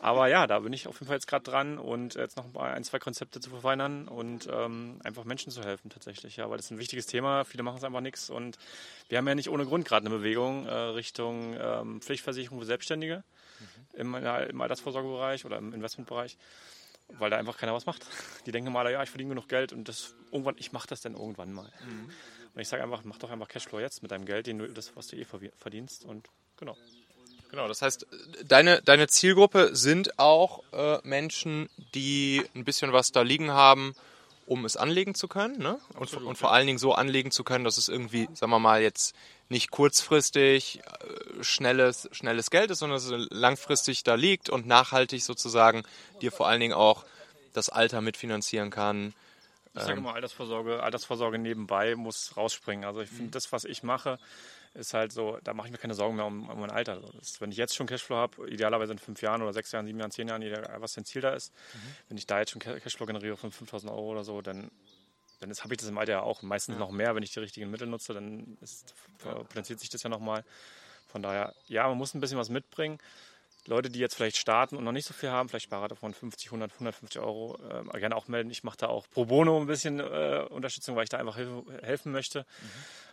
Aber 0.00 0.26
ja, 0.26 0.48
da 0.48 0.58
bin 0.58 0.72
ich 0.72 0.88
auf 0.88 0.96
jeden 0.96 1.06
Fall 1.06 1.16
jetzt 1.16 1.28
gerade 1.28 1.44
dran 1.44 1.78
und 1.78 2.16
jetzt 2.16 2.36
noch 2.36 2.52
ein, 2.56 2.82
zwei 2.82 2.98
Konzepte 2.98 3.38
zu 3.38 3.50
verfeinern 3.50 4.08
und 4.08 4.48
ähm, 4.52 4.98
einfach 5.04 5.22
Menschen 5.22 5.52
zu 5.52 5.62
helfen 5.62 5.88
tatsächlich. 5.88 6.34
Ja, 6.34 6.50
weil 6.50 6.56
das 6.56 6.66
ist 6.66 6.72
ein 6.72 6.78
wichtiges 6.78 7.06
Thema. 7.06 7.44
Viele 7.44 7.62
machen 7.62 7.76
es 7.76 7.84
einfach 7.84 8.00
nichts 8.00 8.28
und 8.28 8.58
wir 9.08 9.18
haben 9.18 9.28
ja 9.28 9.36
nicht 9.36 9.50
ohne 9.50 9.66
Grund 9.66 9.86
gerade 9.86 10.06
eine 10.06 10.16
Bewegung 10.16 10.66
äh, 10.66 10.72
Richtung 10.72 11.54
ähm, 11.56 12.00
Pflichtversicherung 12.00 12.58
für 12.58 12.66
Selbstständige. 12.66 13.22
Im, 13.94 14.14
im 14.14 14.60
Altersvorsorgebereich 14.60 15.44
oder 15.44 15.58
im 15.58 15.72
Investmentbereich 15.72 16.36
weil 17.18 17.30
da 17.30 17.36
einfach 17.36 17.56
keiner 17.56 17.74
was 17.74 17.86
macht. 17.86 18.06
Die 18.46 18.52
denken 18.52 18.72
mal, 18.72 18.90
ja, 18.90 19.02
ich 19.02 19.10
verdiene 19.10 19.30
genug 19.30 19.48
Geld 19.48 19.72
und 19.72 19.88
das 19.88 20.14
irgendwann, 20.30 20.56
ich 20.58 20.72
mache 20.72 20.88
das 20.88 21.00
dann 21.00 21.14
irgendwann 21.14 21.52
mal. 21.52 21.70
Mhm. 21.86 22.10
Und 22.54 22.60
ich 22.60 22.68
sage 22.68 22.82
einfach, 22.82 23.02
mach 23.04 23.18
doch 23.18 23.30
einfach 23.30 23.48
Cashflow 23.48 23.80
jetzt 23.80 24.02
mit 24.02 24.10
deinem 24.10 24.26
Geld, 24.26 24.46
den 24.46 24.58
du, 24.58 24.68
das, 24.68 24.94
was 24.96 25.08
du 25.08 25.16
eh 25.16 25.24
verdienst 25.24 26.04
und 26.04 26.28
genau. 26.56 26.76
Genau, 27.50 27.68
das 27.68 27.82
heißt, 27.82 28.06
deine, 28.46 28.80
deine 28.80 29.08
Zielgruppe 29.08 29.76
sind 29.76 30.18
auch 30.18 30.62
äh, 30.72 30.98
Menschen, 31.06 31.68
die 31.94 32.42
ein 32.54 32.64
bisschen 32.64 32.94
was 32.94 33.12
da 33.12 33.20
liegen 33.20 33.50
haben, 33.50 33.94
um 34.46 34.64
es 34.64 34.78
anlegen 34.78 35.14
zu 35.14 35.28
können. 35.28 35.58
Ne? 35.58 35.78
Und, 35.94 36.02
Absolut, 36.02 36.28
und 36.28 36.36
vor 36.36 36.48
ja. 36.48 36.54
allen 36.54 36.66
Dingen 36.66 36.78
so 36.78 36.94
anlegen 36.94 37.30
zu 37.30 37.44
können, 37.44 37.64
dass 37.64 37.76
es 37.76 37.88
irgendwie, 37.88 38.26
sagen 38.32 38.50
wir 38.52 38.58
mal, 38.58 38.80
jetzt 38.80 39.14
nicht 39.52 39.70
kurzfristig 39.70 40.80
äh, 40.80 41.44
schnelles, 41.44 42.08
schnelles 42.10 42.50
Geld 42.50 42.72
ist, 42.72 42.80
sondern 42.80 42.96
dass 42.96 43.04
es 43.04 43.28
langfristig 43.30 44.02
da 44.02 44.14
liegt 44.14 44.50
und 44.50 44.66
nachhaltig 44.66 45.22
sozusagen 45.22 45.84
dir 46.20 46.32
vor 46.32 46.48
allen 46.48 46.60
Dingen 46.60 46.72
auch 46.72 47.04
das 47.52 47.68
Alter 47.68 48.00
mitfinanzieren 48.00 48.70
kann. 48.70 49.14
Ich 49.74 49.82
sage 49.82 49.98
ähm, 49.98 50.04
mal, 50.04 50.14
Altersvorsorge, 50.14 50.82
Altersvorsorge 50.82 51.38
nebenbei 51.38 51.94
muss 51.94 52.36
rausspringen. 52.36 52.84
Also 52.84 53.00
ich 53.00 53.08
finde, 53.08 53.24
mhm. 53.26 53.30
das, 53.30 53.52
was 53.52 53.64
ich 53.64 53.82
mache, 53.82 54.18
ist 54.74 54.94
halt 54.94 55.12
so, 55.12 55.38
da 55.44 55.52
mache 55.52 55.68
ich 55.68 55.72
mir 55.72 55.78
keine 55.78 55.94
Sorgen 55.94 56.16
mehr 56.16 56.26
um, 56.26 56.48
um 56.48 56.60
mein 56.60 56.70
Alter. 56.70 57.00
Das, 57.18 57.40
wenn 57.40 57.50
ich 57.50 57.58
jetzt 57.58 57.74
schon 57.74 57.86
Cashflow 57.86 58.16
habe, 58.16 58.50
idealerweise 58.50 58.92
in 58.92 58.98
fünf 58.98 59.20
Jahren 59.22 59.42
oder 59.42 59.52
sechs 59.52 59.70
Jahren, 59.72 59.86
sieben 59.86 59.98
Jahren, 59.98 60.10
zehn 60.10 60.28
Jahren, 60.28 60.42
was 60.78 60.94
dein 60.94 61.04
Ziel 61.04 61.20
da 61.20 61.30
ist, 61.30 61.52
mhm. 61.74 61.78
wenn 62.08 62.16
ich 62.16 62.26
da 62.26 62.38
jetzt 62.38 62.52
schon 62.52 62.60
Cashflow 62.60 63.06
generiere 63.06 63.36
von 63.36 63.52
5000 63.52 63.92
Euro 63.92 64.10
oder 64.10 64.24
so, 64.24 64.40
dann, 64.40 64.70
dann 65.42 65.52
habe 65.56 65.74
ich 65.74 65.78
das 65.78 65.88
im 65.88 65.98
Alter 65.98 66.12
ja 66.12 66.22
auch. 66.22 66.42
Meistens 66.42 66.74
ja. 66.74 66.78
noch 66.78 66.90
mehr, 66.90 67.14
wenn 67.14 67.22
ich 67.22 67.32
die 67.32 67.40
richtigen 67.40 67.70
Mittel 67.70 67.86
nutze, 67.86 68.14
dann 68.14 68.56
ist, 68.60 68.94
potenziert 69.18 69.80
sich 69.80 69.90
das 69.90 70.02
ja 70.02 70.08
nochmal. 70.08 70.44
Von 71.08 71.22
daher, 71.22 71.54
ja, 71.66 71.86
man 71.88 71.98
muss 71.98 72.14
ein 72.14 72.20
bisschen 72.20 72.38
was 72.38 72.48
mitbringen. 72.48 72.98
Leute, 73.66 73.90
die 73.90 74.00
jetzt 74.00 74.14
vielleicht 74.16 74.38
starten 74.38 74.76
und 74.76 74.82
noch 74.84 74.92
nicht 74.92 75.06
so 75.06 75.14
viel 75.14 75.30
haben, 75.30 75.48
vielleicht 75.48 75.66
Sparer 75.66 75.86
davon 75.86 76.14
50, 76.14 76.48
100, 76.48 76.72
150 76.72 77.20
Euro, 77.20 77.58
äh, 77.92 78.00
gerne 78.00 78.16
auch 78.16 78.26
melden. 78.26 78.50
Ich 78.50 78.64
mache 78.64 78.76
da 78.78 78.88
auch 78.88 79.06
pro 79.08 79.26
bono 79.26 79.60
ein 79.60 79.66
bisschen 79.66 80.00
äh, 80.00 80.44
Unterstützung, 80.50 80.96
weil 80.96 81.04
ich 81.04 81.10
da 81.10 81.18
einfach 81.18 81.36
helfen 81.36 82.10
möchte. 82.10 82.40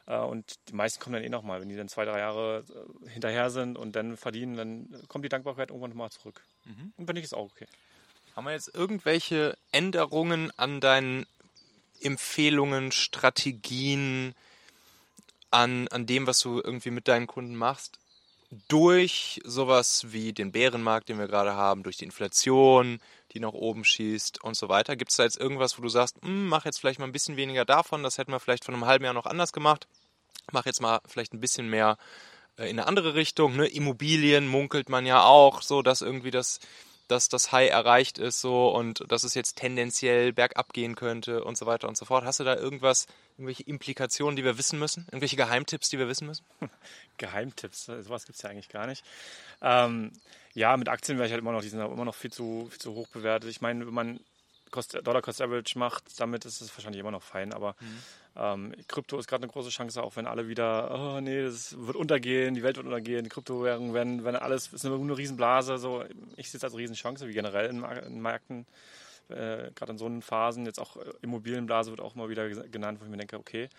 Mhm. 0.07 0.13
Äh, 0.13 0.19
und 0.19 0.55
die 0.69 0.73
meisten 0.73 0.99
kommen 0.99 1.13
dann 1.13 1.23
eh 1.23 1.29
nochmal. 1.29 1.61
Wenn 1.61 1.69
die 1.69 1.75
dann 1.75 1.87
zwei, 1.87 2.05
drei 2.05 2.19
Jahre 2.19 2.63
äh, 3.05 3.09
hinterher 3.09 3.51
sind 3.51 3.77
und 3.77 3.95
dann 3.95 4.17
verdienen, 4.17 4.57
dann 4.57 5.07
kommt 5.07 5.23
die 5.23 5.29
Dankbarkeit 5.29 5.69
irgendwann 5.69 5.95
mal 5.95 6.09
zurück. 6.09 6.41
Mhm. 6.65 6.93
Und 6.97 7.07
wenn 7.07 7.13
nicht, 7.13 7.25
ist 7.25 7.33
auch 7.33 7.51
okay. 7.51 7.67
Haben 8.35 8.45
wir 8.45 8.53
jetzt 8.53 8.73
irgendwelche 8.73 9.55
Änderungen 9.71 10.51
an 10.57 10.79
deinen 10.79 11.27
Empfehlungen, 12.01 12.91
Strategien, 12.91 14.35
an, 15.51 15.87
an 15.89 16.05
dem, 16.05 16.27
was 16.27 16.39
du 16.39 16.61
irgendwie 16.63 16.91
mit 16.91 17.07
deinen 17.07 17.27
Kunden 17.27 17.55
machst, 17.55 17.99
durch 18.67 19.39
sowas 19.43 20.05
wie 20.09 20.33
den 20.33 20.51
Bärenmarkt, 20.51 21.09
den 21.09 21.19
wir 21.19 21.27
gerade 21.27 21.53
haben, 21.53 21.83
durch 21.83 21.97
die 21.97 22.05
Inflation, 22.05 22.99
die 23.31 23.39
nach 23.39 23.53
oben 23.53 23.83
schießt 23.83 24.43
und 24.43 24.55
so 24.55 24.69
weiter? 24.69 24.95
Gibt 24.95 25.11
es 25.11 25.17
da 25.17 25.23
jetzt 25.23 25.39
irgendwas, 25.39 25.77
wo 25.77 25.83
du 25.83 25.89
sagst, 25.89 26.17
hm, 26.21 26.47
mach 26.47 26.65
jetzt 26.65 26.79
vielleicht 26.79 26.99
mal 26.99 27.05
ein 27.05 27.11
bisschen 27.11 27.37
weniger 27.37 27.65
davon, 27.65 28.01
das 28.03 28.17
hätten 28.17 28.31
wir 28.31 28.39
vielleicht 28.39 28.65
vor 28.65 28.73
einem 28.73 28.85
halben 28.85 29.05
Jahr 29.05 29.13
noch 29.13 29.27
anders 29.27 29.53
gemacht? 29.53 29.87
Mach 30.51 30.65
jetzt 30.65 30.81
mal 30.81 30.99
vielleicht 31.05 31.33
ein 31.33 31.39
bisschen 31.39 31.69
mehr 31.69 31.97
äh, 32.57 32.69
in 32.69 32.79
eine 32.79 32.87
andere 32.87 33.13
Richtung. 33.13 33.55
Ne? 33.55 33.67
Immobilien 33.67 34.47
munkelt 34.47 34.89
man 34.89 35.05
ja 35.05 35.23
auch, 35.23 35.61
so 35.61 35.83
dass 35.83 36.01
irgendwie 36.01 36.31
das, 36.31 36.59
dass 37.09 37.27
das 37.27 37.51
High 37.51 37.69
erreicht 37.71 38.19
ist 38.19 38.39
so 38.39 38.69
und 38.69 39.03
dass 39.11 39.23
es 39.23 39.33
jetzt 39.33 39.57
tendenziell 39.57 40.31
bergab 40.31 40.73
gehen 40.73 40.95
könnte 40.95 41.43
und 41.43 41.57
so 41.57 41.65
weiter 41.65 41.87
und 41.87 41.97
so 41.97 42.05
fort. 42.05 42.23
Hast 42.23 42.39
du 42.39 42.43
da 42.43 42.55
irgendwas, 42.55 43.07
irgendwelche 43.37 43.63
Implikationen, 43.63 44.35
die 44.35 44.43
wir 44.43 44.57
wissen 44.57 44.79
müssen? 44.79 45.05
Irgendwelche 45.07 45.35
Geheimtipps, 45.35 45.89
die 45.89 45.97
wir 45.97 46.07
wissen 46.07 46.27
müssen? 46.27 46.45
Geheimtipps, 47.17 47.85
sowas 47.85 48.25
gibt 48.25 48.37
es 48.37 48.43
ja 48.43 48.51
eigentlich 48.51 48.69
gar 48.69 48.85
nicht. 48.85 49.03
Ähm, 49.61 50.11
ja, 50.53 50.77
mit 50.77 50.87
Aktien 50.87 51.17
wäre 51.17 51.25
ich 51.25 51.31
halt 51.31 51.41
immer 51.41 51.51
noch, 51.51 51.61
die 51.61 51.69
sind 51.69 51.81
immer 51.81 52.05
noch 52.05 52.15
viel 52.15 52.31
zu, 52.31 52.67
viel 52.69 52.79
zu 52.79 52.93
hoch 52.93 53.07
bewertet. 53.07 53.49
Ich 53.49 53.61
meine, 53.61 53.85
wenn 53.87 53.93
man 53.93 54.19
Cost, 54.71 54.97
Dollar 55.03 55.21
Cost 55.21 55.41
Average 55.41 55.77
macht, 55.77 56.19
damit 56.19 56.45
ist 56.45 56.61
es 56.61 56.75
wahrscheinlich 56.75 56.99
immer 56.99 57.11
noch 57.11 57.23
fein. 57.23 57.53
Aber 57.53 57.75
Mhm. 57.79 58.03
ähm, 58.35 58.75
Krypto 58.87 59.17
ist 59.17 59.27
gerade 59.27 59.43
eine 59.43 59.51
große 59.51 59.69
Chance, 59.69 60.01
auch 60.01 60.15
wenn 60.15 60.27
alle 60.27 60.47
wieder, 60.47 60.91
oh 61.15 61.21
nee, 61.21 61.43
das 61.43 61.75
wird 61.77 61.95
untergehen, 61.95 62.55
die 62.55 62.63
Welt 62.63 62.77
wird 62.77 62.85
untergehen, 62.85 63.23
die 63.23 63.29
Kryptowährungen 63.29 63.93
werden, 63.93 64.23
wenn 64.23 64.35
alles 64.35 64.71
ist 64.71 64.85
eine, 64.85 64.95
eine 64.95 65.17
Riesenblase. 65.17 65.77
So, 65.77 66.03
ich 66.35 66.49
sehe 66.49 66.57
es 66.57 66.63
als 66.63 66.75
Riesenchance, 66.77 67.27
wie 67.27 67.33
generell 67.33 67.69
in, 67.69 67.83
in 67.83 68.21
Märkten. 68.21 68.65
Äh, 69.29 69.71
gerade 69.75 69.91
in 69.91 69.97
so 69.99 70.05
einen 70.07 70.21
Phasen, 70.23 70.65
jetzt 70.65 70.79
auch 70.79 70.97
äh, 70.97 71.01
Immobilienblase 71.21 71.91
wird 71.91 72.01
auch 72.01 72.15
mal 72.15 72.29
wieder 72.29 72.49
genannt, 72.49 72.99
wo 72.99 73.05
ich 73.05 73.11
mir 73.11 73.17
denke, 73.17 73.37
okay, 73.37 73.69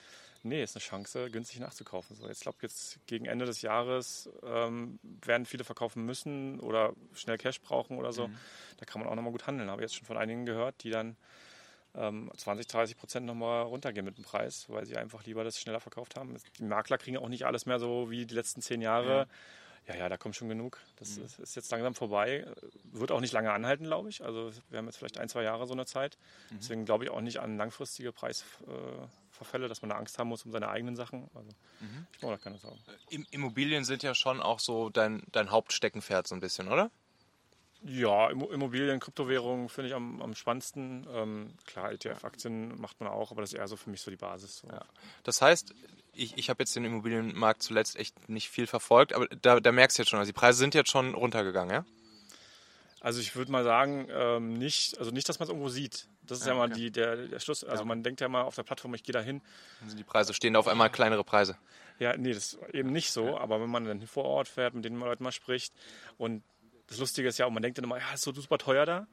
nee, 0.42 0.62
ist 0.62 0.76
eine 0.76 0.82
Chance, 0.82 1.30
günstig 1.30 1.60
nachzukaufen. 1.60 2.16
So, 2.16 2.26
jetzt 2.28 2.42
glaube 2.42 2.58
jetzt 2.62 2.98
gegen 3.06 3.26
Ende 3.26 3.44
des 3.46 3.62
Jahres 3.62 4.28
ähm, 4.44 4.98
werden 5.02 5.46
viele 5.46 5.64
verkaufen 5.64 6.04
müssen 6.04 6.60
oder 6.60 6.94
schnell 7.14 7.38
Cash 7.38 7.60
brauchen 7.60 7.98
oder 7.98 8.12
so. 8.12 8.28
Da 8.78 8.86
kann 8.86 9.00
man 9.00 9.10
auch 9.10 9.14
nochmal 9.14 9.32
gut 9.32 9.46
handeln. 9.46 9.70
Habe 9.70 9.82
jetzt 9.82 9.94
schon 9.94 10.06
von 10.06 10.16
einigen 10.16 10.46
gehört, 10.46 10.82
die 10.82 10.90
dann 10.90 11.16
ähm, 11.94 12.30
20, 12.36 12.66
30 12.66 12.96
Prozent 12.96 13.26
nochmal 13.26 13.64
runtergehen 13.64 14.04
mit 14.04 14.16
dem 14.16 14.24
Preis, 14.24 14.66
weil 14.68 14.86
sie 14.86 14.96
einfach 14.96 15.24
lieber 15.24 15.44
das 15.44 15.58
schneller 15.60 15.80
verkauft 15.80 16.16
haben. 16.16 16.36
Die 16.58 16.62
Makler 16.64 16.98
kriegen 16.98 17.16
auch 17.16 17.28
nicht 17.28 17.44
alles 17.44 17.66
mehr 17.66 17.78
so 17.78 18.10
wie 18.10 18.26
die 18.26 18.34
letzten 18.34 18.62
zehn 18.62 18.80
Jahre. 18.80 19.18
Ja, 19.18 19.26
ja, 19.86 20.08
da 20.08 20.16
kommt 20.16 20.36
schon 20.36 20.48
genug. 20.48 20.78
Das 20.96 21.16
ist, 21.18 21.38
ist 21.40 21.56
jetzt 21.56 21.70
langsam 21.72 21.94
vorbei. 21.94 22.46
Wird 22.84 23.10
auch 23.10 23.20
nicht 23.20 23.32
lange 23.32 23.52
anhalten, 23.52 23.84
glaube 23.84 24.08
ich. 24.08 24.22
Also 24.24 24.52
wir 24.68 24.78
haben 24.78 24.86
jetzt 24.86 24.96
vielleicht 24.98 25.18
ein, 25.18 25.28
zwei 25.28 25.42
Jahre 25.42 25.66
so 25.66 25.72
eine 25.72 25.84
Zeit. 25.86 26.16
Deswegen 26.52 26.84
glaube 26.84 27.04
ich 27.04 27.10
auch 27.10 27.20
nicht 27.20 27.38
an 27.40 27.56
langfristige 27.56 28.12
Preisverfälle, 28.12 29.68
dass 29.68 29.82
man 29.82 29.88
da 29.90 29.96
Angst 29.96 30.18
haben 30.18 30.28
muss 30.28 30.44
um 30.44 30.52
seine 30.52 30.68
eigenen 30.68 30.96
Sachen. 30.96 31.28
Also 31.34 31.50
ich 32.14 32.22
mache 32.22 32.32
da 32.32 32.38
keine 32.38 32.58
Sorgen. 32.58 32.78
Im- 33.08 33.26
Immobilien 33.30 33.84
sind 33.84 34.02
ja 34.02 34.14
schon 34.14 34.40
auch 34.40 34.60
so 34.60 34.90
dein, 34.90 35.22
dein 35.32 35.50
Hauptsteckenpferd 35.50 36.26
so 36.28 36.34
ein 36.34 36.40
bisschen, 36.40 36.68
oder? 36.68 36.90
Ja, 37.82 38.28
Immo- 38.28 38.50
Immobilien, 38.52 39.00
Kryptowährungen 39.00 39.70
finde 39.70 39.88
ich 39.88 39.94
am, 39.94 40.20
am 40.20 40.34
spannendsten. 40.34 41.06
Ähm, 41.10 41.54
klar, 41.64 41.90
ETF-Aktien 41.92 42.78
macht 42.78 43.00
man 43.00 43.08
auch, 43.08 43.30
aber 43.30 43.40
das 43.40 43.54
ist 43.54 43.58
eher 43.58 43.66
so 43.68 43.76
für 43.76 43.88
mich 43.88 44.02
so 44.02 44.10
die 44.10 44.18
Basis. 44.18 44.58
So. 44.58 44.68
Ja. 44.68 44.84
Das 45.24 45.40
heißt, 45.40 45.74
ich, 46.14 46.36
ich 46.36 46.50
habe 46.50 46.62
jetzt 46.62 46.74
den 46.76 46.84
Immobilienmarkt 46.84 47.62
zuletzt 47.62 47.96
echt 47.96 48.28
nicht 48.28 48.50
viel 48.50 48.66
verfolgt, 48.66 49.12
aber 49.12 49.26
da, 49.28 49.60
da 49.60 49.72
merkst 49.72 49.98
du 49.98 50.02
jetzt 50.02 50.10
schon, 50.10 50.18
also 50.18 50.28
die 50.28 50.38
Preise 50.38 50.58
sind 50.58 50.74
jetzt 50.74 50.90
schon 50.90 51.14
runtergegangen, 51.14 51.72
ja? 51.72 51.84
Also 53.00 53.20
ich 53.20 53.34
würde 53.34 53.50
mal 53.50 53.64
sagen, 53.64 54.08
ähm, 54.10 54.52
nicht, 54.54 54.98
also 54.98 55.10
nicht, 55.10 55.26
dass 55.28 55.38
man 55.38 55.44
es 55.44 55.50
irgendwo 55.50 55.70
sieht. 55.70 56.06
Das 56.22 56.38
ist 56.38 56.46
ja, 56.46 56.52
Ja, 56.52 56.58
mal 56.58 56.66
okay. 56.66 56.74
die, 56.74 56.90
der, 56.90 57.16
der 57.28 57.40
Schluss. 57.40 57.64
Also 57.64 57.84
man 57.86 58.02
denkt 58.02 58.20
ja 58.20 58.28
mal 58.28 58.42
auf 58.42 58.54
der 58.54 58.62
Plattform, 58.62 58.94
ich 58.94 59.02
gehe 59.02 59.14
da 59.14 59.20
hin. 59.20 59.40
Sind 59.86 59.98
die 59.98 60.04
Preise 60.04 60.34
stehen 60.34 60.52
da 60.52 60.58
auf 60.60 60.68
einmal 60.68 60.90
kleinere 60.90 61.24
Preise. 61.24 61.56
Ja, 61.98 62.14
nee, 62.16 62.32
das 62.34 62.54
ist 62.54 62.74
eben 62.74 62.92
nicht 62.92 63.10
so. 63.10 63.38
Aber 63.38 63.60
wenn 63.60 63.70
man 63.70 63.86
dann 63.86 64.06
vor 64.06 64.24
Ort 64.24 64.48
fährt, 64.48 64.74
mit 64.74 64.84
den 64.84 64.98
Leuten 64.98 65.24
mal 65.24 65.32
spricht 65.32 65.72
und 66.18 66.42
das 66.88 66.98
Lustige 66.98 67.28
ist 67.28 67.38
ja 67.38 67.46
auch, 67.46 67.50
man 67.50 67.62
denkt 67.62 67.78
dann 67.78 67.84
immer, 67.84 67.98
ja, 67.98 68.12
ist 68.12 68.22
so 68.22 68.32
super 68.32 68.58
teuer 68.58 68.84
da. 68.84 69.06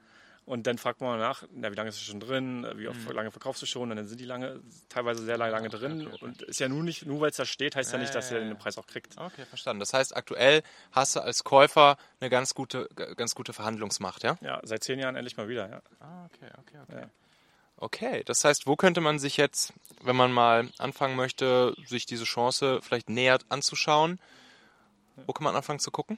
Und 0.48 0.66
dann 0.66 0.78
fragt 0.78 1.02
man 1.02 1.20
nach, 1.20 1.44
na, 1.52 1.70
wie 1.74 1.76
lange 1.76 1.90
ist 1.90 1.98
es 1.98 2.04
schon 2.04 2.22
drin, 2.22 2.66
wie 2.78 2.88
oft, 2.88 3.06
lange 3.12 3.32
verkaufst 3.32 3.62
du 3.62 3.66
schon? 3.66 3.92
Und 3.92 3.98
dann 3.98 4.08
sind 4.08 4.22
die 4.22 4.26
lange, 4.26 4.62
teilweise 4.88 5.22
sehr 5.22 5.38
lange, 5.38 5.52
lange 5.52 5.68
drin. 5.68 6.08
Und 6.22 6.42
ist 6.44 6.62
ja 6.62 6.70
nur 6.70 6.84
nicht, 6.84 7.06
nur 7.06 7.20
weil 7.20 7.32
es 7.32 7.36
da 7.36 7.44
steht, 7.44 7.76
heißt 7.76 7.92
ja, 7.92 7.98
Ja, 7.98 8.02
nicht, 8.02 8.16
dass 8.16 8.32
er 8.32 8.40
ja. 8.40 8.48
den 8.48 8.58
Preis 8.58 8.78
auch 8.78 8.88
kriegt. 8.88 9.18
Okay, 9.18 9.44
verstanden. 9.44 9.82
Das 9.82 9.94
heißt, 9.94 10.16
aktuell 10.16 10.64
hast 10.94 11.18
du 11.18 11.20
als 11.20 11.44
Käufer 11.44 11.98
eine 12.22 12.30
ganz 12.30 12.54
gute, 12.54 12.88
ganz 12.96 13.36
gute 13.36 13.52
Verhandlungsmacht, 13.52 14.24
ja? 14.24 14.38
Ja, 14.40 14.62
seit 14.64 14.86
zehn 14.86 15.00
Jahren 15.00 15.18
endlich 15.18 15.36
mal 15.36 15.50
wieder, 15.50 15.70
ja. 15.70 15.82
Ah, 16.00 16.26
okay, 16.28 16.50
okay, 16.60 16.78
okay. 16.82 17.02
Ja. 17.02 17.10
Okay, 17.76 18.24
das 18.24 18.46
heißt, 18.46 18.68
wo 18.68 18.78
könnte 18.78 19.02
man 19.02 19.20
sich 19.20 19.36
jetzt, 19.36 19.74
wenn 20.02 20.16
man 20.16 20.32
mal 20.32 20.70
anfangen 20.78 21.18
möchte, 21.18 21.76
sich 21.88 22.06
diese 22.06 22.24
Chance 22.24 22.80
vielleicht 22.82 23.10
näher 23.10 23.38
anzuschauen, 23.50 24.18
wo 25.26 25.34
kann 25.34 25.44
man 25.44 25.58
anfangen 25.58 25.80
zu 25.80 25.92
gucken? 25.92 26.18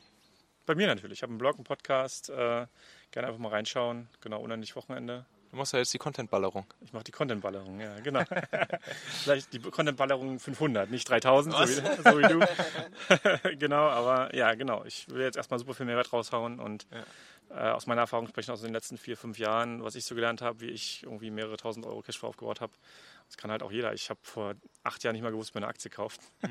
Bei 0.68 0.76
mir 0.76 0.86
natürlich. 0.86 1.18
Ich 1.18 1.24
habe 1.24 1.32
einen 1.32 1.40
Blog, 1.40 1.56
einen 1.56 1.64
Podcast. 1.64 2.30
Äh, 2.30 2.68
gerne 3.12 3.28
einfach 3.28 3.40
mal 3.40 3.50
reinschauen. 3.50 4.08
Genau, 4.22 4.42
unendlich 4.42 4.76
Wochenende. 4.76 5.26
Du 5.52 5.58
machst 5.58 5.74
ja 5.74 5.80
jetzt 5.80 5.94
die 5.94 5.98
Content-Ballerung. 5.98 6.66
Ich 6.82 6.94
mache 6.94 7.06
die 7.06 7.12
Content-Ballerung, 7.12 7.80
ja, 7.80 8.00
genau. 8.02 8.22
Vielleicht 9.24 9.52
die 9.52 9.60
Content-Ballerung 9.60 10.38
500, 10.40 10.92
nicht 10.92 11.10
3000, 11.10 11.56
so 11.56 11.62
wie, 11.62 11.74
so 11.74 12.20
wie 12.20 13.48
du. 13.48 13.58
genau, 13.58 13.88
aber 13.90 14.36
ja, 14.36 14.54
genau. 14.54 14.86
Ich 14.86 15.10
will 15.10 15.24
jetzt 15.24 15.38
erstmal 15.38 15.60
super 15.60 15.74
viel 15.74 15.88
Mehrwert 15.88 16.14
raushauen 16.14 16.60
und 16.60 16.86
äh, 17.50 17.70
aus 17.70 17.88
meiner 17.88 18.02
Erfahrung 18.02 18.28
sprechen 18.28 18.52
aus 18.52 18.62
den 18.62 18.74
letzten 18.74 19.00
vier, 19.00 19.18
fünf 19.18 19.40
Jahren, 19.40 19.84
was 19.84 19.96
ich 19.96 20.06
so 20.06 20.14
gelernt 20.14 20.44
habe, 20.44 20.62
wie 20.62 20.70
ich 20.70 21.02
irgendwie 21.02 21.32
mehrere 21.32 21.58
tausend 21.58 21.86
Euro 21.88 22.04
Cashflow 22.04 22.30
aufgebaut 22.30 22.62
habe. 22.62 22.74
Das 23.26 23.38
kann 23.38 23.50
halt 23.50 23.64
auch 23.64 23.72
jeder. 23.72 23.94
Ich 23.94 24.12
habe 24.12 24.20
vor 24.22 24.54
acht 24.84 25.04
Jahren 25.04 25.14
nicht 25.14 25.24
mal 25.24 25.32
gewusst, 25.32 25.56
wie 25.56 25.58
man 25.58 25.64
eine 25.64 25.72
Aktie 25.72 25.90
kauft. 25.90 26.22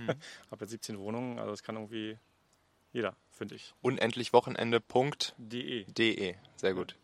habe 0.51 0.61
jetzt 0.65 0.71
17 0.71 0.99
Wohnungen, 0.99 1.39
also 1.39 1.53
das 1.53 1.63
kann 1.63 1.77
irgendwie 1.77 2.19
jeder, 2.93 3.15
finde 3.31 3.55
ich. 3.55 3.73
Unendlichwochenende.de. 3.83 5.85
De, 5.85 6.35
Sehr 6.57 6.75
gut. 6.75 6.97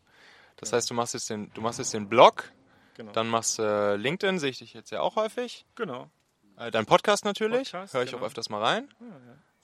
Das 0.57 0.73
heißt, 0.73 0.89
du 0.89 0.93
machst 0.93 1.13
jetzt 1.13 1.29
den, 1.29 1.51
du 1.53 1.61
machst 1.61 1.79
jetzt 1.79 1.93
den 1.93 2.09
Blog, 2.09 2.51
genau. 2.95 3.11
dann 3.11 3.27
machst 3.27 3.59
du 3.59 3.63
äh, 3.63 3.95
LinkedIn, 3.97 4.39
sehe 4.39 4.51
ich 4.51 4.59
dich 4.59 4.73
jetzt 4.73 4.91
ja 4.91 5.01
auch 5.01 5.15
häufig. 5.15 5.65
genau. 5.75 6.09
Äh, 6.57 6.71
dein 6.71 6.85
Podcast 6.85 7.25
natürlich, 7.25 7.73
höre 7.73 7.83
ich 7.83 7.91
genau. 7.91 8.17
auch 8.17 8.21
öfters 8.21 8.49
mal 8.49 8.63
rein. 8.63 8.87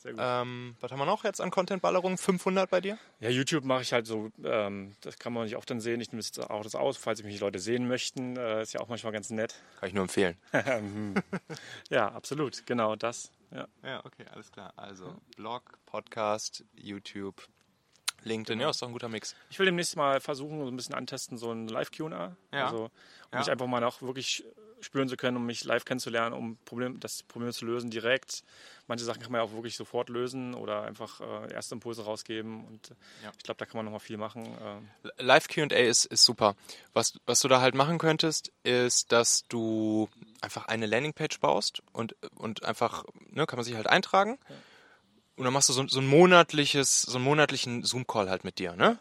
Sehr 0.02 0.14
gut. 0.14 0.22
Ähm, 0.24 0.76
was 0.82 0.92
haben 0.92 0.98
wir 0.98 1.06
noch 1.06 1.24
jetzt 1.24 1.40
an 1.40 1.52
Content-Ballerung? 1.52 2.18
500 2.18 2.70
bei 2.70 2.82
dir? 2.82 2.98
Ja, 3.20 3.30
YouTube 3.30 3.64
mache 3.64 3.84
ich 3.84 3.94
halt 3.94 4.08
so, 4.08 4.32
ähm, 4.44 4.96
das 5.02 5.20
kann 5.20 5.32
man 5.32 5.44
nicht 5.44 5.56
oft 5.56 5.70
dann 5.70 5.80
sehen. 5.80 6.02
Ich 6.02 6.12
nehme 6.12 6.24
jetzt 6.24 6.40
auch 6.40 6.64
das 6.64 6.74
aus, 6.74 6.98
falls 6.98 7.22
mich 7.24 7.36
die 7.36 7.40
Leute 7.40 7.60
sehen 7.60 7.88
möchten. 7.88 8.36
Äh, 8.36 8.64
ist 8.64 8.74
ja 8.74 8.80
auch 8.80 8.88
manchmal 8.88 9.14
ganz 9.14 9.30
nett. 9.30 9.54
Kann 9.80 9.90
ich 9.90 9.94
nur 9.94 10.04
empfehlen. 10.04 10.38
Ja, 11.90 12.08
absolut, 12.08 12.66
genau 12.66 12.96
das. 12.96 13.32
Ja. 13.54 13.68
Ja, 13.84 14.06
okay, 14.06 14.26
alles 14.32 14.52
klar. 14.52 14.74
Also 14.78 15.16
Blog, 15.36 15.78
Podcast, 15.86 16.64
YouTube, 16.74 17.48
LinkedIn, 18.24 18.60
ja, 18.60 18.70
ist 18.70 18.82
doch 18.82 18.88
ein 18.88 18.94
guter 18.94 19.10
Mix. 19.10 19.36
Ich 19.50 19.58
will 19.60 19.66
demnächst 19.66 19.96
mal 19.96 20.20
versuchen, 20.22 20.60
so 20.64 20.68
ein 20.68 20.76
bisschen 20.76 20.96
antesten, 20.96 21.38
so 21.38 21.52
ein 21.52 21.68
Live-QA. 21.68 22.36
Ja. 22.54 22.66
Also, 22.66 22.86
um 22.86 22.90
Ja. 23.34 23.40
mich 23.40 23.50
einfach 23.52 23.68
mal 23.68 23.84
auch 23.84 24.02
wirklich 24.02 24.46
spüren 24.82 25.08
zu 25.08 25.18
können, 25.18 25.38
um 25.38 25.46
mich 25.46 25.64
live 25.64 25.86
kennenzulernen, 25.86 26.34
um 26.34 26.58
Problem, 26.66 27.00
das 27.00 27.24
Problem 27.24 27.52
zu 27.52 27.66
lösen 27.66 27.90
direkt. 27.90 28.44
Manche 28.88 29.06
Sachen 29.06 29.22
kann 29.22 29.32
man 29.32 29.40
ja 29.40 29.46
auch 29.46 29.54
wirklich 29.54 29.76
sofort 29.76 30.10
lösen 30.10 30.54
oder 30.54 30.84
einfach 30.84 31.22
äh, 31.22 31.54
erste 31.54 31.76
Impulse 31.76 32.04
rausgeben. 32.04 32.66
Und 32.66 32.92
äh, 32.92 32.96
Ja. 33.24 33.32
ich 33.38 33.44
glaube, 33.44 33.58
da 33.58 33.66
kann 33.66 33.78
man 33.78 33.86
noch 33.86 33.92
mal 33.94 34.00
viel 34.00 34.18
machen. 34.18 34.46
Ähm, 34.64 34.90
Live 35.18 35.48
QA 35.48 35.66
ist, 35.68 36.06
ist 36.06 36.24
super. 36.24 36.56
Was, 36.94 37.14
was 37.26 37.40
du 37.40 37.48
da 37.48 37.62
halt 37.62 37.76
machen 37.76 37.98
könntest, 37.98 38.52
ist, 38.64 39.12
dass 39.12 39.48
du 39.48 40.10
einfach 40.42 40.66
eine 40.68 40.86
Landingpage 40.88 41.40
baust 41.40 41.82
und, 41.94 42.16
und 42.36 42.66
einfach, 42.66 43.06
ne, 43.30 43.46
kann 43.46 43.58
man 43.58 43.64
sich 43.64 43.76
halt 43.76 43.88
eintragen. 43.88 44.40
Und 45.38 45.46
dann 45.46 45.54
machst 45.54 45.70
du 45.70 45.74
so, 45.74 45.88
so 45.88 46.00
ein 46.00 46.08
monatliches, 46.08 47.02
so 47.02 47.18
einen 47.18 47.26
monatlichen 47.26 47.84
Zoom-Call 47.84 48.30
halt 48.30 48.44
mit 48.44 48.60
dir, 48.60 48.76
ne? 48.76 49.00